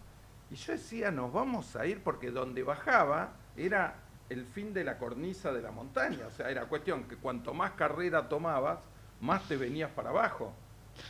Y 0.51 0.57
yo 0.57 0.73
decía, 0.73 1.11
nos 1.11 1.33
vamos 1.33 1.77
a 1.77 1.87
ir 1.87 2.03
porque 2.03 2.31
donde 2.31 2.63
bajaba 2.63 3.33
era 3.57 3.95
el 4.29 4.45
fin 4.45 4.73
de 4.73 4.85
la 4.85 4.99
cornisa 4.99 5.53
de 5.53 5.63
la 5.63 5.71
montaña. 5.71 6.27
O 6.27 6.31
sea, 6.31 6.51
era 6.51 6.67
cuestión 6.67 7.05
que 7.05 7.17
cuanto 7.17 7.55
más 7.55 7.73
carrera 7.73 8.29
tomabas, 8.29 8.81
más 9.21 9.47
te 9.49 9.57
venías 9.57 9.91
para 9.91 10.11
abajo. 10.11 10.53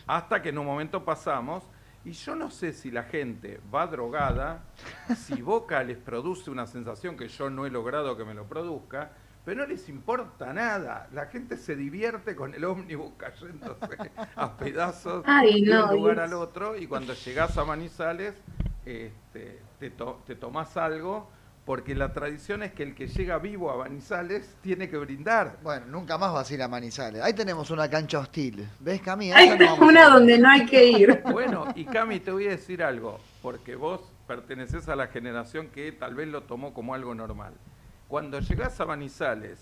Hasta 0.06 0.42
que 0.42 0.50
en 0.50 0.58
un 0.58 0.66
momento 0.66 1.04
pasamos, 1.04 1.64
y 2.04 2.12
yo 2.12 2.34
no 2.34 2.50
sé 2.50 2.72
si 2.72 2.90
la 2.90 3.04
gente 3.04 3.60
va 3.74 3.86
drogada, 3.86 4.62
si 5.16 5.42
Boca 5.42 5.82
les 5.82 5.98
produce 5.98 6.50
una 6.50 6.66
sensación 6.66 7.16
que 7.16 7.28
yo 7.28 7.50
no 7.50 7.66
he 7.66 7.70
logrado 7.70 8.16
que 8.16 8.24
me 8.24 8.34
lo 8.34 8.44
produzca, 8.44 9.10
pero 9.44 9.62
no 9.62 9.66
les 9.66 9.88
importa 9.88 10.52
nada. 10.52 11.08
La 11.12 11.26
gente 11.26 11.56
se 11.56 11.74
divierte 11.74 12.36
con 12.36 12.54
el 12.54 12.64
ómnibus 12.64 13.12
cayéndose 13.16 14.10
a 14.36 14.56
pedazos 14.56 15.24
de 15.24 15.82
un 15.82 15.96
lugar 15.96 16.20
al 16.20 16.34
otro, 16.34 16.76
y 16.76 16.86
cuando 16.86 17.14
llegás 17.14 17.56
a 17.58 17.64
Manizales, 17.64 18.34
este, 18.84 19.60
te, 19.78 19.90
te 19.90 20.34
tomás 20.34 20.76
algo 20.76 21.30
porque 21.64 21.94
la 21.94 22.12
tradición 22.12 22.62
es 22.62 22.72
que 22.72 22.82
el 22.82 22.94
que 22.94 23.06
llega 23.06 23.38
vivo 23.38 23.70
a 23.70 23.76
Manizales 23.76 24.56
tiene 24.60 24.88
que 24.88 24.96
brindar. 24.96 25.58
Bueno, 25.62 25.86
nunca 25.86 26.18
más 26.18 26.32
vas 26.32 26.50
a 26.50 26.54
ir 26.54 26.62
a 26.62 26.68
Manizales. 26.68 27.22
Ahí 27.22 27.34
tenemos 27.34 27.70
una 27.70 27.88
cancha 27.88 28.18
hostil. 28.18 28.66
¿Ves, 28.80 29.00
Cami? 29.02 29.30
Hay 29.32 29.50
una 29.80 30.08
donde 30.08 30.38
no 30.38 30.50
hay 30.50 30.66
que 30.66 30.84
ir. 30.84 31.22
Bueno, 31.30 31.66
y 31.74 31.84
Cami, 31.84 32.20
te 32.20 32.32
voy 32.32 32.46
a 32.48 32.50
decir 32.50 32.82
algo, 32.82 33.20
porque 33.40 33.76
vos 33.76 34.00
perteneces 34.26 34.88
a 34.88 34.96
la 34.96 35.06
generación 35.08 35.68
que 35.68 35.92
tal 35.92 36.14
vez 36.14 36.28
lo 36.28 36.42
tomó 36.42 36.74
como 36.74 36.94
algo 36.94 37.14
normal. 37.14 37.52
Cuando 38.08 38.40
llegás 38.40 38.80
a 38.80 38.86
Manizales 38.86 39.58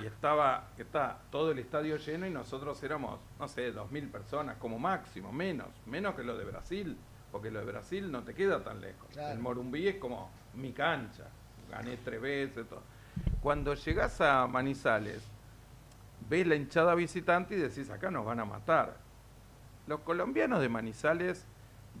y 0.00 0.06
estaba 0.06 0.68
está 0.76 1.18
todo 1.30 1.50
el 1.52 1.58
estadio 1.58 1.96
lleno 1.96 2.26
y 2.26 2.30
nosotros 2.30 2.82
éramos, 2.82 3.20
no 3.38 3.48
sé, 3.48 3.72
dos 3.72 3.90
mil 3.90 4.08
personas 4.08 4.56
como 4.58 4.78
máximo, 4.78 5.32
menos, 5.32 5.68
menos 5.86 6.14
que 6.14 6.22
lo 6.22 6.36
de 6.36 6.44
Brasil, 6.44 6.96
porque 7.32 7.50
lo 7.50 7.60
de 7.60 7.66
Brasil 7.66 8.10
no 8.10 8.22
te 8.22 8.34
queda 8.34 8.62
tan 8.62 8.80
lejos. 8.80 9.16
El 9.16 9.38
Morumbí 9.38 9.88
es 9.88 9.96
como 9.96 10.30
mi 10.58 10.72
cancha, 10.72 11.24
gané 11.70 11.96
tres 11.98 12.20
veces, 12.20 12.68
todo. 12.68 12.82
Cuando 13.40 13.74
llegás 13.74 14.20
a 14.20 14.46
Manizales, 14.46 15.22
ves 16.28 16.46
la 16.46 16.56
hinchada 16.56 16.94
visitante 16.94 17.54
y 17.54 17.58
decís, 17.58 17.90
acá 17.90 18.10
nos 18.10 18.24
van 18.24 18.40
a 18.40 18.44
matar. 18.44 18.96
Los 19.86 20.00
colombianos 20.00 20.60
de 20.60 20.68
Manizales 20.68 21.46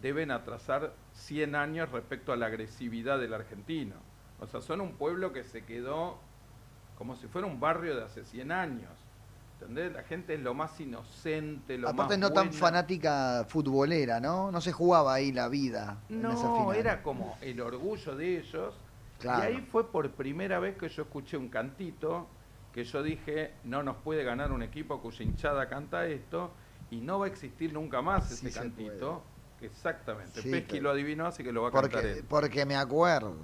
deben 0.02 0.30
atrasar 0.30 0.92
100 1.12 1.54
años 1.54 1.90
respecto 1.90 2.32
a 2.32 2.36
la 2.36 2.46
agresividad 2.46 3.18
del 3.18 3.34
argentino. 3.34 3.94
O 4.40 4.46
sea, 4.46 4.60
son 4.60 4.80
un 4.80 4.92
pueblo 4.92 5.32
que 5.32 5.44
se 5.44 5.64
quedó 5.64 6.18
como 6.96 7.16
si 7.16 7.28
fuera 7.28 7.46
un 7.46 7.60
barrio 7.60 7.96
de 7.96 8.04
hace 8.04 8.24
100 8.24 8.52
años. 8.52 8.90
¿Entendés? 9.60 9.92
La 9.92 10.04
gente 10.04 10.34
es 10.34 10.40
lo 10.40 10.54
más 10.54 10.78
inocente, 10.78 11.76
lo 11.78 11.88
Aparte 11.88 12.16
no 12.16 12.30
tan 12.30 12.52
fanática 12.52 13.44
futbolera, 13.48 14.20
¿no? 14.20 14.52
No 14.52 14.60
se 14.60 14.70
jugaba 14.70 15.14
ahí 15.14 15.32
la 15.32 15.48
vida. 15.48 15.98
No, 16.08 16.72
era 16.72 17.02
como 17.02 17.36
el 17.40 17.60
orgullo 17.60 18.14
de 18.14 18.38
ellos. 18.38 18.74
Y 19.24 19.26
ahí 19.26 19.66
fue 19.72 19.90
por 19.90 20.08
primera 20.12 20.60
vez 20.60 20.76
que 20.76 20.88
yo 20.88 21.02
escuché 21.02 21.36
un 21.36 21.48
cantito 21.48 22.28
que 22.72 22.84
yo 22.84 23.02
dije, 23.02 23.54
no 23.64 23.82
nos 23.82 23.96
puede 23.96 24.22
ganar 24.22 24.52
un 24.52 24.62
equipo 24.62 25.00
cuya 25.00 25.24
hinchada 25.24 25.68
canta 25.68 26.06
esto 26.06 26.52
y 26.92 27.00
no 27.00 27.18
va 27.18 27.26
a 27.26 27.28
existir 27.28 27.72
nunca 27.72 28.00
más 28.00 28.30
ese 28.30 28.52
cantito. 28.52 29.24
Exactamente. 29.60 30.40
Pesqui 30.40 30.78
lo 30.78 30.90
adivinó, 30.90 31.26
así 31.26 31.42
que 31.42 31.50
lo 31.50 31.62
va 31.62 31.68
a 31.70 31.72
porque, 31.72 31.90
cantar 31.90 32.10
él. 32.10 32.24
Porque 32.28 32.64
me 32.64 32.76
acuerdo. 32.76 33.34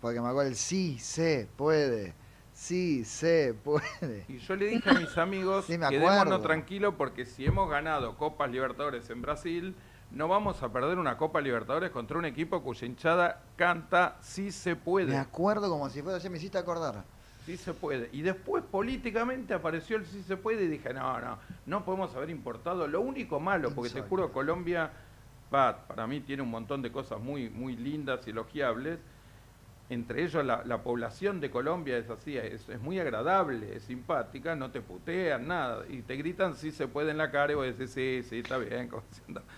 Porque 0.00 0.20
me 0.20 0.28
acuerdo 0.28 0.48
el 0.48 0.56
sí 0.56 0.98
se 0.98 1.48
puede. 1.56 2.14
Sí, 2.60 3.06
se 3.06 3.54
puede. 3.54 4.26
Y 4.28 4.36
yo 4.36 4.54
le 4.54 4.66
dije 4.66 4.90
a 4.90 4.92
mis 4.92 5.16
amigos, 5.16 5.64
sí, 5.66 5.78
quedémonos 5.78 6.42
tranquilos 6.42 6.94
porque 6.98 7.24
si 7.24 7.46
hemos 7.46 7.70
ganado 7.70 8.18
Copas 8.18 8.50
Libertadores 8.50 9.08
en 9.08 9.22
Brasil, 9.22 9.74
no 10.10 10.28
vamos 10.28 10.62
a 10.62 10.70
perder 10.70 10.98
una 10.98 11.16
Copa 11.16 11.40
Libertadores 11.40 11.90
contra 11.90 12.18
un 12.18 12.26
equipo 12.26 12.62
cuya 12.62 12.86
hinchada 12.86 13.42
canta 13.56 14.18
sí 14.20 14.52
se 14.52 14.76
puede. 14.76 15.10
Me 15.10 15.16
acuerdo 15.16 15.70
como 15.70 15.88
si 15.88 16.02
fuera 16.02 16.18
así, 16.18 16.28
me 16.28 16.36
hiciste 16.36 16.58
acordar. 16.58 17.02
Sí 17.46 17.56
se 17.56 17.72
puede. 17.72 18.10
Y 18.12 18.20
después 18.20 18.62
políticamente 18.62 19.54
apareció 19.54 19.96
el 19.96 20.04
sí 20.04 20.22
se 20.22 20.36
puede 20.36 20.64
y 20.64 20.68
dije, 20.68 20.92
no, 20.92 21.18
no, 21.18 21.38
no 21.64 21.84
podemos 21.86 22.14
haber 22.14 22.28
importado. 22.28 22.86
Lo 22.86 23.00
único 23.00 23.40
malo, 23.40 23.70
porque 23.74 23.88
te 23.88 24.02
juro, 24.02 24.32
Colombia 24.32 24.90
para 25.48 26.06
mí 26.06 26.20
tiene 26.20 26.42
un 26.42 26.50
montón 26.50 26.82
de 26.82 26.92
cosas 26.92 27.20
muy, 27.20 27.48
muy 27.48 27.74
lindas 27.74 28.20
y 28.26 28.30
elogiables. 28.30 28.98
Entre 29.90 30.22
ellos 30.22 30.44
la, 30.44 30.82
población 30.84 31.40
de 31.40 31.50
Colombia 31.50 31.98
es 31.98 32.08
así, 32.08 32.36
es, 32.36 32.68
muy 32.80 33.00
agradable, 33.00 33.74
es 33.74 33.82
simpática, 33.82 34.54
no 34.54 34.70
te 34.70 34.80
putean, 34.80 35.48
nada, 35.48 35.84
y 35.88 36.02
te 36.02 36.14
gritan 36.14 36.54
si 36.54 36.70
se 36.70 36.86
puede 36.86 37.10
en 37.10 37.18
la 37.18 37.32
cara 37.32 37.52
y 37.52 37.56
vos 37.56 37.66
decís, 37.66 37.90
sí, 37.90 38.22
sí, 38.22 38.38
está 38.38 38.56
bien, 38.58 38.88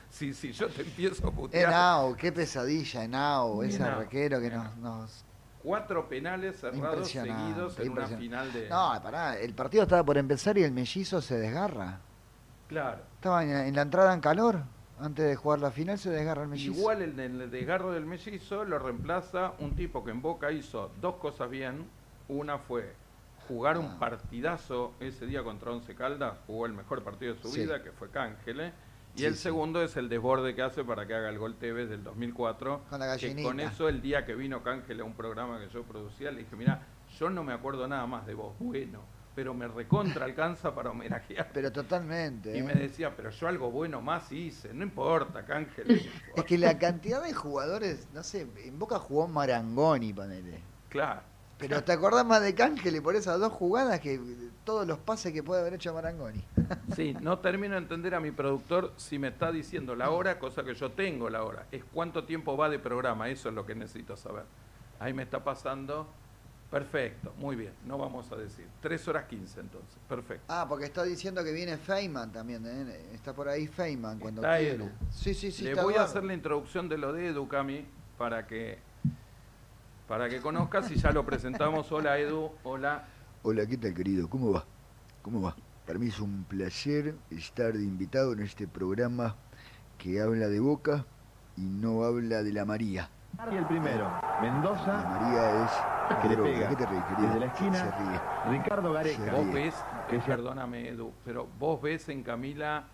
sí, 0.08 0.32
sí, 0.32 0.52
yo 0.52 0.68
te 0.68 0.80
empiezo 0.80 1.28
a 1.28 1.32
putear. 1.32 1.68
Enao, 1.68 2.16
qué 2.16 2.32
pesadilla, 2.32 3.04
Enao, 3.04 3.62
ese 3.62 3.82
arquero 3.82 4.40
que 4.40 4.50
nos, 4.50 5.22
Cuatro 5.62 6.08
penales 6.08 6.58
cerrados 6.58 7.10
seguidos 7.10 7.78
en 7.78 7.90
una 7.90 8.06
final 8.06 8.50
de... 8.54 8.70
No, 8.70 8.98
pará, 9.02 9.38
el 9.38 9.52
partido 9.52 9.82
estaba 9.82 10.02
por 10.02 10.16
empezar 10.16 10.56
y 10.56 10.64
el 10.64 10.72
mellizo 10.72 11.20
se 11.20 11.38
desgarra. 11.38 12.00
Claro. 12.68 13.02
Estaba 13.16 13.44
en 13.44 13.76
la 13.76 13.82
entrada 13.82 14.14
en 14.14 14.20
calor 14.22 14.64
antes 15.02 15.26
de 15.26 15.36
jugar 15.36 15.58
la 15.58 15.70
final 15.70 15.98
se 15.98 16.10
desgarra 16.10 16.42
el 16.42 16.48
mellizo. 16.48 16.78
Igual 16.78 17.02
el, 17.02 17.18
el 17.18 17.50
desgarro 17.50 17.92
del 17.92 18.06
mellizo 18.06 18.64
lo 18.64 18.78
reemplaza 18.78 19.52
un 19.58 19.74
tipo 19.74 20.04
que 20.04 20.10
en 20.10 20.22
Boca 20.22 20.52
hizo 20.52 20.90
dos 21.00 21.16
cosas 21.16 21.50
bien. 21.50 21.86
Una 22.28 22.58
fue 22.58 22.94
jugar 23.48 23.78
un 23.78 23.86
ah. 23.86 23.96
partidazo 23.98 24.92
ese 25.00 25.26
día 25.26 25.42
contra 25.42 25.72
Once 25.72 25.94
Caldas, 25.94 26.34
jugó 26.46 26.66
el 26.66 26.72
mejor 26.72 27.02
partido 27.02 27.34
de 27.34 27.42
su 27.42 27.50
vida, 27.50 27.82
que 27.82 27.90
fue 27.92 28.08
Cángele. 28.10 28.72
Y 29.14 29.24
el 29.24 29.34
segundo 29.34 29.82
es 29.82 29.96
el 29.98 30.08
desborde 30.08 30.54
que 30.54 30.62
hace 30.62 30.84
para 30.84 31.06
que 31.06 31.12
haga 31.12 31.28
el 31.28 31.38
gol 31.38 31.56
TV 31.56 31.86
del 31.86 32.02
2004. 32.02 32.84
Con 32.88 33.00
la 33.00 33.18
que 33.18 33.42
con 33.42 33.60
eso, 33.60 33.88
el 33.88 34.00
día 34.00 34.24
que 34.24 34.34
vino 34.34 34.62
Cángele 34.62 35.02
a 35.02 35.04
un 35.04 35.12
programa 35.12 35.60
que 35.60 35.68
yo 35.68 35.82
producía, 35.82 36.30
le 36.30 36.40
dije, 36.40 36.56
mira, 36.56 36.86
yo 37.18 37.28
no 37.28 37.44
me 37.44 37.52
acuerdo 37.52 37.86
nada 37.86 38.06
más 38.06 38.26
de 38.26 38.34
vos, 38.34 38.54
bueno 38.58 39.00
pero 39.34 39.54
me 39.54 39.66
recontra 39.68 40.24
alcanza 40.24 40.74
para 40.74 40.90
homenajear. 40.90 41.50
Pero 41.52 41.72
totalmente. 41.72 42.56
Y 42.56 42.62
me 42.62 42.72
¿eh? 42.72 42.76
decía, 42.76 43.14
pero 43.16 43.30
yo 43.30 43.48
algo 43.48 43.70
bueno 43.70 44.00
más 44.00 44.30
hice, 44.32 44.72
no 44.74 44.82
importa, 44.82 45.44
Cángel. 45.44 46.10
es 46.36 46.44
que 46.44 46.58
la 46.58 46.78
cantidad 46.78 47.22
de 47.22 47.32
jugadores, 47.32 48.08
no 48.12 48.22
sé, 48.22 48.46
en 48.64 48.78
Boca 48.78 48.98
jugó 48.98 49.28
Marangoni, 49.28 50.12
ponele. 50.12 50.60
Claro. 50.88 51.22
Pero 51.58 51.84
te 51.84 51.92
acordás 51.92 52.26
más 52.26 52.42
de 52.42 52.56
Cángel 52.56 52.96
y 52.96 53.00
por 53.00 53.14
esas 53.14 53.38
dos 53.38 53.52
jugadas 53.52 54.00
que 54.00 54.20
todos 54.64 54.84
los 54.84 54.98
pases 54.98 55.32
que 55.32 55.44
puede 55.44 55.60
haber 55.60 55.74
hecho 55.74 55.94
Marangoni. 55.94 56.42
sí, 56.96 57.14
no 57.20 57.38
termino 57.38 57.74
de 57.74 57.82
entender 57.82 58.16
a 58.16 58.20
mi 58.20 58.32
productor 58.32 58.92
si 58.96 59.16
me 59.16 59.28
está 59.28 59.52
diciendo 59.52 59.94
la 59.94 60.10
hora, 60.10 60.40
cosa 60.40 60.64
que 60.64 60.74
yo 60.74 60.90
tengo 60.90 61.30
la 61.30 61.44
hora. 61.44 61.66
Es 61.70 61.84
cuánto 61.84 62.24
tiempo 62.24 62.56
va 62.56 62.68
de 62.68 62.80
programa, 62.80 63.28
eso 63.28 63.48
es 63.48 63.54
lo 63.54 63.64
que 63.64 63.76
necesito 63.76 64.16
saber. 64.16 64.42
Ahí 64.98 65.12
me 65.12 65.22
está 65.22 65.44
pasando 65.44 66.08
Perfecto, 66.72 67.34
muy 67.36 67.54
bien, 67.54 67.74
no 67.84 67.98
vamos 67.98 68.32
a 68.32 68.36
decir. 68.36 68.66
Tres 68.80 69.06
horas 69.06 69.26
quince 69.26 69.60
entonces, 69.60 69.98
perfecto. 70.08 70.42
Ah, 70.48 70.64
porque 70.66 70.86
está 70.86 71.02
diciendo 71.02 71.44
que 71.44 71.52
viene 71.52 71.76
Feynman 71.76 72.32
también, 72.32 72.66
¿eh? 72.66 73.10
está 73.12 73.34
por 73.34 73.46
ahí 73.46 73.66
Feynman 73.66 74.18
cuando 74.18 74.40
está 74.40 74.58
Edu. 74.58 74.88
Sí, 75.10 75.34
sí, 75.34 75.52
sí. 75.52 75.64
Le 75.64 75.74
voy 75.74 75.96
a 75.96 76.04
hacer 76.04 76.24
la 76.24 76.32
introducción 76.32 76.88
de 76.88 76.96
lo 76.96 77.12
de 77.12 77.28
Edu, 77.28 77.46
Cami, 77.46 77.84
para 78.16 78.46
que, 78.46 78.78
para 80.08 80.30
que 80.30 80.40
conozcas 80.40 80.90
y 80.90 80.94
ya 80.94 81.12
lo 81.12 81.26
presentamos. 81.26 81.92
Hola 81.92 82.18
Edu, 82.18 82.50
hola. 82.62 83.04
Hola, 83.42 83.66
¿qué 83.66 83.76
tal 83.76 83.92
querido? 83.92 84.26
¿Cómo 84.30 84.52
va? 84.52 84.64
¿Cómo 85.20 85.42
va? 85.42 85.54
Para 85.86 85.98
mí 85.98 86.06
es 86.06 86.20
un 86.20 86.44
placer 86.44 87.14
estar 87.30 87.74
de 87.74 87.82
invitado 87.82 88.32
en 88.32 88.40
este 88.40 88.66
programa 88.66 89.36
que 89.98 90.22
habla 90.22 90.48
de 90.48 90.60
Boca 90.60 91.04
y 91.54 91.66
no 91.66 92.04
habla 92.04 92.42
de 92.42 92.54
la 92.54 92.64
María. 92.64 93.10
Y 93.52 93.56
el 93.56 93.66
primero, 93.66 94.10
Mendoza. 94.40 94.86
La 94.86 95.20
María 95.20 95.64
es 95.64 95.91
que 96.20 96.28
le 96.28 96.36
pega. 96.36 96.68
¿Qué 96.68 96.76
te 96.76 96.86
ríes, 96.86 97.02
Desde 97.18 97.40
la 97.40 97.46
esquina, 97.46 98.44
Ricardo 98.50 98.92
Gareca. 98.92 99.32
Vos 99.32 99.52
ves, 99.52 99.74
perdóname 100.26 100.88
Edu, 100.88 101.12
pero 101.24 101.48
vos 101.58 101.80
ves 101.80 102.08
en 102.08 102.22
Camila 102.22 102.84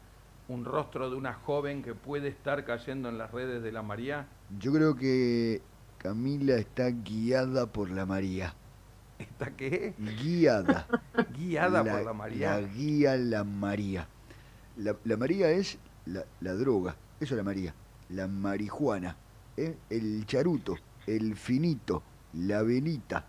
un 0.49 0.65
rostro 0.65 1.11
de 1.11 1.17
una 1.17 1.35
joven 1.35 1.83
que 1.83 1.95
puede 1.95 2.29
estar 2.29 2.65
cayendo 2.65 3.09
en 3.09 3.19
las 3.19 3.31
redes 3.31 3.63
de 3.63 3.73
la 3.73 3.83
María. 3.83 4.27
Yo 4.59 4.73
creo 4.73 4.97
que 4.97 5.61
Camila 5.99 6.55
está 6.57 6.91
guiada 6.91 7.67
por 7.67 7.91
la 7.91 8.07
María. 8.07 8.55
¿Está 9.19 9.51
qué? 9.51 9.95
Guiada. 9.99 10.87
guiada 11.37 11.85
por 11.85 12.05
la 12.05 12.13
María. 12.13 12.61
La 12.61 12.67
guía 12.67 13.17
la 13.17 13.45
María. 13.45 14.09
La, 14.77 15.17
María 15.17 15.51
es 15.51 15.77
la, 16.07 16.25
la, 16.41 16.55
droga, 16.55 16.95
eso 17.21 17.35
es 17.35 17.39
la 17.39 17.43
María. 17.43 17.75
La 18.11 18.29
marihuana, 18.29 19.17
¿eh? 19.57 19.77
el 19.91 20.25
charuto, 20.25 20.77
el 21.07 21.35
finito, 21.35 22.03
la 22.35 22.63
velita. 22.63 23.25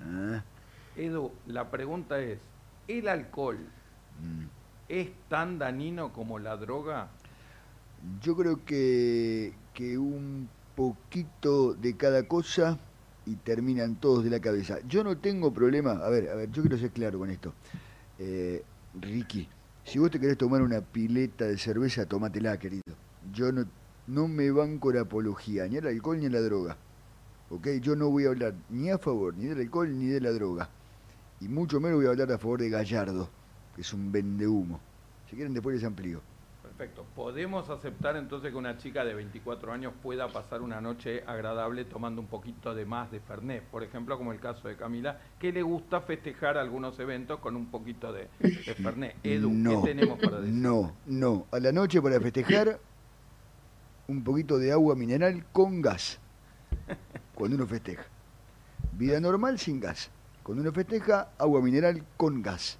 Ah. 0.00 0.42
Edu, 0.96 1.32
la 1.46 1.70
pregunta 1.70 2.20
es, 2.20 2.38
¿el 2.88 3.08
alcohol 3.08 3.58
mm. 4.22 4.44
es 4.88 5.10
tan 5.28 5.58
dañino 5.58 6.12
como 6.12 6.38
la 6.38 6.56
droga? 6.56 7.08
Yo 8.20 8.36
creo 8.36 8.64
que, 8.64 9.52
que 9.72 9.98
un 9.98 10.48
poquito 10.76 11.74
de 11.74 11.96
cada 11.96 12.28
cosa 12.28 12.78
y 13.26 13.36
terminan 13.36 13.96
todos 13.96 14.24
de 14.24 14.30
la 14.30 14.40
cabeza. 14.40 14.78
Yo 14.86 15.02
no 15.02 15.16
tengo 15.16 15.52
problema, 15.52 15.92
a 15.92 16.08
ver, 16.08 16.28
a 16.28 16.34
ver, 16.34 16.50
yo 16.50 16.62
quiero 16.62 16.78
ser 16.78 16.90
claro 16.90 17.18
con 17.18 17.30
esto. 17.30 17.54
Eh, 18.18 18.62
Ricky, 19.00 19.48
si 19.84 19.98
vos 19.98 20.10
te 20.10 20.20
querés 20.20 20.38
tomar 20.38 20.62
una 20.62 20.80
pileta 20.80 21.46
de 21.46 21.58
cerveza, 21.58 22.06
tómatela, 22.06 22.58
querido. 22.58 22.94
Yo 23.32 23.50
no, 23.52 23.64
no 24.06 24.28
me 24.28 24.50
banco 24.50 24.92
la 24.92 25.02
apología, 25.02 25.66
ni 25.66 25.76
el 25.76 25.86
alcohol 25.86 26.20
ni 26.20 26.28
la 26.28 26.40
droga. 26.40 26.76
Yo 27.62 27.96
no 27.96 28.10
voy 28.10 28.26
a 28.26 28.28
hablar 28.28 28.54
ni 28.70 28.90
a 28.90 28.98
favor 28.98 29.34
ni 29.36 29.46
del 29.46 29.60
alcohol 29.60 29.98
ni 29.98 30.06
de 30.06 30.20
la 30.20 30.30
droga. 30.30 30.68
Y 31.40 31.48
mucho 31.48 31.80
menos 31.80 31.98
voy 31.98 32.06
a 32.06 32.10
hablar 32.10 32.32
a 32.32 32.38
favor 32.38 32.60
de 32.60 32.70
Gallardo, 32.70 33.28
que 33.74 33.82
es 33.82 33.92
un 33.92 34.10
vendehumo. 34.10 34.80
Si 35.28 35.36
quieren 35.36 35.52
después 35.52 35.76
les 35.76 35.84
amplío. 35.84 36.20
Perfecto. 36.62 37.04
¿Podemos 37.14 37.70
aceptar 37.70 38.16
entonces 38.16 38.50
que 38.50 38.56
una 38.56 38.78
chica 38.78 39.04
de 39.04 39.14
24 39.14 39.72
años 39.72 39.92
pueda 40.02 40.26
pasar 40.28 40.60
una 40.62 40.80
noche 40.80 41.22
agradable 41.26 41.84
tomando 41.84 42.20
un 42.20 42.26
poquito 42.26 42.74
de 42.74 42.84
más 42.84 43.10
de 43.12 43.20
Fernet? 43.20 43.62
Por 43.64 43.84
ejemplo, 43.84 44.18
como 44.18 44.32
el 44.32 44.40
caso 44.40 44.66
de 44.66 44.76
Camila, 44.76 45.20
que 45.38 45.52
le 45.52 45.62
gusta 45.62 46.00
festejar 46.00 46.58
algunos 46.58 46.98
eventos 46.98 47.38
con 47.38 47.54
un 47.54 47.66
poquito 47.66 48.12
de, 48.12 48.28
Fernet. 48.82 49.14
Edu, 49.22 49.50
¿qué 49.50 49.92
tenemos 49.92 50.18
para 50.18 50.40
decir? 50.40 50.54
No, 50.54 50.92
no. 51.06 51.46
A 51.52 51.60
la 51.60 51.70
noche 51.70 52.02
para 52.02 52.18
festejar, 52.20 52.80
un 54.08 54.24
poquito 54.24 54.58
de 54.58 54.72
agua 54.72 54.96
mineral 54.96 55.44
con 55.52 55.80
gas 55.80 56.18
cuando 57.34 57.56
uno 57.56 57.66
festeja. 57.66 58.04
Vida 58.92 59.20
normal 59.20 59.58
sin 59.58 59.80
gas. 59.80 60.10
Cuando 60.42 60.62
uno 60.62 60.72
festeja, 60.72 61.30
agua 61.38 61.60
mineral 61.60 62.02
con 62.16 62.42
gas. 62.42 62.78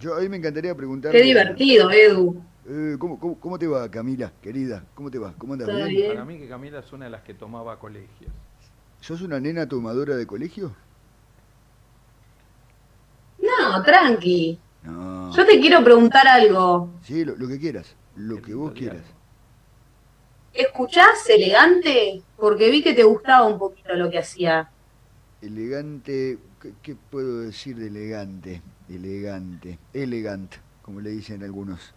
Yo 0.00 0.14
a 0.14 0.20
mí 0.20 0.28
me 0.28 0.36
encantaría 0.36 0.74
preguntar. 0.74 1.12
Qué 1.12 1.22
divertido, 1.22 1.90
Edu. 1.90 2.42
Eh, 2.68 2.96
¿cómo, 2.98 3.58
te 3.58 3.66
va, 3.66 3.88
Camila, 3.90 4.32
querida? 4.42 4.84
¿Cómo 4.94 5.10
te 5.10 5.18
va? 5.18 5.32
¿Cómo 5.38 5.52
andas? 5.52 5.68
¿Bien? 5.88 6.12
Para 6.12 6.24
mí 6.24 6.38
que 6.38 6.48
Camila 6.48 6.80
es 6.80 6.92
una 6.92 7.04
de 7.04 7.12
las 7.12 7.22
que 7.22 7.34
tomaba 7.34 7.78
colegios. 7.78 8.32
¿Sos 9.00 9.22
una 9.22 9.38
nena 9.38 9.68
tomadora 9.68 10.16
de 10.16 10.26
colegio? 10.26 10.74
No, 13.38 13.82
tranqui. 13.82 14.58
Yo 14.84 15.46
te 15.46 15.60
quiero 15.60 15.82
preguntar 15.84 16.26
algo. 16.26 16.90
Sí, 17.02 17.24
lo, 17.24 17.48
que 17.48 17.58
quieras, 17.58 17.94
lo 18.16 18.40
que 18.40 18.54
vos 18.54 18.72
quieras. 18.72 19.02
¿Escuchás 20.56 21.28
elegante? 21.28 22.22
Porque 22.38 22.70
vi 22.70 22.82
que 22.82 22.94
te 22.94 23.02
gustaba 23.02 23.46
un 23.46 23.58
poquito 23.58 23.94
lo 23.94 24.10
que 24.10 24.18
hacía. 24.18 24.70
Elegante, 25.42 26.38
¿qué, 26.82 26.96
puedo 27.10 27.40
decir 27.40 27.76
de 27.76 27.88
elegante? 27.88 28.62
Elegante, 28.88 29.78
elegante, 29.92 30.56
como 30.80 31.00
le 31.00 31.10
dicen 31.10 31.42
algunos. 31.42 31.92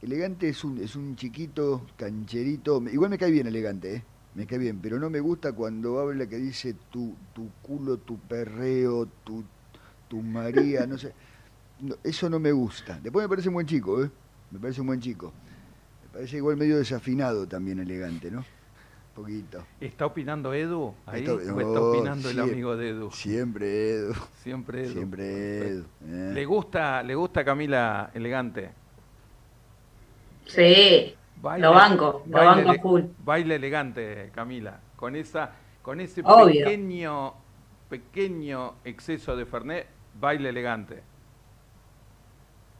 Elegante 0.00 0.48
es 0.48 0.64
un, 0.64 0.78
es 0.82 0.96
un 0.96 1.16
chiquito 1.16 1.84
cancherito, 1.96 2.82
igual 2.90 3.10
me 3.10 3.18
cae 3.18 3.30
bien 3.30 3.46
elegante, 3.46 3.96
¿eh? 3.96 4.04
me 4.34 4.46
cae 4.46 4.58
bien, 4.58 4.78
pero 4.80 4.98
no 4.98 5.10
me 5.10 5.20
gusta 5.20 5.52
cuando 5.52 5.98
habla 5.98 6.26
que 6.26 6.36
dice 6.36 6.74
tu, 6.90 7.14
tu 7.34 7.50
culo, 7.60 7.98
tu 7.98 8.18
perreo, 8.18 9.06
tu, 9.24 9.44
tu 10.08 10.22
María, 10.22 10.86
no 10.86 10.96
sé. 10.96 11.12
eso 12.04 12.30
no 12.30 12.38
me 12.38 12.52
gusta. 12.52 12.98
Después 13.02 13.24
me 13.24 13.28
parece 13.28 13.48
un 13.48 13.54
buen 13.54 13.66
chico, 13.66 14.02
¿eh? 14.02 14.10
Me 14.50 14.58
parece 14.58 14.80
un 14.80 14.86
buen 14.86 15.00
chico. 15.00 15.32
Parece 16.12 16.36
igual 16.38 16.56
medio 16.56 16.78
desafinado 16.78 17.46
también, 17.46 17.80
elegante, 17.80 18.30
¿no? 18.30 18.44
Poquito. 19.14 19.64
¿Está 19.80 20.06
opinando 20.06 20.54
Edu? 20.54 20.94
Ahí 21.04 21.24
está, 21.24 21.32
está 21.32 21.80
opinando 21.80 22.30
el 22.30 22.38
amigo 22.38 22.76
de 22.76 22.90
Edu. 22.90 23.10
Siempre 23.10 23.94
Edu. 23.94 24.14
Siempre 24.42 24.84
Edu. 24.84 24.92
Siempre 24.92 25.68
Edu. 25.68 25.84
Eh. 26.06 26.30
¿Le 26.34 26.44
gusta, 26.44 27.02
le 27.02 27.14
gusta 27.14 27.44
Camila 27.44 28.10
elegante? 28.14 28.70
Sí. 30.46 31.14
lo 31.42 31.72
banco, 31.72 32.22
lo 32.26 32.38
banco 32.38 32.74
full. 32.80 33.02
Baile 33.24 33.56
elegante, 33.56 34.30
Camila. 34.34 34.78
Con 34.94 35.16
esa, 35.16 35.50
con 35.82 36.00
ese 36.00 36.22
pequeño, 36.22 37.34
pequeño 37.90 38.74
exceso 38.84 39.36
de 39.36 39.46
Fernet, 39.46 39.86
baile 40.18 40.48
elegante. 40.48 41.02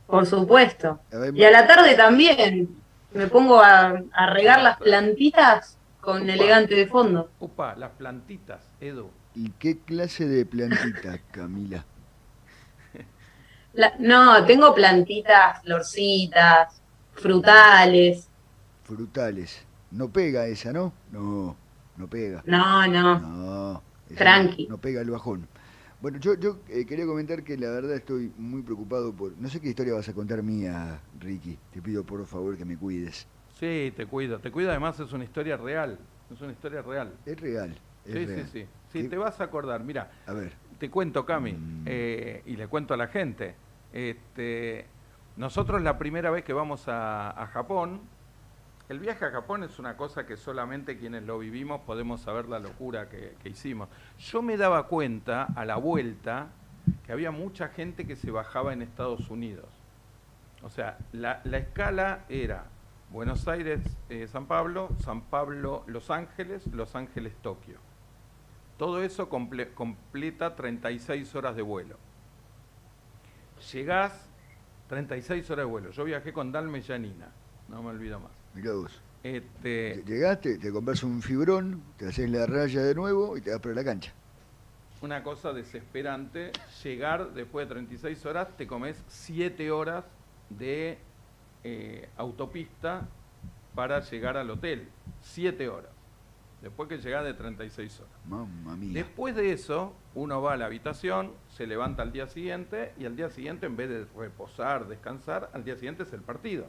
Por 0.07 0.25
supuesto. 0.25 1.01
y 1.35 1.43
a 1.43 1.51
la 1.51 1.67
tarde 1.67 1.95
también 1.95 2.78
me 3.13 3.27
pongo 3.27 3.61
a, 3.61 4.03
regar 4.33 4.63
las 4.63 4.79
plantitas 4.79 5.79
con 6.01 6.29
elegante 6.29 6.75
de 6.75 6.87
fondo. 6.87 7.31
Opa, 7.39 7.75
las 7.77 7.91
plantitas, 7.93 8.63
Edu. 8.81 9.11
¿Y 9.35 9.51
qué 9.51 9.79
clase 9.79 10.27
de 10.27 10.45
plantitas, 10.47 11.21
Camila? 11.31 11.85
no, 13.99 14.45
tengo 14.45 14.75
plantitas, 14.75 15.63
florcitas, 15.63 16.81
frutales. 17.13 18.29
Frutales. 18.85 19.65
No 19.91 20.09
pega 20.09 20.47
esa, 20.47 20.73
¿no? 20.73 20.93
No, 21.13 21.57
no 21.97 22.07
pega. 22.09 22.43
No, 22.47 22.87
no. 22.87 23.19
No. 23.21 23.83
Tranqui. 24.17 24.65
No, 24.65 24.77
no 24.77 24.79
pega 24.79 25.01
el 25.01 25.11
bajón. 25.11 25.49
Bueno, 26.01 26.19
yo, 26.19 26.35
yo 26.35 26.59
eh, 26.69 26.87
quería 26.87 27.07
comentar 27.07 27.43
que 27.43 27.57
la 27.57 27.71
verdad 27.71 27.95
estoy 27.97 28.33
muy 28.37 28.63
preocupado 28.63 29.13
por... 29.13 29.37
No 29.37 29.49
sé 29.49 29.61
qué 29.61 29.69
historia 29.69 29.95
vas 29.95 30.09
a 30.09 30.15
contar 30.15 30.43
mía, 30.45 31.01
Ricky. 31.19 31.59
Te 31.73 31.83
pido 31.83 32.05
por 32.05 32.25
favor 32.27 32.57
que 32.57 32.65
me 32.65 32.77
cuides. 32.77 33.27
Sí, 33.59 33.93
te 33.97 34.07
cuido. 34.07 34.39
Te 34.39 34.53
cuido, 34.53 34.71
además 34.71 35.01
es 35.01 35.13
una 35.13 35.25
historia 35.25 35.57
real. 35.57 35.99
Es 36.33 36.41
una 36.41 36.53
historia 36.53 36.83
real. 36.83 37.13
Es 37.27 37.41
real. 37.41 37.71
Es 38.05 38.13
Sí, 38.13 38.27
real. 38.27 38.47
sí, 38.47 38.61
sí. 38.61 38.67
Sí, 38.93 39.03
¿Qué? 39.03 39.09
te 39.09 39.17
vas 39.19 39.41
a 39.41 39.45
acordar. 39.45 39.83
Mira, 39.83 40.13
A 40.27 40.33
ver. 40.33 40.53
te 40.79 40.89
cuento, 40.89 41.27
Cami, 41.27 41.53
Mm. 41.53 41.85
eh, 41.87 42.43
y 42.47 42.55
le 42.57 42.69
cuento 42.69 42.95
a 42.95 42.97
la 42.97 43.09
gente. 43.09 43.57
Este, 43.93 44.87
nosotros 45.37 45.83
la 45.83 45.99
primera 45.99 46.31
vez 46.31 46.45
que 46.45 46.53
vamos 46.53 46.87
a, 46.87 47.31
a 47.31 47.47
Japón, 47.49 48.03
el 48.89 48.99
viaje 49.01 49.27
a 49.27 49.31
Japón 49.31 49.65
es 49.65 49.79
una 49.79 49.97
cosa 49.97 50.25
que 50.27 50.37
solamente 50.37 50.97
quienes 50.97 51.23
lo 51.25 51.39
vivimos 51.39 51.83
podemos 51.83 52.23
saber 52.23 52.49
la 52.49 52.59
locura 52.59 53.09
que, 53.09 53.37
hicimos. 53.45 53.89
Yo 54.19 54.41
me 54.41 54.57
daba 54.57 54.87
cuenta 54.87 55.45
a 55.45 55.65
la 55.67 55.77
vuelta 55.77 56.49
que 57.05 57.13
había 57.13 57.31
mucha 57.31 57.69
gente 57.69 58.07
que 58.07 58.17
se 58.17 58.31
bajaba 58.31 58.73
en 58.73 58.81
Estados 58.81 59.29
Unidos. 59.29 59.67
O 60.63 60.71
sea, 60.71 60.97
la, 61.13 61.43
la 61.45 61.59
escala 61.59 62.25
era 62.31 62.65
Buenos 63.11 63.47
Aires, 63.47 63.81
eh, 64.09 64.27
San 64.27 64.47
Pablo, 64.47 64.89
San 65.05 65.21
Pablo, 65.23 65.85
Los 65.87 66.11
Ángeles, 66.11 66.67
Los 66.69 66.95
Ángeles, 66.95 67.35
Tokio. 67.43 67.79
Todo 68.79 69.03
eso 69.03 69.29
comple- 69.29 69.75
completa 69.75 70.57
36 70.57 71.35
horas 71.35 71.57
de 71.57 71.63
vuelo. 71.63 71.97
Llegás 73.73 74.29
36 74.89 75.51
horas 75.51 75.65
de 75.67 75.71
vuelo. 75.71 75.91
Yo 75.91 76.05
viajé 76.05 76.33
con 76.33 76.53
Dalme 76.53 76.81
Yanina, 76.81 77.29
no 77.69 77.83
me 77.83 77.91
olvido 77.91 78.21
más. 78.21 78.38
Mirá 78.59 78.73
vos. 78.73 79.03
Este, 79.23 80.03
Llegaste, 80.07 80.59
te 80.59 80.73
compras 80.73 81.03
un 81.03 81.23
fibrón, 81.23 81.83
te 81.97 82.07
haces 82.07 82.29
la 82.29 82.47
raya 82.47 82.83
de 82.83 82.95
nuevo 82.95 83.37
y 83.37 83.41
te 83.41 83.51
vas 83.51 83.61
para 83.61 83.75
la 83.75 83.85
cancha. 83.85 84.13
una 85.01 85.23
cosa 85.23 85.53
desesperante, 85.53 86.51
llegar 86.83 87.33
después 87.35 87.69
de 87.69 87.75
36 87.75 88.27
horas, 88.27 88.49
te 88.57 88.67
comes 88.67 89.05
7 89.07 89.71
horas 89.71 90.05
de 90.51 90.99
eh, 91.63 92.09
autopista 92.17 93.07
para 93.77 94.01
llegar 94.01 94.37
al 94.37 94.51
hotel. 94.51 94.89
7 95.21 95.69
horas. 95.69 95.93
Después 96.63 96.89
que 96.89 96.99
llegás 96.99 97.25
de 97.25 97.35
36 97.35 98.01
horas. 98.01 98.13
Mamma 98.27 98.77
mía. 98.77 98.91
Después 98.93 99.37
de 99.37 99.53
eso, 99.53 99.93
uno 100.17 100.43
va 100.43 100.55
a 100.55 100.57
la 100.57 100.67
habitación, 100.67 101.33
se 101.49 101.69
levanta 101.69 102.03
al 102.03 102.11
día 102.11 102.27
siguiente 102.27 102.93
y 102.99 103.05
al 103.05 103.15
día 103.15 103.31
siguiente, 103.31 103.67
en 103.67 103.77
vez 103.77 103.89
de 103.89 104.05
reposar, 104.17 104.89
descansar, 104.89 105.51
al 105.53 105.63
día 105.63 105.77
siguiente 105.77 106.03
es 106.03 106.13
el 106.13 106.23
partido. 106.23 106.67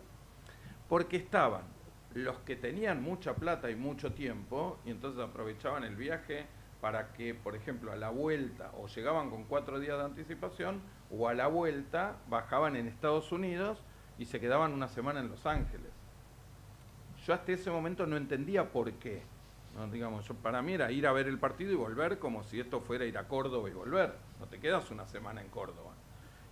Porque 0.87 1.17
estaban 1.17 1.78
los 2.13 2.37
que 2.39 2.55
tenían 2.55 3.03
mucha 3.03 3.35
plata 3.35 3.69
y 3.69 3.75
mucho 3.75 4.13
tiempo 4.13 4.79
y 4.85 4.91
entonces 4.91 5.21
aprovechaban 5.21 5.83
el 5.83 5.95
viaje 5.95 6.47
para 6.81 7.13
que, 7.13 7.35
por 7.35 7.55
ejemplo, 7.55 7.91
a 7.91 7.95
la 7.95 8.09
vuelta 8.09 8.71
o 8.77 8.87
llegaban 8.87 9.29
con 9.29 9.43
cuatro 9.43 9.79
días 9.79 9.97
de 9.97 10.05
anticipación 10.05 10.81
o 11.11 11.27
a 11.27 11.33
la 11.33 11.47
vuelta 11.47 12.17
bajaban 12.29 12.75
en 12.75 12.87
Estados 12.87 13.31
Unidos 13.31 13.83
y 14.17 14.25
se 14.25 14.39
quedaban 14.39 14.73
una 14.73 14.87
semana 14.87 15.19
en 15.19 15.29
Los 15.29 15.45
Ángeles. 15.45 15.91
Yo 17.25 17.33
hasta 17.33 17.51
ese 17.51 17.69
momento 17.69 18.05
no 18.05 18.17
entendía 18.17 18.71
por 18.71 18.91
qué. 18.93 19.21
¿no? 19.75 19.87
Digamos, 19.87 20.27
yo, 20.27 20.33
para 20.35 20.61
mí 20.61 20.73
era 20.73 20.91
ir 20.91 21.05
a 21.05 21.11
ver 21.11 21.27
el 21.27 21.37
partido 21.37 21.71
y 21.71 21.75
volver 21.75 22.19
como 22.19 22.43
si 22.43 22.59
esto 22.59 22.81
fuera 22.81 23.05
ir 23.05 23.17
a 23.17 23.27
Córdoba 23.27 23.69
y 23.69 23.73
volver. 23.73 24.15
No 24.39 24.47
te 24.47 24.59
quedas 24.59 24.89
una 24.91 25.05
semana 25.05 25.41
en 25.41 25.49
Córdoba. 25.49 25.91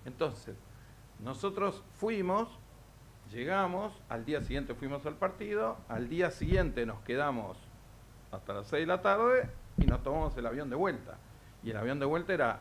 Entonces, 0.06 0.56
nosotros 1.20 1.84
fuimos, 1.94 2.48
llegamos, 3.32 3.94
al 4.10 4.26
día 4.26 4.42
siguiente 4.42 4.74
fuimos 4.74 5.06
al 5.06 5.16
partido, 5.16 5.78
al 5.90 6.10
día 6.10 6.32
siguiente 6.32 6.86
nos 6.86 7.00
quedamos 7.02 7.58
hasta 8.32 8.54
las 8.54 8.68
6 8.68 8.82
de 8.82 8.88
la 8.88 9.02
tarde 9.02 9.50
y 9.78 9.86
nos 9.86 10.04
tomamos 10.04 10.36
el 10.38 10.46
avión 10.46 10.70
de 10.70 10.76
vuelta. 10.76 11.18
Y 11.64 11.72
el 11.72 11.78
avión 11.78 12.00
de 12.00 12.06
vuelta 12.06 12.34
era, 12.34 12.60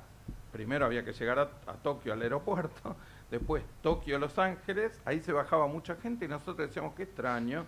primero 0.52 0.86
había 0.86 1.04
que 1.04 1.12
llegar 1.12 1.38
a, 1.38 1.72
Tokio 1.82 2.12
al 2.12 2.22
aeropuerto, 2.22 2.96
después 3.30 3.62
Tokio, 3.82 4.18
Los 4.18 4.38
Ángeles, 4.38 5.00
ahí 5.04 5.20
se 5.20 5.32
bajaba 5.32 5.66
mucha 5.66 5.96
gente 5.96 6.24
y 6.24 6.28
nosotros 6.28 6.68
decíamos, 6.68 6.94
qué 6.94 7.04
extraño, 7.04 7.64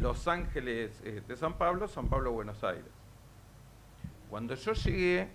Los 0.00 0.26
Ángeles 0.28 1.00
eh, 1.04 1.22
de 1.26 1.36
San 1.36 1.54
Pablo, 1.54 1.88
San 1.88 2.08
Pablo, 2.08 2.32
Buenos 2.32 2.62
Aires. 2.64 2.84
Cuando 4.30 4.54
yo 4.54 4.72
llegué, 4.72 5.28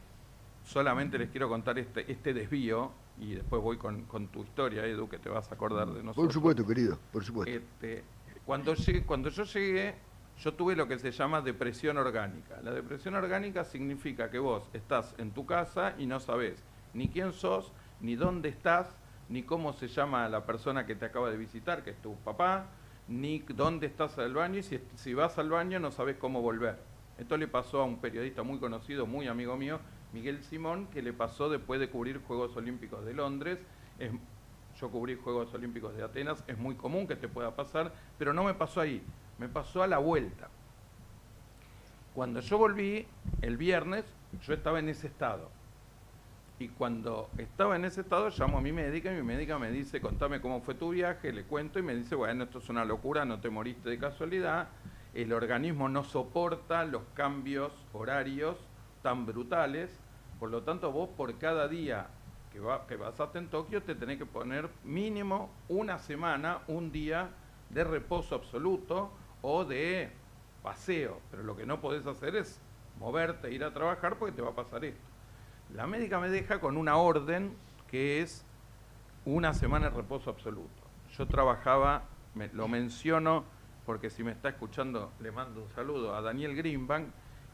solamente 0.63 1.17
les 1.17 1.29
quiero 1.29 1.47
contar 1.47 1.79
este, 1.79 2.11
este 2.11 2.33
desvío 2.33 2.91
y 3.21 3.35
después 3.35 3.61
voy 3.61 3.77
con, 3.77 4.03
con 4.05 4.27
tu 4.27 4.43
historia, 4.43 4.85
Edu, 4.85 5.07
que 5.07 5.19
te 5.19 5.29
vas 5.29 5.49
a 5.51 5.55
acordar 5.55 5.87
de 5.87 6.01
nosotros. 6.01 6.25
Por 6.25 6.33
supuesto, 6.33 6.65
querido, 6.65 6.97
por 7.11 7.23
supuesto. 7.23 7.55
Este, 7.55 8.03
cuando, 8.45 8.73
llegué- 8.73 9.05
cuando 9.05 9.29
yo 9.29 9.43
llegué, 9.43 9.95
yo 10.37 10.53
tuve 10.55 10.75
lo 10.75 10.87
que 10.87 10.97
se 10.97 11.11
llama 11.11 11.41
depresión 11.41 11.97
orgánica. 11.97 12.59
La 12.63 12.71
depresión 12.71 13.13
orgánica 13.13 13.63
significa 13.63 14.31
que 14.31 14.39
vos 14.39 14.69
estás 14.73 15.13
en 15.19 15.31
tu 15.31 15.45
casa 15.45 15.93
y 15.99 16.07
no 16.07 16.19
sabés 16.19 16.63
ni 16.93 17.09
quién 17.09 17.31
sos, 17.31 17.73
ni 17.99 18.15
dónde 18.15 18.49
estás, 18.49 18.97
ni 19.29 19.43
cómo 19.43 19.71
se 19.71 19.87
llama 19.87 20.27
la 20.27 20.45
persona 20.45 20.85
que 20.85 20.95
te 20.95 21.05
acaba 21.05 21.29
de 21.29 21.37
visitar, 21.37 21.83
que 21.83 21.91
es 21.91 22.01
tu 22.01 22.15
papá, 22.23 22.65
ni 23.07 23.39
dónde 23.39 23.85
estás 23.87 24.17
al 24.17 24.33
baño, 24.33 24.57
y 24.59 24.63
si, 24.63 24.79
si 24.95 25.13
vas 25.13 25.37
al 25.37 25.49
baño 25.49 25.79
no 25.79 25.91
sabés 25.91 26.17
cómo 26.17 26.41
volver. 26.41 26.79
Esto 27.17 27.37
le 27.37 27.47
pasó 27.47 27.81
a 27.81 27.85
un 27.85 28.01
periodista 28.01 28.41
muy 28.43 28.59
conocido, 28.59 29.05
muy 29.05 29.27
amigo 29.27 29.55
mío, 29.57 29.79
Miguel 30.13 30.43
Simón, 30.43 30.87
que 30.87 31.01
le 31.01 31.13
pasó 31.13 31.49
después 31.49 31.79
de 31.79 31.89
cubrir 31.89 32.21
Juegos 32.23 32.55
Olímpicos 32.57 33.05
de 33.05 33.13
Londres. 33.13 33.59
Es- 33.99 34.11
yo 34.79 34.89
cubrí 34.89 35.15
Juegos 35.15 35.53
Olímpicos 35.53 35.95
de 35.95 36.03
Atenas, 36.03 36.43
es 36.47 36.57
muy 36.57 36.75
común 36.75 37.07
que 37.07 37.15
te 37.15 37.27
pueda 37.27 37.55
pasar, 37.55 37.93
pero 38.17 38.33
no 38.33 38.43
me 38.43 38.53
pasó 38.53 38.81
ahí, 38.81 39.03
me 39.37 39.49
pasó 39.49 39.83
a 39.83 39.87
la 39.87 39.97
vuelta. 39.97 40.49
Cuando 42.13 42.39
yo 42.39 42.57
volví 42.57 43.05
el 43.41 43.57
viernes, 43.57 44.05
yo 44.45 44.53
estaba 44.53 44.79
en 44.79 44.89
ese 44.89 45.07
estado. 45.07 45.49
Y 46.59 46.67
cuando 46.69 47.29
estaba 47.37 47.75
en 47.75 47.85
ese 47.85 48.01
estado, 48.01 48.29
llamo 48.29 48.59
a 48.59 48.61
mi 48.61 48.71
médica 48.71 49.11
y 49.11 49.15
mi 49.15 49.23
médica 49.23 49.57
me 49.57 49.71
dice, 49.71 49.99
contame 49.99 50.41
cómo 50.41 50.61
fue 50.61 50.75
tu 50.75 50.91
viaje, 50.91 51.31
le 51.33 51.43
cuento 51.43 51.79
y 51.79 51.81
me 51.81 51.95
dice, 51.95 52.15
bueno, 52.15 52.43
esto 52.43 52.59
es 52.59 52.69
una 52.69 52.85
locura, 52.85 53.25
no 53.25 53.39
te 53.39 53.49
moriste 53.49 53.89
de 53.89 53.97
casualidad, 53.97 54.69
el 55.13 55.33
organismo 55.33 55.89
no 55.89 56.03
soporta 56.03 56.85
los 56.85 57.01
cambios 57.15 57.71
horarios 57.93 58.57
tan 59.01 59.25
brutales, 59.25 59.99
por 60.39 60.49
lo 60.49 60.63
tanto 60.63 60.91
vos 60.91 61.09
por 61.09 61.37
cada 61.37 61.67
día 61.67 62.07
que, 62.51 62.59
va, 62.59 62.85
que 62.87 62.97
pasaste 62.97 63.39
en 63.39 63.47
Tokio 63.47 63.81
te 63.83 63.95
tenés 63.95 64.17
que 64.17 64.25
poner 64.25 64.69
mínimo 64.83 65.49
una 65.69 65.99
semana, 65.99 66.59
un 66.67 66.91
día 66.91 67.29
de 67.69 67.83
reposo 67.83 68.35
absoluto 68.35 69.11
o 69.41 69.65
de 69.65 70.11
paseo, 70.61 71.19
pero 71.31 71.43
lo 71.43 71.55
que 71.55 71.65
no 71.65 71.81
podés 71.81 72.05
hacer 72.05 72.35
es 72.35 72.59
moverte, 72.99 73.51
ir 73.51 73.63
a 73.63 73.73
trabajar 73.73 74.17
porque 74.17 74.35
te 74.35 74.41
va 74.41 74.49
a 74.49 74.55
pasar 74.55 74.85
esto. 74.85 75.01
La 75.73 75.87
médica 75.87 76.19
me 76.19 76.29
deja 76.29 76.59
con 76.59 76.77
una 76.77 76.97
orden 76.97 77.55
que 77.89 78.21
es 78.21 78.45
una 79.25 79.53
semana 79.53 79.89
de 79.89 79.95
reposo 79.95 80.29
absoluto. 80.29 80.69
Yo 81.17 81.27
trabajaba, 81.27 82.03
lo 82.53 82.67
menciono 82.67 83.43
porque 83.85 84.09
si 84.09 84.23
me 84.23 84.31
está 84.31 84.49
escuchando 84.49 85.11
le 85.19 85.31
mando 85.31 85.63
un 85.63 85.69
saludo 85.69 86.15
a 86.15 86.21
Daniel 86.21 86.55
Greenbank, 86.55 87.07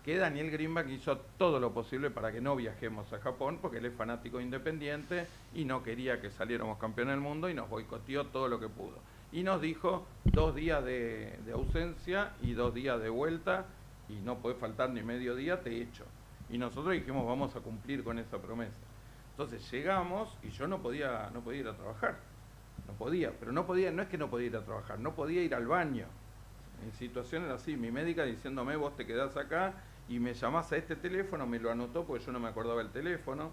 que 0.07 0.15
Daniel 0.15 0.49
Greenbank 0.49 0.87
hizo 0.87 1.17
todo 1.37 1.59
lo 1.59 1.73
posible 1.73 2.09
para 2.09 2.31
que 2.31 2.39
no 2.39 2.55
viajemos 2.55 3.11
a 3.11 3.19
Japón, 3.19 3.59
porque 3.61 3.79
él 3.79 3.87
es 3.87 3.93
fanático 3.93 4.39
independiente 4.39 5.27
y 5.53 5.65
no 5.65 5.83
quería 5.83 6.21
que 6.21 6.31
saliéramos 6.31 6.77
campeón 6.77 7.09
del 7.09 7.19
mundo 7.19 7.49
y 7.49 7.53
nos 7.53 7.69
boicoteó 7.69 8.27
todo 8.27 8.47
lo 8.47 8.57
que 8.57 8.69
pudo. 8.69 8.99
Y 9.33 9.43
nos 9.43 9.59
dijo 9.59 10.07
dos 10.23 10.55
días 10.55 10.81
de, 10.85 11.37
ausencia 11.53 12.31
y 12.41 12.53
dos 12.53 12.73
días 12.73 13.01
de 13.01 13.09
vuelta 13.09 13.65
y 14.07 14.13
no 14.21 14.37
puede 14.37 14.55
faltar 14.55 14.91
ni 14.91 15.03
medio 15.03 15.35
día, 15.35 15.61
te 15.61 15.81
echo. 15.81 16.05
Y 16.49 16.57
nosotros 16.57 16.93
dijimos 16.93 17.27
vamos 17.27 17.53
a 17.57 17.59
cumplir 17.59 18.01
con 18.05 18.17
esa 18.17 18.37
promesa. 18.37 18.77
Entonces 19.31 19.69
llegamos 19.69 20.37
y 20.41 20.51
yo 20.51 20.69
no 20.69 20.81
podía, 20.81 21.29
no 21.33 21.41
podía 21.41 21.59
ir 21.59 21.67
a 21.67 21.75
trabajar. 21.75 22.15
No 22.87 22.93
podía, 22.93 23.33
pero 23.37 23.51
no 23.51 23.65
podía, 23.65 23.91
no 23.91 24.03
es 24.03 24.07
que 24.07 24.17
no 24.17 24.29
podía 24.29 24.47
ir 24.47 24.55
a 24.55 24.63
trabajar, 24.63 24.99
no 24.99 25.15
podía 25.15 25.43
ir 25.43 25.53
al 25.53 25.67
baño. 25.67 26.05
En 26.85 26.93
situaciones 26.93 27.51
así, 27.51 27.75
mi 27.75 27.91
médica 27.91 28.23
diciéndome 28.23 28.77
vos 28.77 28.95
te 28.95 29.05
quedás 29.05 29.35
acá 29.35 29.73
y 30.09 30.19
me 30.19 30.33
llamás 30.33 30.71
a 30.71 30.77
este 30.77 30.95
teléfono, 30.95 31.45
me 31.45 31.59
lo 31.59 31.71
anotó 31.71 32.05
porque 32.05 32.25
yo 32.25 32.31
no 32.31 32.39
me 32.39 32.47
acordaba 32.47 32.81
el 32.81 32.89
teléfono 32.89 33.51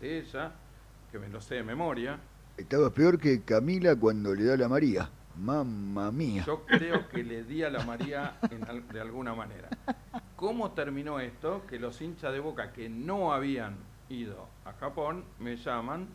de 0.00 0.18
ella, 0.18 0.52
que 1.10 1.18
me 1.18 1.28
lo 1.28 1.40
sé 1.40 1.56
de 1.56 1.62
memoria. 1.62 2.18
Estabas 2.56 2.92
peor 2.92 3.18
que 3.18 3.42
Camila 3.44 3.96
cuando 3.96 4.34
le 4.34 4.44
da 4.44 4.56
la 4.56 4.68
María. 4.68 5.08
Mamma 5.36 6.10
mía. 6.10 6.42
Yo 6.46 6.64
creo 6.66 7.08
que 7.08 7.22
le 7.22 7.44
di 7.44 7.62
a 7.62 7.70
la 7.70 7.84
María 7.84 8.38
en 8.50 8.64
al- 8.68 8.88
de 8.88 9.00
alguna 9.00 9.34
manera. 9.34 9.68
¿Cómo 10.36 10.72
terminó 10.72 11.20
esto? 11.20 11.62
Que 11.68 11.78
los 11.78 12.00
hinchas 12.00 12.32
de 12.32 12.40
Boca 12.40 12.72
que 12.72 12.88
no 12.88 13.32
habían 13.32 13.76
ido 14.08 14.48
a 14.64 14.72
Japón 14.72 15.24
me 15.38 15.56
llaman 15.56 16.08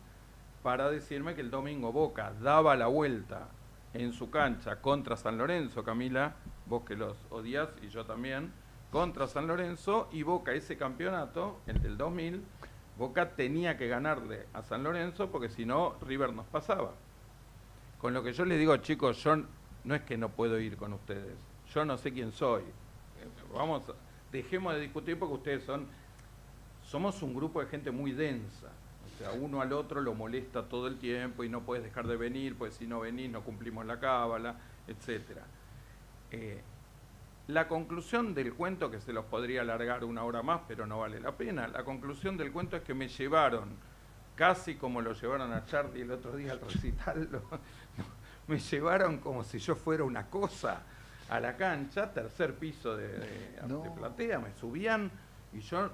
para 0.62 0.90
decirme 0.90 1.34
que 1.34 1.40
el 1.42 1.50
domingo 1.50 1.92
Boca 1.92 2.32
daba 2.42 2.76
la 2.76 2.86
vuelta 2.86 3.48
en 3.92 4.12
su 4.12 4.30
cancha 4.30 4.80
contra 4.80 5.16
San 5.16 5.38
Lorenzo, 5.38 5.84
Camila, 5.84 6.34
vos 6.66 6.84
que 6.84 6.96
los 6.96 7.16
odias 7.30 7.68
y 7.82 7.88
yo 7.88 8.04
también, 8.04 8.52
contra 8.94 9.26
San 9.26 9.48
Lorenzo 9.48 10.08
y 10.12 10.22
Boca 10.22 10.52
ese 10.52 10.76
campeonato, 10.76 11.58
el 11.66 11.82
del 11.82 11.98
2000, 11.98 12.44
Boca 12.96 13.30
tenía 13.30 13.76
que 13.76 13.88
ganarle 13.88 14.46
a 14.52 14.62
San 14.62 14.84
Lorenzo 14.84 15.32
porque 15.32 15.48
si 15.48 15.66
no 15.66 15.96
River 16.00 16.32
nos 16.32 16.46
pasaba. 16.46 16.92
Con 17.98 18.14
lo 18.14 18.22
que 18.22 18.32
yo 18.32 18.44
les 18.44 18.56
digo, 18.56 18.76
chicos, 18.76 19.20
yo 19.24 19.34
no 19.82 19.94
es 19.96 20.02
que 20.02 20.16
no 20.16 20.28
puedo 20.28 20.60
ir 20.60 20.76
con 20.76 20.92
ustedes. 20.92 21.36
yo 21.74 21.84
no 21.84 21.98
sé 21.98 22.12
quién 22.12 22.30
soy. 22.30 22.62
Vamos, 23.52 23.82
dejemos 24.30 24.74
de 24.74 24.82
discutir 24.82 25.18
porque 25.18 25.34
ustedes 25.34 25.64
son, 25.64 25.88
somos 26.84 27.20
un 27.20 27.34
grupo 27.34 27.60
de 27.60 27.66
gente 27.66 27.90
muy 27.90 28.12
densa. 28.12 28.68
O 29.06 29.18
sea, 29.18 29.32
uno 29.32 29.60
al 29.60 29.72
otro 29.72 30.02
lo 30.02 30.14
molesta 30.14 30.68
todo 30.68 30.86
el 30.86 30.98
tiempo 31.00 31.42
y 31.42 31.48
no 31.48 31.62
puedes 31.62 31.82
dejar 31.82 32.06
de 32.06 32.16
venir, 32.16 32.56
pues 32.56 32.74
si 32.74 32.86
no 32.86 33.00
venís 33.00 33.28
no 33.28 33.42
cumplimos 33.42 33.84
la 33.86 33.98
cábala, 33.98 34.54
etcétera. 34.86 35.42
Eh, 36.30 36.62
la 37.46 37.68
conclusión 37.68 38.34
del 38.34 38.54
cuento, 38.54 38.90
que 38.90 39.00
se 39.00 39.12
los 39.12 39.26
podría 39.26 39.60
alargar 39.60 40.04
una 40.04 40.24
hora 40.24 40.42
más, 40.42 40.62
pero 40.66 40.86
no 40.86 41.00
vale 41.00 41.20
la 41.20 41.32
pena, 41.32 41.68
la 41.68 41.84
conclusión 41.84 42.36
del 42.36 42.50
cuento 42.52 42.76
es 42.76 42.82
que 42.82 42.94
me 42.94 43.08
llevaron, 43.08 43.76
casi 44.34 44.76
como 44.76 45.02
lo 45.02 45.12
llevaron 45.12 45.52
a 45.52 45.66
Charlie 45.66 46.02
el 46.02 46.10
otro 46.10 46.36
día 46.36 46.52
al 46.52 46.60
recital, 46.60 47.28
me 48.46 48.58
llevaron 48.58 49.18
como 49.18 49.44
si 49.44 49.58
yo 49.58 49.76
fuera 49.76 50.04
una 50.04 50.26
cosa 50.28 50.82
a 51.28 51.40
la 51.40 51.56
cancha, 51.56 52.12
tercer 52.12 52.54
piso 52.54 52.96
de, 52.96 53.08
platea, 53.96 54.38
me 54.38 54.52
subían 54.54 55.10
y 55.52 55.60
yo 55.60 55.90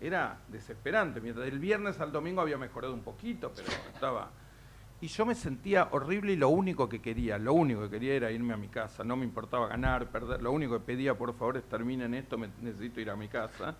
era 0.00 0.38
desesperante. 0.48 1.20
Mientras 1.20 1.48
el 1.48 1.58
viernes 1.58 2.00
al 2.00 2.12
domingo 2.12 2.40
había 2.40 2.58
mejorado 2.58 2.94
un 2.94 3.02
poquito, 3.02 3.52
pero 3.54 3.68
estaba... 3.92 4.30
Y 5.00 5.08
yo 5.08 5.26
me 5.26 5.34
sentía 5.34 5.88
horrible 5.90 6.32
y 6.32 6.36
lo 6.36 6.48
único 6.48 6.88
que 6.88 7.00
quería, 7.00 7.38
lo 7.38 7.52
único 7.52 7.82
que 7.82 7.90
quería 7.90 8.14
era 8.14 8.30
irme 8.30 8.54
a 8.54 8.56
mi 8.56 8.68
casa. 8.68 9.04
No 9.04 9.16
me 9.16 9.24
importaba 9.24 9.68
ganar, 9.68 10.08
perder. 10.08 10.42
Lo 10.42 10.52
único 10.52 10.74
que 10.78 10.84
pedía, 10.84 11.16
por 11.16 11.34
favor, 11.34 11.58
es 11.58 11.64
terminen 11.64 12.14
esto, 12.14 12.38
me, 12.38 12.48
necesito 12.62 13.00
ir 13.00 13.10
a 13.10 13.16
mi 13.16 13.28
casa. 13.28 13.76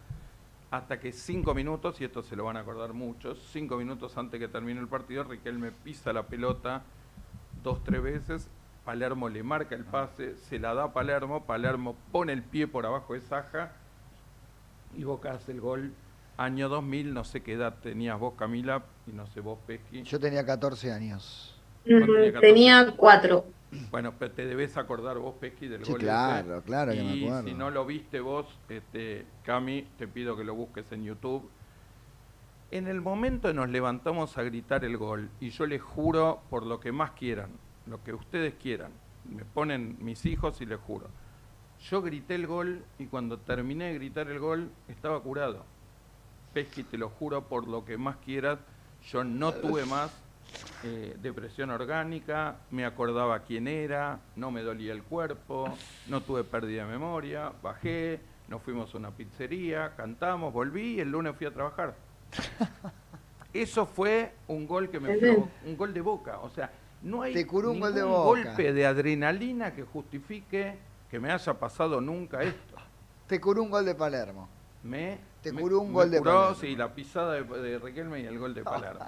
Hasta 0.71 1.01
que 1.01 1.12
cinco 1.12 1.55
minutos, 1.55 2.01
y 2.01 2.05
esto 2.05 2.23
se 2.23 2.37
lo 2.37 2.45
van 2.45 2.57
a 2.57 2.61
acordar 2.61 2.93
muchos, 2.93 3.49
cinco 3.51 3.77
minutos 3.77 4.17
antes 4.19 4.39
que 4.39 4.49
termine 4.49 4.81
el 4.81 4.89
partido, 4.89 5.25
Riquelme 5.25 5.71
pisa 5.71 6.12
la 6.12 6.25
pelota 6.25 6.83
dos, 7.62 7.83
tres 7.83 8.03
veces 8.03 8.51
Palermo 8.87 9.29
le 9.29 9.43
marca 9.43 9.75
el 9.75 9.85
pase, 9.85 10.37
se 10.37 10.61
la 10.61 10.73
da 10.73 10.85
a 10.85 10.93
Palermo, 10.93 11.45
Palermo 11.45 11.97
pone 12.12 12.33
el 12.33 12.45
pie 12.45 12.69
por 12.69 12.87
abajo 12.87 13.14
de 13.14 13.21
Saja 13.21 13.73
y 14.97 15.03
Boca 15.03 15.33
hace 15.33 15.51
el 15.51 15.61
gol. 15.61 15.93
Año 16.39 16.68
2000, 16.68 17.14
no 17.14 17.24
sé 17.24 17.43
qué 17.43 17.55
edad 17.55 17.76
tenías 17.82 18.18
vos, 18.18 18.34
Camila, 18.37 18.84
y 19.07 19.12
no 19.12 19.26
sé 19.28 19.41
vos, 19.41 19.59
Pesqui. 19.66 20.03
Yo 20.03 20.20
tenía 20.20 20.45
14 20.45 20.93
años. 20.93 21.59
Tenía 22.41 22.95
4. 22.95 23.45
Bueno, 23.91 24.12
pero 24.18 24.32
te 24.32 24.47
debes 24.47 24.76
acordar 24.76 25.18
vos, 25.18 25.34
Pesqui, 25.41 25.68
del 25.68 25.84
gol. 25.84 25.99
Claro, 25.99 26.62
claro, 26.62 26.93
que 26.93 27.03
me 27.03 27.24
acuerdo. 27.24 27.49
si 27.49 27.55
no 27.55 27.70
lo 27.70 27.87
viste 27.87 28.20
vos, 28.20 28.47
este, 28.68 29.24
Cami, 29.45 29.87
te 29.99 30.07
pido 30.07 30.37
que 30.37 30.45
lo 30.45 30.55
busques 30.55 30.91
en 30.93 31.05
YouTube. 31.05 31.49
En 32.70 32.87
el 32.87 33.01
momento 33.01 33.53
nos 33.55 33.68
levantamos 33.68 34.37
a 34.37 34.43
gritar 34.43 34.84
el 34.84 34.97
gol, 34.97 35.30
y 35.41 35.51
yo 35.51 35.66
les 35.66 35.80
juro, 35.80 36.43
por 36.51 36.66
lo 36.66 36.80
que 36.80 36.93
más 36.93 37.12
quieran, 37.12 37.51
lo 37.87 38.03
que 38.03 38.12
ustedes 38.12 38.55
quieran. 38.55 38.93
Me 39.24 39.45
ponen 39.45 39.97
mis 40.01 40.26
hijos 40.26 40.61
y 40.61 40.66
les 40.66 40.78
juro. 40.80 41.09
Yo 41.91 42.03
grité 42.03 42.34
el 42.34 42.47
gol 42.47 42.84
y 42.99 43.07
cuando 43.07 43.39
terminé 43.39 43.87
de 43.87 43.95
gritar 43.95 44.28
el 44.28 44.39
gol 44.39 44.70
estaba 44.89 45.20
curado. 45.20 45.64
Pesqui, 46.57 46.84
te 46.84 46.96
lo 46.96 47.11
juro 47.11 47.42
por 47.42 47.68
lo 47.68 47.84
que 47.84 47.98
más 47.98 48.16
quieras, 48.24 48.59
yo 49.11 49.22
no 49.22 49.52
tuve 49.52 49.84
más 49.84 50.11
eh, 50.84 51.14
depresión 51.20 51.68
orgánica, 51.68 52.57
me 52.70 52.86
acordaba 52.86 53.40
quién 53.40 53.68
era, 53.68 54.20
no 54.36 54.50
me 54.50 54.62
dolía 54.62 54.94
el 54.94 55.02
cuerpo, 55.02 55.68
no 56.09 56.22
tuve 56.22 56.44
pérdida 56.44 56.86
de 56.86 56.92
memoria, 56.92 57.52
bajé, 57.62 58.20
nos 58.48 58.62
fuimos 58.62 58.94
a 58.94 58.96
una 58.96 59.11
pizzería, 59.11 59.92
cantamos, 59.98 60.50
volví 60.50 60.94
y 60.94 61.00
el 61.00 61.11
lunes 61.11 61.36
fui 61.36 61.46
a 61.46 61.50
trabajar. 61.50 61.94
Eso 63.52 63.84
fue 63.84 64.32
un 64.48 64.66
gol 64.66 64.88
que 64.88 64.98
me 64.98 65.14
un 65.14 65.76
gol 65.76 65.92
de 65.92 66.00
boca, 66.00 66.38
o 66.38 66.48
sea, 66.48 66.72
no 67.02 67.20
hay 67.20 67.34
ningún 67.34 67.80
golpe 67.80 68.72
de 68.72 68.86
adrenalina 68.86 69.74
que 69.74 69.82
justifique 69.82 70.78
que 71.11 71.20
me 71.20 71.30
haya 71.30 71.52
pasado 71.52 72.00
nunca 72.00 72.42
esto. 72.42 72.76
Te 73.26 73.38
curó 73.42 73.62
un 73.62 73.68
gol 73.68 73.84
de 73.84 73.94
Palermo. 73.94 74.55
Me, 74.87 75.18
te 75.43 75.53
curó 75.53 75.80
un 75.80 75.93
gol 75.93 76.11
de 76.11 76.20
Palermo. 76.20 76.55
Sí, 76.55 76.76
la 76.76 76.95
pisada 76.95 77.34
de, 77.34 77.78
Riquelme 77.78 78.20
y 78.20 78.26
el 78.26 78.39
gol 78.39 78.55
de 78.55 78.62
Palermo. 78.64 79.05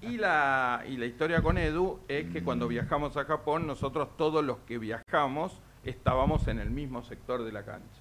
y, 0.00 0.16
la, 0.16 0.84
y 0.88 0.96
la 0.96 1.06
historia 1.06 1.42
con 1.42 1.58
Edu 1.58 2.00
es 2.08 2.30
que 2.30 2.42
cuando 2.42 2.68
viajamos 2.68 3.16
a 3.16 3.24
Japón, 3.24 3.66
nosotros 3.66 4.16
todos 4.16 4.44
los 4.44 4.58
que 4.60 4.78
viajamos 4.78 5.60
estábamos 5.84 6.48
en 6.48 6.58
el 6.58 6.70
mismo 6.70 7.02
sector 7.02 7.44
de 7.44 7.52
la 7.52 7.64
cancha. 7.64 8.00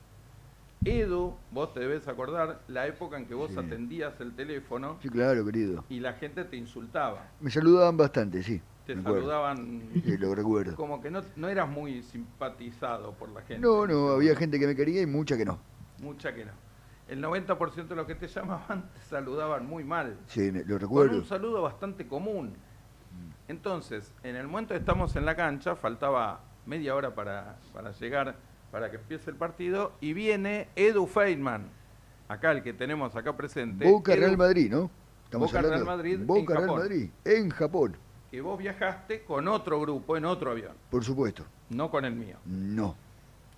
Edu, 0.85 1.35
vos 1.51 1.73
te 1.73 1.81
debes 1.81 2.07
acordar 2.07 2.61
la 2.69 2.87
época 2.87 3.17
en 3.17 3.25
que 3.25 3.33
vos 3.33 3.55
atendías 3.57 4.19
el 4.21 4.33
teléfono. 4.33 4.97
Sí, 5.01 5.09
claro, 5.09 5.43
querido. 5.45 5.83
Y 5.89 5.99
la 5.99 6.13
gente 6.13 6.45
te 6.45 6.55
insultaba. 6.55 7.27
Me 7.41 7.51
saludaban 7.51 7.97
bastante, 7.97 8.41
sí 8.43 8.61
te 8.95 9.03
saludaban. 9.03 9.81
lo 10.19 10.35
recuerdo. 10.35 10.75
Como 10.75 11.01
que 11.01 11.11
no, 11.11 11.21
no 11.35 11.47
eras 11.47 11.69
muy 11.69 12.01
simpatizado 12.01 13.13
por 13.13 13.29
la 13.29 13.41
gente. 13.41 13.59
No, 13.59 13.85
no, 13.85 14.09
había 14.09 14.35
gente 14.35 14.59
que 14.59 14.67
me 14.67 14.75
quería 14.75 15.01
y 15.01 15.05
mucha 15.05 15.37
que 15.37 15.45
no. 15.45 15.59
Mucha 16.01 16.33
que 16.33 16.45
no. 16.45 16.51
El 17.09 17.23
90% 17.23 17.87
de 17.87 17.95
los 17.95 18.05
que 18.05 18.15
te 18.15 18.27
llamaban 18.27 18.89
te 18.93 19.01
saludaban 19.09 19.65
muy 19.65 19.83
mal. 19.83 20.17
Sí, 20.27 20.51
lo 20.51 20.77
recuerdo. 20.77 21.11
Con 21.11 21.19
un 21.19 21.25
saludo 21.25 21.61
bastante 21.61 22.07
común. 22.07 22.53
Entonces, 23.47 24.13
en 24.21 24.35
el 24.35 24.47
momento 24.47 24.75
que 24.75 24.79
estamos 24.79 25.15
en 25.15 25.25
la 25.25 25.35
cancha, 25.35 25.75
faltaba 25.75 26.41
media 26.67 26.95
hora 26.95 27.15
para, 27.15 27.57
para 27.73 27.91
llegar, 27.91 28.35
para 28.71 28.91
que 28.91 28.97
empiece 28.97 29.31
el 29.31 29.37
partido, 29.37 29.93
y 29.99 30.13
viene 30.13 30.69
Edu 30.75 31.07
Feynman, 31.07 31.67
acá 32.27 32.51
el 32.51 32.61
que 32.61 32.73
tenemos 32.73 33.15
acá 33.15 33.35
presente. 33.35 33.89
Boca 33.89 34.15
Real 34.15 34.37
Madrid, 34.37 34.69
¿no? 34.69 34.91
Estamos 35.23 35.51
Boca 35.51 35.63
Real 35.63 35.85
Madrid. 35.85 36.19
Boca 36.23 36.55
Real 36.55 36.67
Madrid, 36.67 37.09
en 37.25 37.49
Japón 37.49 37.97
que 38.29 38.41
vos 38.41 38.59
viajaste 38.59 39.23
con 39.23 39.47
otro 39.47 39.81
grupo 39.81 40.15
en 40.15 40.25
otro 40.25 40.51
avión. 40.51 40.73
Por 40.89 41.03
supuesto. 41.03 41.45
No 41.69 41.89
con 41.89 42.05
el 42.05 42.15
mío. 42.15 42.37
No. 42.45 42.95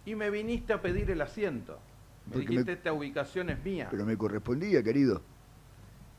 Y 0.06 0.16
me 0.16 0.30
viniste 0.30 0.74
a 0.74 0.82
pedir 0.82 1.12
el 1.12 1.22
asiento. 1.22 1.80
Me 2.28 2.38
dijiste, 2.38 2.74
esta 2.74 2.93
ubicación 2.93 3.49
es 3.49 3.63
mía. 3.63 3.88
Pero 3.89 4.05
me 4.05 4.17
correspondía, 4.17 4.84
querido. 4.84 5.22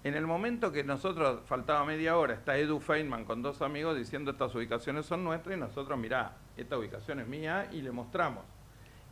En 0.05 0.15
el 0.15 0.27
momento 0.27 0.73
que 0.73 0.83
nosotros, 0.83 1.43
faltaba 1.47 1.85
media 1.85 2.17
hora, 2.17 2.35
está 2.35 2.59
Edu 2.59 2.81
Feynman 2.81 3.25
con 3.25 3.41
dos 3.41 3.63
amigos 3.63 3.97
diciendo 3.97 4.33
estas 4.33 4.53
ubicaciones 4.55 5.07
son 5.07 5.23
nuestras 5.23 5.57
y 5.57 5.61
nosotros, 5.61 5.97
mirá, 5.99 6.37
esta 6.57 6.77
ubicación 6.77 7.21
es 7.21 7.29
mía 7.29 7.69
y 7.73 7.83
le 7.83 7.93
mostramos. 7.93 8.45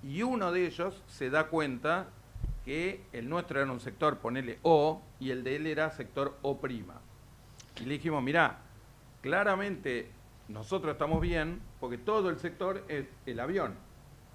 Y 0.03 0.23
uno 0.23 0.51
de 0.51 0.67
ellos 0.67 1.01
se 1.07 1.31
da 1.31 1.47
cuenta 1.47 2.09
que 2.65 3.03
el 3.13 3.29
nuestro 3.29 3.61
era 3.61 3.71
un 3.71 3.81
sector, 3.81 4.19
ponele 4.19 4.59
O, 4.63 5.01
y 5.21 5.31
el 5.31 5.45
de 5.45 5.57
él 5.57 5.67
era 5.69 5.91
sector 5.91 6.37
O'. 6.43 6.59
Y 7.81 7.85
le 7.85 7.95
dijimos, 7.95 8.23
mirá, 8.23 8.59
claramente 9.23 10.11
nosotros 10.49 10.93
estamos 10.93 11.21
bien 11.21 11.61
porque 11.79 11.99
todo 11.99 12.31
el 12.31 12.39
sector 12.39 12.85
es 12.89 13.07
el 13.27 13.39
avión. 13.39 13.75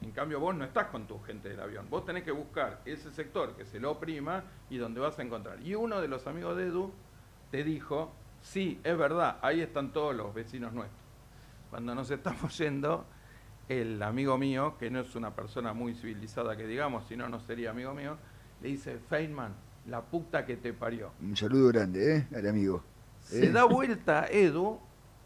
En 0.02 0.12
cambio, 0.12 0.40
vos 0.40 0.56
no 0.56 0.66
estás 0.66 0.88
con 0.88 1.08
tu 1.08 1.20
gente 1.22 1.50
del 1.50 1.60
avión. 1.60 1.88
Vos 1.90 2.06
tenés 2.06 2.24
que 2.24 2.32
buscar 2.32 2.82
ese 2.86 3.12
sector 3.12 3.56
que 3.56 3.66
se 3.66 3.80
lo 3.80 3.92
oprima 3.92 4.44
y 4.70 4.78
donde 4.78 5.00
vas 5.00 5.18
a 5.18 5.24
encontrar. 5.24 5.62
Y 5.62 5.76
uno 5.76 6.02
de 6.02 6.08
los 6.08 6.28
amigos 6.28 6.58
de 6.58 6.68
Edu 6.68 6.92
te 7.52 7.64
dijo, 7.64 8.12
sí, 8.42 8.80
es 8.84 8.98
verdad, 8.98 9.38
ahí 9.42 9.62
están 9.62 9.94
todos 9.94 10.16
los 10.16 10.34
vecinos 10.34 10.74
nuestros. 10.74 11.02
Cuando 11.70 11.96
nos 11.96 12.12
estamos 12.12 12.58
yendo, 12.58 13.06
el 13.68 14.02
amigo 14.04 14.38
mío, 14.38 14.76
que 14.78 14.92
no 14.92 15.00
es 15.00 15.16
una 15.16 15.36
persona 15.36 15.74
muy 15.74 15.96
civilizada 15.96 16.56
que 16.56 16.68
digamos, 16.68 17.08
si 17.08 17.18
no, 17.18 17.28
no 17.30 17.40
sería 17.40 17.72
amigo 17.72 17.94
mío, 17.94 18.18
le 18.62 18.70
dice, 18.70 19.00
Feynman, 19.10 19.54
la 19.88 20.02
puta 20.02 20.46
que 20.46 20.58
te 20.58 20.74
parió. 20.74 21.12
Un 21.22 21.36
saludo 21.36 21.70
grande, 21.70 22.18
¿eh? 22.18 22.28
Al 22.36 22.48
amigo. 22.48 22.84
Se 23.22 23.52
da 23.52 23.64
vuelta 23.66 24.28
Edu, 24.28 24.80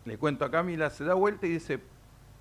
le 0.06 0.18
cuento 0.18 0.46
a 0.46 0.52
Camila, 0.52 0.90
se 0.90 1.04
da 1.04 1.14
vuelta 1.14 1.48
y 1.48 1.52
dice, 1.52 1.80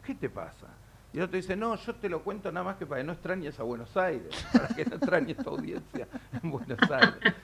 ¿qué 0.05 0.15
te 0.15 0.31
pasa? 0.31 0.69
Y 1.13 1.19
el 1.19 1.25
otro 1.25 1.37
dice, 1.37 1.57
no, 1.57 1.75
yo 1.77 1.95
te 1.95 2.09
lo 2.09 2.23
cuento 2.23 2.53
nada 2.53 2.65
más 2.65 2.77
que 2.77 2.87
para 2.87 3.01
que 3.01 3.07
no 3.07 3.13
extrañes 3.13 3.59
a 3.59 3.63
Buenos 3.63 3.97
Aires, 3.97 4.47
para 4.53 4.69
que 4.69 4.85
no 4.85 4.97
extrañes 4.97 5.37
tu 5.39 5.51
audiencia 5.51 6.07
en 6.43 6.51
Buenos 6.51 6.91
Aires. 6.91 7.35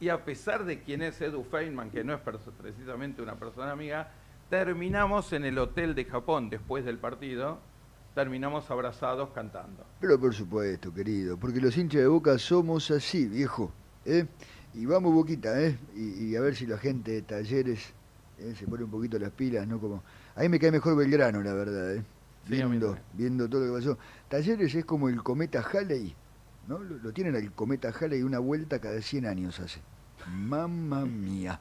Y 0.00 0.08
a 0.08 0.24
pesar 0.24 0.64
de 0.64 0.82
quién 0.82 1.02
es 1.02 1.20
Edu 1.20 1.44
Feynman, 1.44 1.90
que 1.90 2.02
no 2.02 2.12
es 2.12 2.20
precisamente 2.60 3.22
una 3.22 3.36
persona 3.36 3.70
amiga, 3.70 4.10
terminamos 4.50 5.32
en 5.32 5.44
el 5.44 5.56
hotel 5.58 5.94
de 5.94 6.04
Japón 6.04 6.50
después 6.50 6.84
del 6.84 6.98
partido, 6.98 7.60
terminamos 8.14 8.70
abrazados 8.70 9.30
cantando. 9.30 9.86
Pero 10.00 10.18
por 10.18 10.34
supuesto, 10.34 10.92
querido, 10.92 11.36
porque 11.36 11.60
los 11.60 11.76
hinchas 11.76 12.00
de 12.00 12.08
Boca 12.08 12.36
somos 12.38 12.90
así, 12.90 13.26
viejo. 13.26 13.72
¿eh? 14.04 14.26
Y 14.74 14.86
vamos 14.86 15.14
boquita, 15.14 15.60
¿eh? 15.60 15.78
Y, 15.94 16.34
a 16.34 16.40
ver 16.40 16.56
si 16.56 16.66
la 16.66 16.78
gente 16.78 17.12
de 17.12 17.22
talleres 17.22 17.92
¿eh? 18.38 18.54
se 18.58 18.66
pone 18.66 18.84
un 18.84 18.90
poquito 18.90 19.18
las 19.18 19.30
pilas, 19.30 19.66
¿no? 19.66 19.78
Como... 19.78 20.02
A 20.34 20.40
mí 20.40 20.48
me 20.48 20.58
cae 20.58 20.72
mejor 20.72 20.96
Belgrano, 20.96 21.42
la 21.42 21.52
verdad, 21.52 21.94
¿eh? 21.94 22.02
Viendo, 22.46 22.98
viendo 23.12 23.48
todo 23.48 23.66
lo 23.66 23.74
que 23.74 23.80
pasó. 23.80 23.98
Talleres 24.28 24.74
es 24.74 24.84
como 24.84 25.08
el 25.08 25.22
cometa 25.22 25.62
Halley, 25.62 26.14
¿no? 26.68 26.78
Lo, 26.78 27.12
tienen 27.12 27.34
el 27.36 27.52
cometa 27.52 27.90
Halley 27.90 28.22
una 28.22 28.38
vuelta 28.38 28.80
cada 28.80 29.00
100 29.00 29.26
años 29.26 29.60
hace. 29.60 29.80
Mamma 30.34 31.04
mía, 31.04 31.60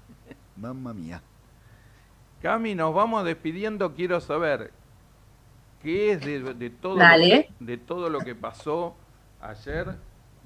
mamma 0.55 0.93
mía. 0.93 1.21
Cami, 2.41 2.75
nos 2.75 2.93
vamos 2.93 3.25
despidiendo. 3.25 3.93
Quiero 3.93 4.19
saber 4.19 4.71
qué 5.81 6.13
es 6.13 6.21
de, 6.21 6.53
de 6.53 6.69
todo, 6.69 6.99
de 7.59 7.77
todo 7.77 8.09
lo 8.09 8.19
que 8.19 8.35
pasó 8.35 8.95
ayer 9.41 9.95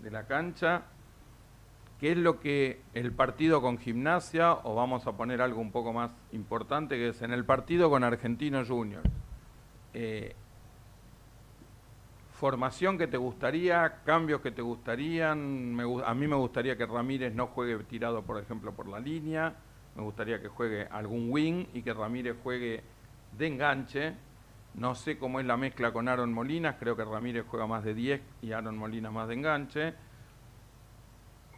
de 0.02 0.12
la 0.12 0.26
cancha 0.26 0.84
¿Qué 2.00 2.12
es 2.12 2.18
lo 2.18 2.42
que 2.42 2.82
el 2.94 3.14
partido 3.14 3.62
con 3.62 3.78
gimnasia, 3.78 4.54
o 4.64 4.76
vamos 4.76 5.08
a 5.08 5.14
poner 5.14 5.42
algo 5.42 5.62
un 5.62 5.72
poco 5.72 5.94
más 5.94 6.12
importante, 6.34 6.98
que 6.98 7.10
es 7.10 7.22
en 7.22 7.32
el 7.32 7.46
partido 7.46 7.90
con 7.90 8.04
Argentino 8.04 8.66
Junior? 8.66 9.02
Eh, 9.96 10.36
Formación 12.36 12.98
que 12.98 13.08
te 13.08 13.16
gustaría, 13.16 14.02
cambios 14.04 14.41
que 14.41 14.52
te 14.52 14.62
gustarían. 14.62 15.80
a 16.06 16.14
mí 16.14 16.28
me 16.28 16.36
gustaría 16.36 16.76
que 16.76 16.86
Ramírez 16.86 17.34
no 17.34 17.48
juegue 17.48 17.82
tirado, 17.86 18.24
por 18.24 18.38
ejemplo, 18.41 18.74
por 18.74 18.89
la 18.89 19.00
línea. 19.00 19.56
Me 19.96 20.04
gustaría 20.04 20.41
que 20.41 20.50
juegue 20.50 20.86
algún 20.91 21.32
wing 21.32 21.68
y 21.74 21.82
que 21.82 21.93
Ramírez 21.93 22.36
juegue 22.43 22.84
de 23.38 23.48
enganche. 23.48 24.14
No 24.74 24.96
sé 24.96 25.18
cómo 25.18 25.39
es 25.39 25.46
la 25.46 25.56
mezcla 25.56 25.93
con 25.93 26.10
Aaron 26.10 26.34
Molinas. 26.34 26.76
Creo 26.78 26.98
que 26.98 27.06
Ramírez 27.06 27.46
juega 27.50 27.68
más 27.68 27.86
de 27.86 27.93
10 27.93 28.22
y 28.41 28.52
Aaron 28.52 28.78
Molinas 28.78 29.14
más 29.14 29.30
de 29.30 29.34
enganche. 29.36 29.93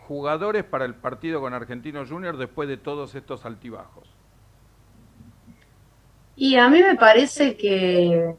Jugadores 0.07 0.63
para 0.63 0.85
el 0.85 0.93
partido 0.93 1.41
con 1.41 1.55
Argentino 1.55 2.05
Junior 2.05 2.38
después 2.38 2.69
de 2.69 2.77
todos 2.77 3.15
estos 3.15 3.45
altibajos. 3.45 4.16
Y 6.38 6.55
a 6.55 6.69
mí 6.69 6.81
me 6.83 6.95
parece 6.95 7.57
que 7.57 8.35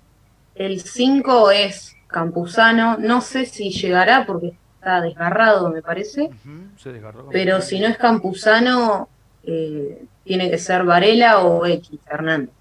el 0.54 0.80
5 0.80 1.50
es 1.50 1.96
Campuzano. 2.06 2.96
No 2.96 3.20
sé 3.20 3.44
si 3.44 3.70
llegará 3.70 4.24
porque 4.24 4.54
está 4.76 5.00
desgarrado, 5.00 5.68
me 5.70 5.82
parece. 5.82 6.30
Pero 7.32 7.60
si 7.60 7.80
no 7.80 7.88
es 7.88 7.98
Campuzano, 7.98 9.08
eh, 9.42 10.04
tiene 10.22 10.48
que 10.48 10.58
ser 10.58 10.84
Varela 10.84 11.40
o 11.40 11.66
X 11.66 11.98
Fernández. 12.08 12.54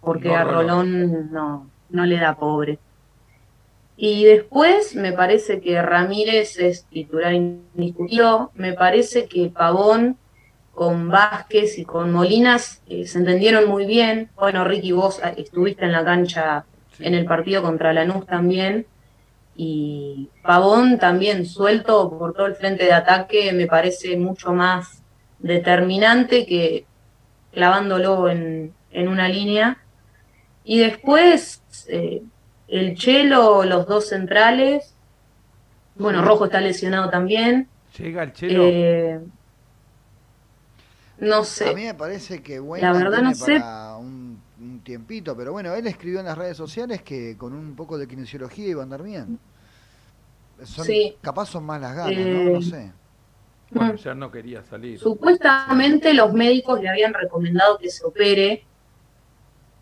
porque 0.00 0.34
a 0.34 0.44
Rolón 0.44 1.32
no, 1.32 1.70
no 1.88 2.04
le 2.04 2.18
da 2.18 2.34
pobre. 2.34 2.78
Y 3.96 4.24
después 4.24 4.96
me 4.96 5.12
parece 5.12 5.60
que 5.60 5.80
Ramírez 5.80 6.58
es 6.58 6.84
titular 6.86 7.32
indiscutido. 7.32 8.50
Me 8.54 8.72
parece 8.72 9.26
que 9.26 9.48
Pavón 9.48 10.18
con 10.74 11.08
Vázquez 11.08 11.78
y 11.78 11.84
con 11.84 12.12
Molinas 12.12 12.82
eh, 12.88 13.06
se 13.06 13.18
entendieron 13.18 13.68
muy 13.68 13.86
bien. 13.86 14.30
Bueno, 14.36 14.64
Ricky, 14.64 14.92
vos 14.92 15.20
ah, 15.22 15.32
estuviste 15.36 15.84
en 15.84 15.92
la 15.92 16.04
cancha 16.04 16.64
en 16.98 17.14
el 17.14 17.24
partido 17.24 17.62
contra 17.62 17.92
Lanús 17.92 18.26
también. 18.26 18.86
Y 19.56 20.30
Pavón 20.42 20.98
también 20.98 21.46
suelto 21.46 22.10
por 22.18 22.34
todo 22.34 22.46
el 22.46 22.56
frente 22.56 22.84
de 22.84 22.92
ataque 22.92 23.52
me 23.52 23.66
parece 23.66 24.16
mucho 24.16 24.52
más 24.52 25.00
determinante 25.38 26.44
que 26.44 26.86
clavándolo 27.52 28.28
en, 28.28 28.72
en 28.90 29.08
una 29.08 29.28
línea. 29.28 29.78
Y 30.64 30.78
después 30.78 31.62
eh, 31.88 32.22
el 32.66 32.96
Chelo, 32.96 33.64
los 33.64 33.86
dos 33.86 34.08
centrales. 34.08 34.94
Bueno, 35.94 36.22
Rojo 36.22 36.46
está 36.46 36.60
lesionado 36.60 37.10
también. 37.10 37.68
Llega 37.96 38.24
el 38.24 38.32
Chelo. 38.32 38.62
Eh, 38.64 39.20
no 41.18 41.44
sé. 41.44 41.70
A 41.70 41.74
mí 41.74 41.84
me 41.84 41.94
parece 41.94 42.42
que 42.42 42.58
bueno, 42.58 42.92
la 42.92 42.98
verdad 42.98 43.22
no 43.22 43.34
sé. 43.34 43.60
Un, 43.98 44.34
tiempito, 44.82 45.36
pero 45.36 45.52
bueno, 45.52 45.74
él 45.74 45.86
escribió 45.86 46.20
en 46.20 46.26
las 46.26 46.36
redes 46.36 46.56
sociales 46.56 47.02
que 47.02 47.36
con 47.36 47.52
un 47.52 47.74
poco 47.74 47.96
de 47.98 48.06
kinesiología 48.06 48.68
iba 48.68 48.80
a 48.80 48.84
andar 48.84 49.02
bien. 49.02 49.38
sí. 50.62 51.16
Capaz 51.20 51.46
son 51.46 51.64
más 51.64 51.80
las 51.80 51.94
ganas, 51.94 52.18
¿no? 52.18 52.44
No 52.44 52.58
eh, 52.58 52.62
sé. 52.62 52.92
Bueno, 53.70 53.94
ya 53.96 54.14
no 54.14 54.30
quería 54.30 54.62
salir. 54.62 54.98
Supuestamente 54.98 56.14
los 56.14 56.32
médicos 56.32 56.80
le 56.80 56.88
habían 56.88 57.14
recomendado 57.14 57.78
que 57.78 57.90
se 57.90 58.04
opere, 58.04 58.64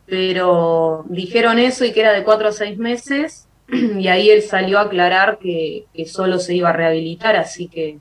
pero 0.06 1.04
dijeron 1.08 1.58
eso 1.58 1.84
y 1.84 1.92
que 1.92 2.00
era 2.00 2.12
de 2.12 2.24
cuatro 2.24 2.48
a 2.48 2.52
seis 2.52 2.78
meses, 2.78 3.48
y 3.68 4.08
ahí 4.08 4.30
él 4.30 4.42
salió 4.42 4.78
a 4.78 4.82
aclarar 4.82 5.38
que, 5.38 5.86
que 5.92 6.06
solo 6.06 6.38
se 6.38 6.54
iba 6.54 6.70
a 6.70 6.72
rehabilitar, 6.72 7.36
así 7.36 7.68
que 7.68 7.98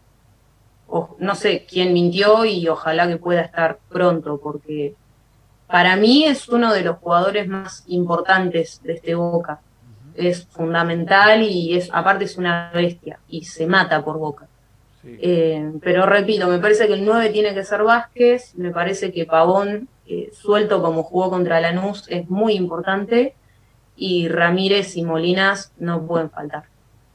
no 1.20 1.36
sé 1.36 1.66
quién 1.70 1.94
mintió 1.94 2.46
y 2.46 2.68
ojalá 2.68 3.08
que 3.08 3.18
pueda 3.18 3.42
estar 3.42 3.80
pronto, 3.89 4.39
porque 4.42 4.96
para 5.68 5.96
mí 5.96 6.26
es 6.26 6.50
uno 6.50 6.74
de 6.74 6.84
los 6.84 6.98
jugadores 6.98 7.48
más 7.48 7.84
importantes 7.88 8.82
de 8.84 8.94
este 8.94 9.16
Boca. 9.16 9.62
Es 10.16 10.46
fundamental 10.48 11.42
y 11.44 11.76
es 11.76 11.89
aparte 11.94 12.26
es 12.26 12.38
una 12.38 12.72
bestia 12.74 13.20
y 13.30 13.46
se 13.46 13.66
mata 13.66 14.04
por 14.04 14.18
Boca. 14.18 14.48
Eh, 15.04 15.72
pero 15.82 16.06
repito, 16.06 16.48
me 16.48 16.60
parece 16.60 16.88
que 16.88 16.94
el 16.94 17.06
9 17.06 17.30
tiene 17.30 17.54
que 17.54 17.64
ser 17.64 17.84
Vázquez, 17.84 18.54
me 18.56 18.72
parece 18.72 19.12
que 19.12 19.26
Pavón, 19.26 19.88
eh, 20.06 20.30
suelto 20.34 20.82
como 20.82 21.04
jugó 21.04 21.30
contra 21.30 21.62
Lanús, 21.62 22.06
es 22.10 22.30
muy 22.30 22.54
importante 22.54 23.34
y 23.96 24.28
Ramírez 24.28 24.98
y 24.98 25.04
Molinas 25.04 25.72
no 25.80 26.06
pueden 26.06 26.30
faltar. 26.30 26.66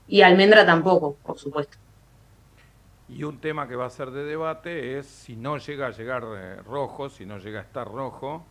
Y 0.09 0.22
Almendra 0.22 0.64
tampoco, 0.64 1.16
por 1.24 1.39
supuesto. 1.39 1.77
Y 3.09 3.22
un 3.22 3.38
tema 3.38 3.68
que 3.68 3.76
va 3.76 3.86
a 3.86 3.90
ser 3.90 4.11
de 4.11 4.24
debate 4.24 4.98
es 4.98 5.07
si 5.07 5.36
no 5.36 5.59
llega 5.59 5.86
a 5.86 5.90
llegar 5.90 6.24
eh, 6.36 6.57
rojo, 6.62 7.09
si 7.09 7.24
no 7.24 7.38
llega 7.38 7.61
a 7.61 7.62
estar 7.62 7.86
rojo, 7.86 8.44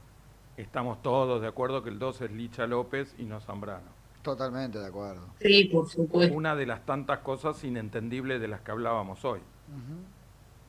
estamos 0.55 1.01
todos 1.01 1.41
de 1.41 1.47
acuerdo 1.47 1.83
que 1.83 1.89
el 1.89 1.99
2 1.99 2.21
es 2.21 2.31
Licha 2.31 2.65
López 2.65 3.13
y 3.17 3.23
no 3.23 3.41
Zambrano. 3.41 3.95
Totalmente 4.21 4.79
de 4.79 4.87
acuerdo. 4.87 5.27
Sí, 5.39 5.65
por 5.65 5.87
supuesto. 5.87 6.33
Una 6.33 6.55
de 6.55 6.65
las 6.65 6.85
tantas 6.85 7.19
cosas 7.19 7.63
inentendibles 7.63 8.41
de 8.41 8.47
las 8.47 8.61
que 8.61 8.71
hablábamos 8.71 9.23
hoy. 9.25 9.39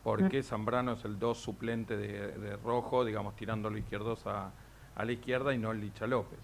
¿Por 0.03 0.29
qué 0.29 0.43
Zambrano 0.43 0.93
es 0.93 1.05
el 1.05 1.19
2 1.19 1.39
suplente 1.39 1.97
de, 1.97 2.57
rojo, 2.57 3.05
digamos, 3.05 3.35
tirándolo 3.35 3.79
izquierdos 3.79 4.27
a, 4.27 4.51
a 4.95 5.05
la 5.05 5.13
izquierda 5.13 5.55
y 5.55 5.59
no 5.59 5.71
el 5.71 5.81
Licha 5.81 6.07
López? 6.07 6.39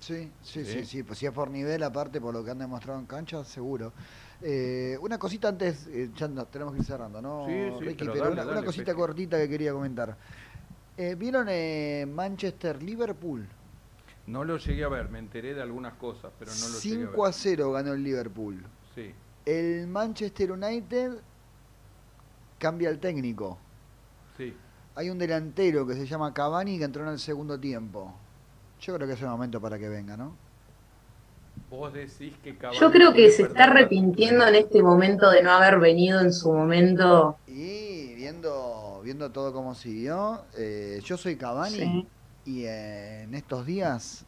sí, 0.00 0.30
sí, 0.42 0.64
sí, 0.64 0.84
sí, 0.84 1.02
Pues 1.02 1.18
si 1.18 1.26
es 1.26 1.32
por 1.32 1.50
nivel, 1.50 1.82
aparte 1.82 2.20
por 2.20 2.34
lo 2.34 2.44
que 2.44 2.50
han 2.50 2.58
demostrado 2.58 2.98
en 2.98 3.06
cancha, 3.06 3.44
seguro. 3.44 3.92
Eh, 4.42 4.96
una 5.02 5.18
cosita 5.18 5.48
antes, 5.48 5.86
eh, 5.88 6.10
ya 6.16 6.28
tenemos 6.46 6.72
que 6.72 6.80
ir 6.80 6.86
cerrando, 6.86 7.20
¿no, 7.20 7.46
Ricky? 7.78 8.06
Pero, 8.06 8.32
una, 8.32 8.64
cosita 8.64 8.94
cortita 8.94 9.36
que 9.36 9.48
quería 9.48 9.72
comentar. 9.72 10.16
Eh, 10.96 11.14
¿Vieron 11.14 11.46
Manchester-Liverpool? 12.14 13.46
No 14.26 14.44
lo 14.44 14.56
llegué 14.58 14.84
a 14.84 14.88
ver, 14.88 15.10
me 15.10 15.18
enteré 15.18 15.54
de 15.54 15.62
algunas 15.62 15.94
cosas, 15.94 16.32
pero 16.38 16.50
no 16.52 16.68
lo 16.68 16.74
5 16.74 16.82
llegué 16.82 17.06
a 17.06 17.10
ver. 17.10 17.28
a 17.28 17.32
0 17.32 17.72
ganó 17.72 17.92
el 17.92 18.02
Liverpool. 18.02 18.64
Sí. 18.94 19.12
El 19.44 19.86
Manchester 19.88 20.52
United 20.52 21.12
cambia 22.58 22.88
el 22.90 22.98
técnico. 22.98 23.58
Sí. 24.36 24.54
Hay 24.94 25.10
un 25.10 25.18
delantero 25.18 25.86
que 25.86 25.94
se 25.94 26.06
llama 26.06 26.32
Cavani 26.32 26.78
que 26.78 26.84
entró 26.84 27.02
en 27.02 27.10
el 27.10 27.18
segundo 27.18 27.58
tiempo. 27.58 28.14
Yo 28.80 28.94
creo 28.94 29.06
que 29.06 29.14
es 29.14 29.20
el 29.20 29.28
momento 29.28 29.60
para 29.60 29.78
que 29.78 29.88
venga, 29.88 30.16
¿no? 30.16 30.34
Yo 32.80 32.90
creo 32.90 33.12
que 33.12 33.30
se 33.30 33.44
está 33.44 33.64
arrepintiendo 33.64 34.46
en 34.46 34.56
este 34.56 34.82
momento 34.82 35.30
de 35.30 35.42
no 35.42 35.52
haber 35.52 35.78
venido 35.78 36.20
en 36.20 36.32
su 36.32 36.52
momento. 36.52 37.38
Y 37.46 38.14
viendo, 38.14 39.00
viendo 39.04 39.30
todo 39.30 39.52
cómo 39.52 39.74
siguió, 39.76 40.44
eh, 40.56 41.00
yo 41.04 41.16
soy 41.16 41.36
Cavani 41.36 42.08
y 42.44 42.64
en 42.64 43.34
estos 43.34 43.64
días 43.66 44.26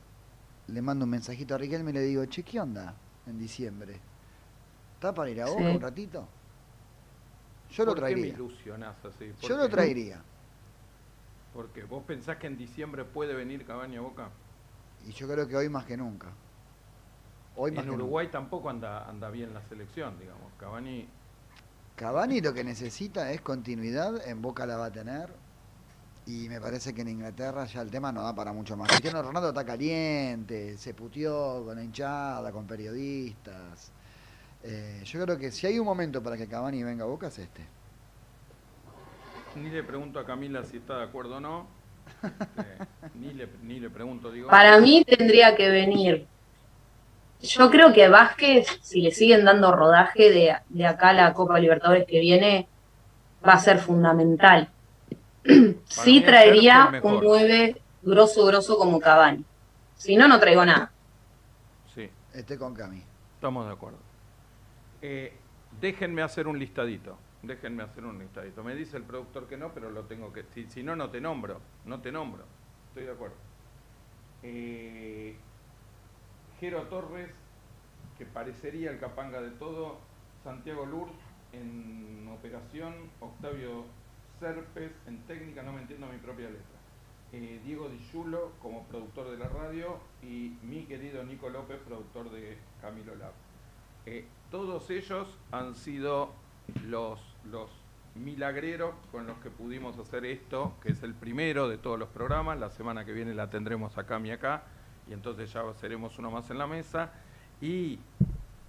le 0.69 0.83
mando 0.83 1.05
un 1.05 1.11
mensajito 1.11 1.57
a 1.57 1.59
Riquelme 1.59 1.91
y 1.91 1.95
le 1.95 2.01
digo, 2.03 2.25
che, 2.27 2.45
¿qué 2.45 2.61
onda 2.61 2.95
en 3.27 3.39
diciembre? 3.39 3.99
¿Está 4.95 5.13
para 5.13 5.29
ir 5.31 5.43
a 5.43 5.47
Boca 5.47 5.63
un 5.63 5.81
ratito? 5.81 6.29
Yo 7.73 7.85
lo 7.85 7.95
traería. 7.95 8.37
Yo 9.43 9.57
lo 9.57 9.69
traería. 9.69 10.23
Porque 11.53 11.83
vos 11.83 12.05
pensás 12.05 12.37
que 12.37 12.47
en 12.47 12.57
diciembre 12.57 13.05
puede 13.05 13.35
venir 13.35 13.67
Cavani 13.67 13.97
a 13.97 14.01
Boca. 14.01 14.31
Y 15.05 15.13
yo 15.13 15.27
creo 15.27 15.49
que 15.49 15.57
hoy 15.57 15.69
más 15.69 15.85
que 15.85 15.97
nunca 15.97 16.29
en 17.57 17.91
Uruguay 17.91 18.29
tampoco 18.29 18.71
anda, 18.71 19.09
anda 19.09 19.31
bien 19.31 19.53
la 19.53 19.63
selección, 19.69 20.19
digamos. 20.19 20.53
Cavani. 20.59 21.07
Cavani 21.97 22.41
lo 22.41 22.55
que 22.55 22.65
necesita 22.65 23.31
es 23.33 23.41
continuidad, 23.41 24.27
en 24.27 24.41
Boca 24.41 24.67
la 24.67 24.77
va 24.77 24.87
a 24.87 24.93
tener. 24.93 25.29
Y 26.25 26.49
me 26.49 26.61
parece 26.61 26.95
que 26.95 27.03
en 27.03 27.09
Inglaterra 27.09 27.65
ya 27.65 27.83
el 27.83 27.91
tema 27.91 28.13
no 28.13 28.23
da 28.23 28.35
para 28.35 28.53
mucho 28.53 28.77
más. 28.77 28.89
Cristiano 28.89 29.23
Ronaldo 29.23 29.49
está 29.49 29.65
caliente, 29.67 30.79
se 30.79 30.95
putió 30.95 31.65
con 31.65 31.77
la 31.77 31.83
hinchada, 31.83 32.53
con 32.53 32.67
periodistas. 32.67 33.91
Eh, 34.63 35.03
yo 35.05 35.25
creo 35.25 35.37
que 35.37 35.51
si 35.51 35.67
hay 35.67 35.81
un 35.81 35.85
momento 35.85 36.23
para 36.23 36.37
que 36.37 36.47
Cavani 36.47 36.83
venga 36.85 37.05
a 37.05 37.09
Boca 37.09 37.27
es 37.27 37.39
este. 37.41 37.63
Ni 39.57 39.69
le 39.69 39.83
pregunto 39.83 40.21
a 40.21 40.25
Camila 40.25 40.65
si 40.65 40.77
está 40.77 40.99
de 40.99 41.05
acuerdo 41.05 41.37
o 41.37 41.41
no. 41.41 41.67
Este, 42.23 43.19
ni, 43.19 43.33
le, 43.33 43.49
ni 43.63 43.81
le 43.81 43.91
pregunto, 43.91 44.31
digo. 44.31 44.49
Para 44.49 44.79
mí 44.79 45.05
tendría 45.05 45.57
que 45.57 45.69
venir 45.69 46.27
yo 47.43 47.71
creo 47.71 47.93
que 47.93 48.09
Vázquez, 48.09 48.67
si 48.83 49.01
le 49.01 49.11
siguen 49.11 49.45
dando 49.45 49.73
rodaje 49.73 50.31
de, 50.31 50.57
de 50.69 50.87
acá 50.87 51.11
a 51.11 51.13
la 51.13 51.35
Copa 51.35 51.59
Libertadores 51.59 52.07
que 52.07 52.21
viene, 52.21 52.69
va 53.47 53.55
a 53.55 53.59
ser 53.59 53.79
fundamental. 53.79 54.71
sí 55.85 56.21
traería 56.21 57.01
un 57.03 57.21
9 57.21 57.77
grosso, 58.03 58.47
grosso 58.47 58.79
como 58.79 59.01
Cavani. 59.01 59.45
Si 59.97 60.17
no, 60.17 60.29
no 60.29 60.39
traigo 60.39 60.65
nada. 60.65 60.93
Sí. 61.95 62.09
Esté 62.35 62.57
con 62.57 62.75
Cami. 62.75 63.03
Estamos 63.35 63.67
de 63.67 63.73
acuerdo. 63.73 63.99
Eh, 65.01 65.33
déjenme 65.81 66.23
hacer 66.23 66.47
un 66.47 66.59
listadito. 66.59 67.19
Déjenme 67.43 67.83
hacer 67.83 68.05
un 68.05 68.19
listadito. 68.19 68.63
Me 68.63 68.75
dice 68.75 68.97
el 68.97 69.03
productor 69.03 69.49
que 69.49 69.57
no, 69.57 69.73
pero 69.73 69.91
lo 69.91 70.03
tengo 70.03 70.33
que... 70.33 70.45
Si, 70.55 70.67
si 70.67 70.83
no, 70.83 70.95
no 70.95 71.11
te 71.11 71.21
nombro. 71.21 71.61
No 71.85 72.01
te 72.01 72.13
nombro. 72.13 72.45
Estoy 72.89 73.05
de 73.05 73.13
acuerdo. 73.13 73.37
Eh, 74.45 75.37
Jero 76.63 76.83
Torres, 76.83 77.29
que 78.17 78.25
parecería 78.25 78.93
el 78.93 79.01
capanga 79.01 79.41
de 79.41 79.51
todo, 79.51 79.99
Santiago 80.45 80.87
Lourdes 80.87 81.17
en 81.53 82.31
operación, 82.33 82.95
Octavio 83.19 83.85
Serpes 84.39 84.93
en 85.09 85.19
técnica, 85.27 85.65
no 85.65 85.73
me 85.73 85.81
entiendo 85.81 86.07
mi 86.07 86.19
propia 86.19 86.47
letra. 86.47 86.79
eh, 87.33 87.61
Diego 87.65 87.89
Di 87.89 87.99
Giulo 87.99 88.53
como 88.63 88.85
productor 88.85 89.33
de 89.33 89.39
la 89.39 89.49
radio 89.49 89.99
y 90.23 90.57
mi 90.63 90.85
querido 90.85 91.25
Nico 91.25 91.49
López, 91.49 91.81
productor 91.85 92.31
de 92.31 92.57
Camilo 92.81 93.17
Lab. 93.17 93.33
Eh, 94.07 94.25
todos 94.53 94.89
ellos 94.91 95.37
han 95.51 95.75
sido 95.75 96.31
los, 96.87 97.19
los 97.51 97.73
milagreros 98.15 98.95
con 99.11 99.27
los 99.27 99.37
que 99.39 99.51
pudimos 99.51 99.99
hacer 99.99 100.25
esto, 100.27 100.75
que 100.81 100.93
es 100.93 101.03
el 101.03 101.15
primero 101.15 101.69
de 101.69 101.79
todos 101.79 101.99
los 101.99 102.09
programas. 102.11 102.61
La 102.61 102.71
semana 102.71 103.05
que 103.05 103.13
viene 103.13 103.35
la 103.35 103.51
tendremos 103.51 103.99
acá 103.99 104.21
y 104.21 104.31
acá, 104.31 104.63
y 105.13 105.15
entonces 105.15 105.53
ya 105.53 105.63
seremos 105.75 106.19
uno 106.19 106.31
más 106.31 106.49
en 106.49 106.57
la 106.57 106.67
mesa. 106.67 107.11
Y 107.61 107.99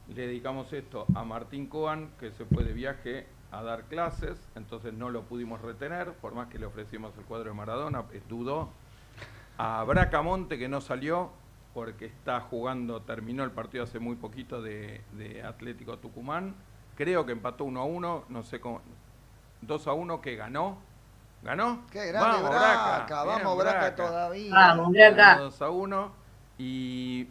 le 0.09 0.27
dedicamos 0.27 0.73
esto 0.73 1.05
a 1.15 1.23
Martín 1.23 1.67
Coan, 1.67 2.09
que 2.19 2.31
se 2.31 2.43
fue 2.43 2.65
de 2.65 2.73
viaje 2.73 3.25
a 3.51 3.63
dar 3.63 3.83
clases, 3.83 4.37
entonces 4.55 4.93
no 4.93 5.09
lo 5.09 5.23
pudimos 5.23 5.61
retener, 5.61 6.11
por 6.13 6.33
más 6.33 6.49
que 6.49 6.59
le 6.59 6.65
ofrecimos 6.65 7.17
el 7.17 7.23
cuadro 7.23 7.51
de 7.51 7.55
Maradona, 7.55 8.03
dudó. 8.27 8.69
A 9.57 9.85
Bracamonte, 9.85 10.57
que 10.57 10.67
no 10.67 10.81
salió, 10.81 11.29
porque 11.73 12.07
está 12.07 12.41
jugando, 12.41 13.01
terminó 13.03 13.45
el 13.45 13.51
partido 13.51 13.85
hace 13.85 13.99
muy 13.99 14.17
poquito 14.17 14.61
de, 14.61 15.01
Atlético 15.47 15.97
Tucumán. 15.97 16.55
Creo 16.97 17.25
que 17.25 17.31
empató 17.31 17.63
1 17.63 17.79
a 17.79 17.85
1, 17.85 18.23
no 18.27 18.43
sé 18.43 18.59
cómo. 18.59 18.81
2 19.61 19.87
a 19.87 19.93
1 19.93 20.19
que 20.19 20.35
ganó. 20.35 20.77
¿Ganó? 21.41 21.85
Qué 21.91 22.07
grande 22.07 22.41
vamos, 22.41 22.49
Braca, 22.49 23.23
vamos 23.23 23.57
Braca, 23.57 23.95
todavía. 23.95 24.51
Vamos, 24.53 24.91
Braca. 24.91 25.37
2 25.37 25.61
a 25.61 25.69
1 25.69 26.22
y 26.57 27.27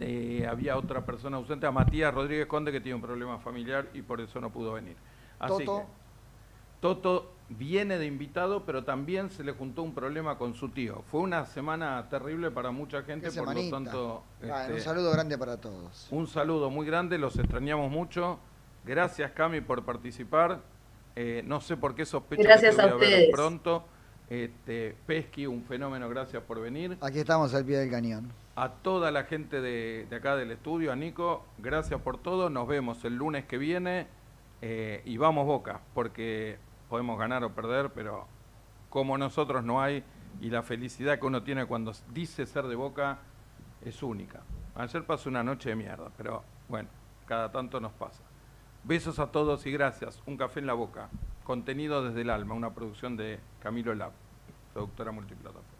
eh, 0.00 0.46
había 0.48 0.76
otra 0.76 1.04
persona 1.04 1.36
ausente, 1.36 1.66
a 1.66 1.70
Matías 1.70 2.12
Rodríguez 2.12 2.46
Conde, 2.46 2.72
que 2.72 2.80
tiene 2.80 2.96
un 2.96 3.02
problema 3.02 3.38
familiar 3.38 3.86
y 3.94 4.02
por 4.02 4.20
eso 4.20 4.40
no 4.40 4.50
pudo 4.50 4.72
venir. 4.72 4.96
Así 5.38 5.64
Toto. 5.64 5.80
Que, 5.80 5.86
Toto 6.80 7.32
viene 7.48 7.98
de 7.98 8.06
invitado, 8.06 8.64
pero 8.64 8.84
también 8.84 9.30
se 9.30 9.44
le 9.44 9.52
juntó 9.52 9.82
un 9.82 9.94
problema 9.94 10.36
con 10.36 10.54
su 10.54 10.68
tío. 10.68 11.02
Fue 11.10 11.20
una 11.20 11.46
semana 11.46 12.06
terrible 12.10 12.50
para 12.50 12.70
mucha 12.70 13.02
gente, 13.02 13.30
por 13.32 13.54
lo 13.54 13.70
tanto... 13.70 14.22
un 14.42 14.50
este, 14.50 14.80
saludo 14.80 15.12
grande 15.12 15.38
para 15.38 15.56
todos. 15.56 16.08
Un 16.10 16.26
saludo 16.26 16.70
muy 16.70 16.86
grande, 16.86 17.18
los 17.18 17.38
extrañamos 17.38 17.90
mucho. 17.90 18.38
Gracias, 18.84 19.30
Cami, 19.32 19.60
por 19.60 19.84
participar. 19.84 20.60
Eh, 21.14 21.42
no 21.46 21.60
sé 21.60 21.76
por 21.76 21.94
qué 21.94 22.04
sospecho 22.04 22.42
gracias 22.42 22.76
que 22.76 22.82
a, 22.82 22.94
ver 22.94 23.30
pronto. 23.32 23.84
Este, 24.28 24.96
Pesqui, 25.06 25.46
un 25.46 25.62
fenómeno, 25.64 26.08
gracias 26.08 26.42
por 26.42 26.60
venir. 26.60 26.98
Aquí 27.00 27.18
estamos 27.18 27.54
al 27.54 27.64
pie 27.64 27.78
del 27.78 27.90
cañón. 27.90 28.32
A 28.56 28.70
toda 28.70 29.10
la 29.10 29.24
gente 29.24 29.60
de, 29.60 30.08
acá 30.14 30.34
del 30.36 30.50
estudio, 30.50 30.92
a 30.92 30.96
Nico, 30.96 31.44
gracias 31.58 32.00
por 32.00 32.18
todo. 32.18 32.50
Nos 32.50 32.66
vemos 32.66 33.04
el 33.04 33.16
lunes 33.16 33.44
que 33.44 33.58
viene 33.58 34.08
eh, 34.62 35.02
y 35.04 35.16
vamos 35.16 35.46
Boca, 35.46 35.80
porque 35.94 36.58
podemos 36.88 37.18
ganar 37.18 37.44
o 37.44 37.54
perder, 37.54 37.90
pero 37.94 38.26
como 38.90 39.16
nosotros 39.18 39.62
no 39.62 39.80
hay 39.80 40.02
y 40.40 40.50
la 40.50 40.62
felicidad 40.62 41.18
que 41.18 41.26
uno 41.26 41.42
tiene 41.42 41.66
cuando 41.66 41.92
dice 42.12 42.46
ser 42.46 42.64
de 42.64 42.74
Boca 42.74 43.18
es 43.84 44.02
única. 44.02 44.42
Ayer 44.74 45.04
pasó 45.04 45.28
una 45.28 45.42
noche 45.42 45.70
de 45.70 45.76
mierda, 45.76 46.10
pero 46.16 46.42
bueno, 46.68 46.88
cada 47.26 47.50
tanto 47.52 47.80
nos 47.80 47.92
pasa. 47.92 48.22
Besos 48.84 49.18
a 49.18 49.30
todos 49.32 49.66
y 49.66 49.72
gracias. 49.72 50.22
Un 50.26 50.36
café 50.36 50.60
en 50.60 50.66
la 50.66 50.74
boca. 50.74 51.08
Contenido 51.46 52.02
desde 52.02 52.22
el 52.22 52.30
alma, 52.30 52.54
una 52.54 52.74
producción 52.74 53.16
de 53.16 53.38
Camilo 53.62 53.94
Lab, 53.94 54.10
productora 54.72 55.12
multiplataforma. 55.12 55.75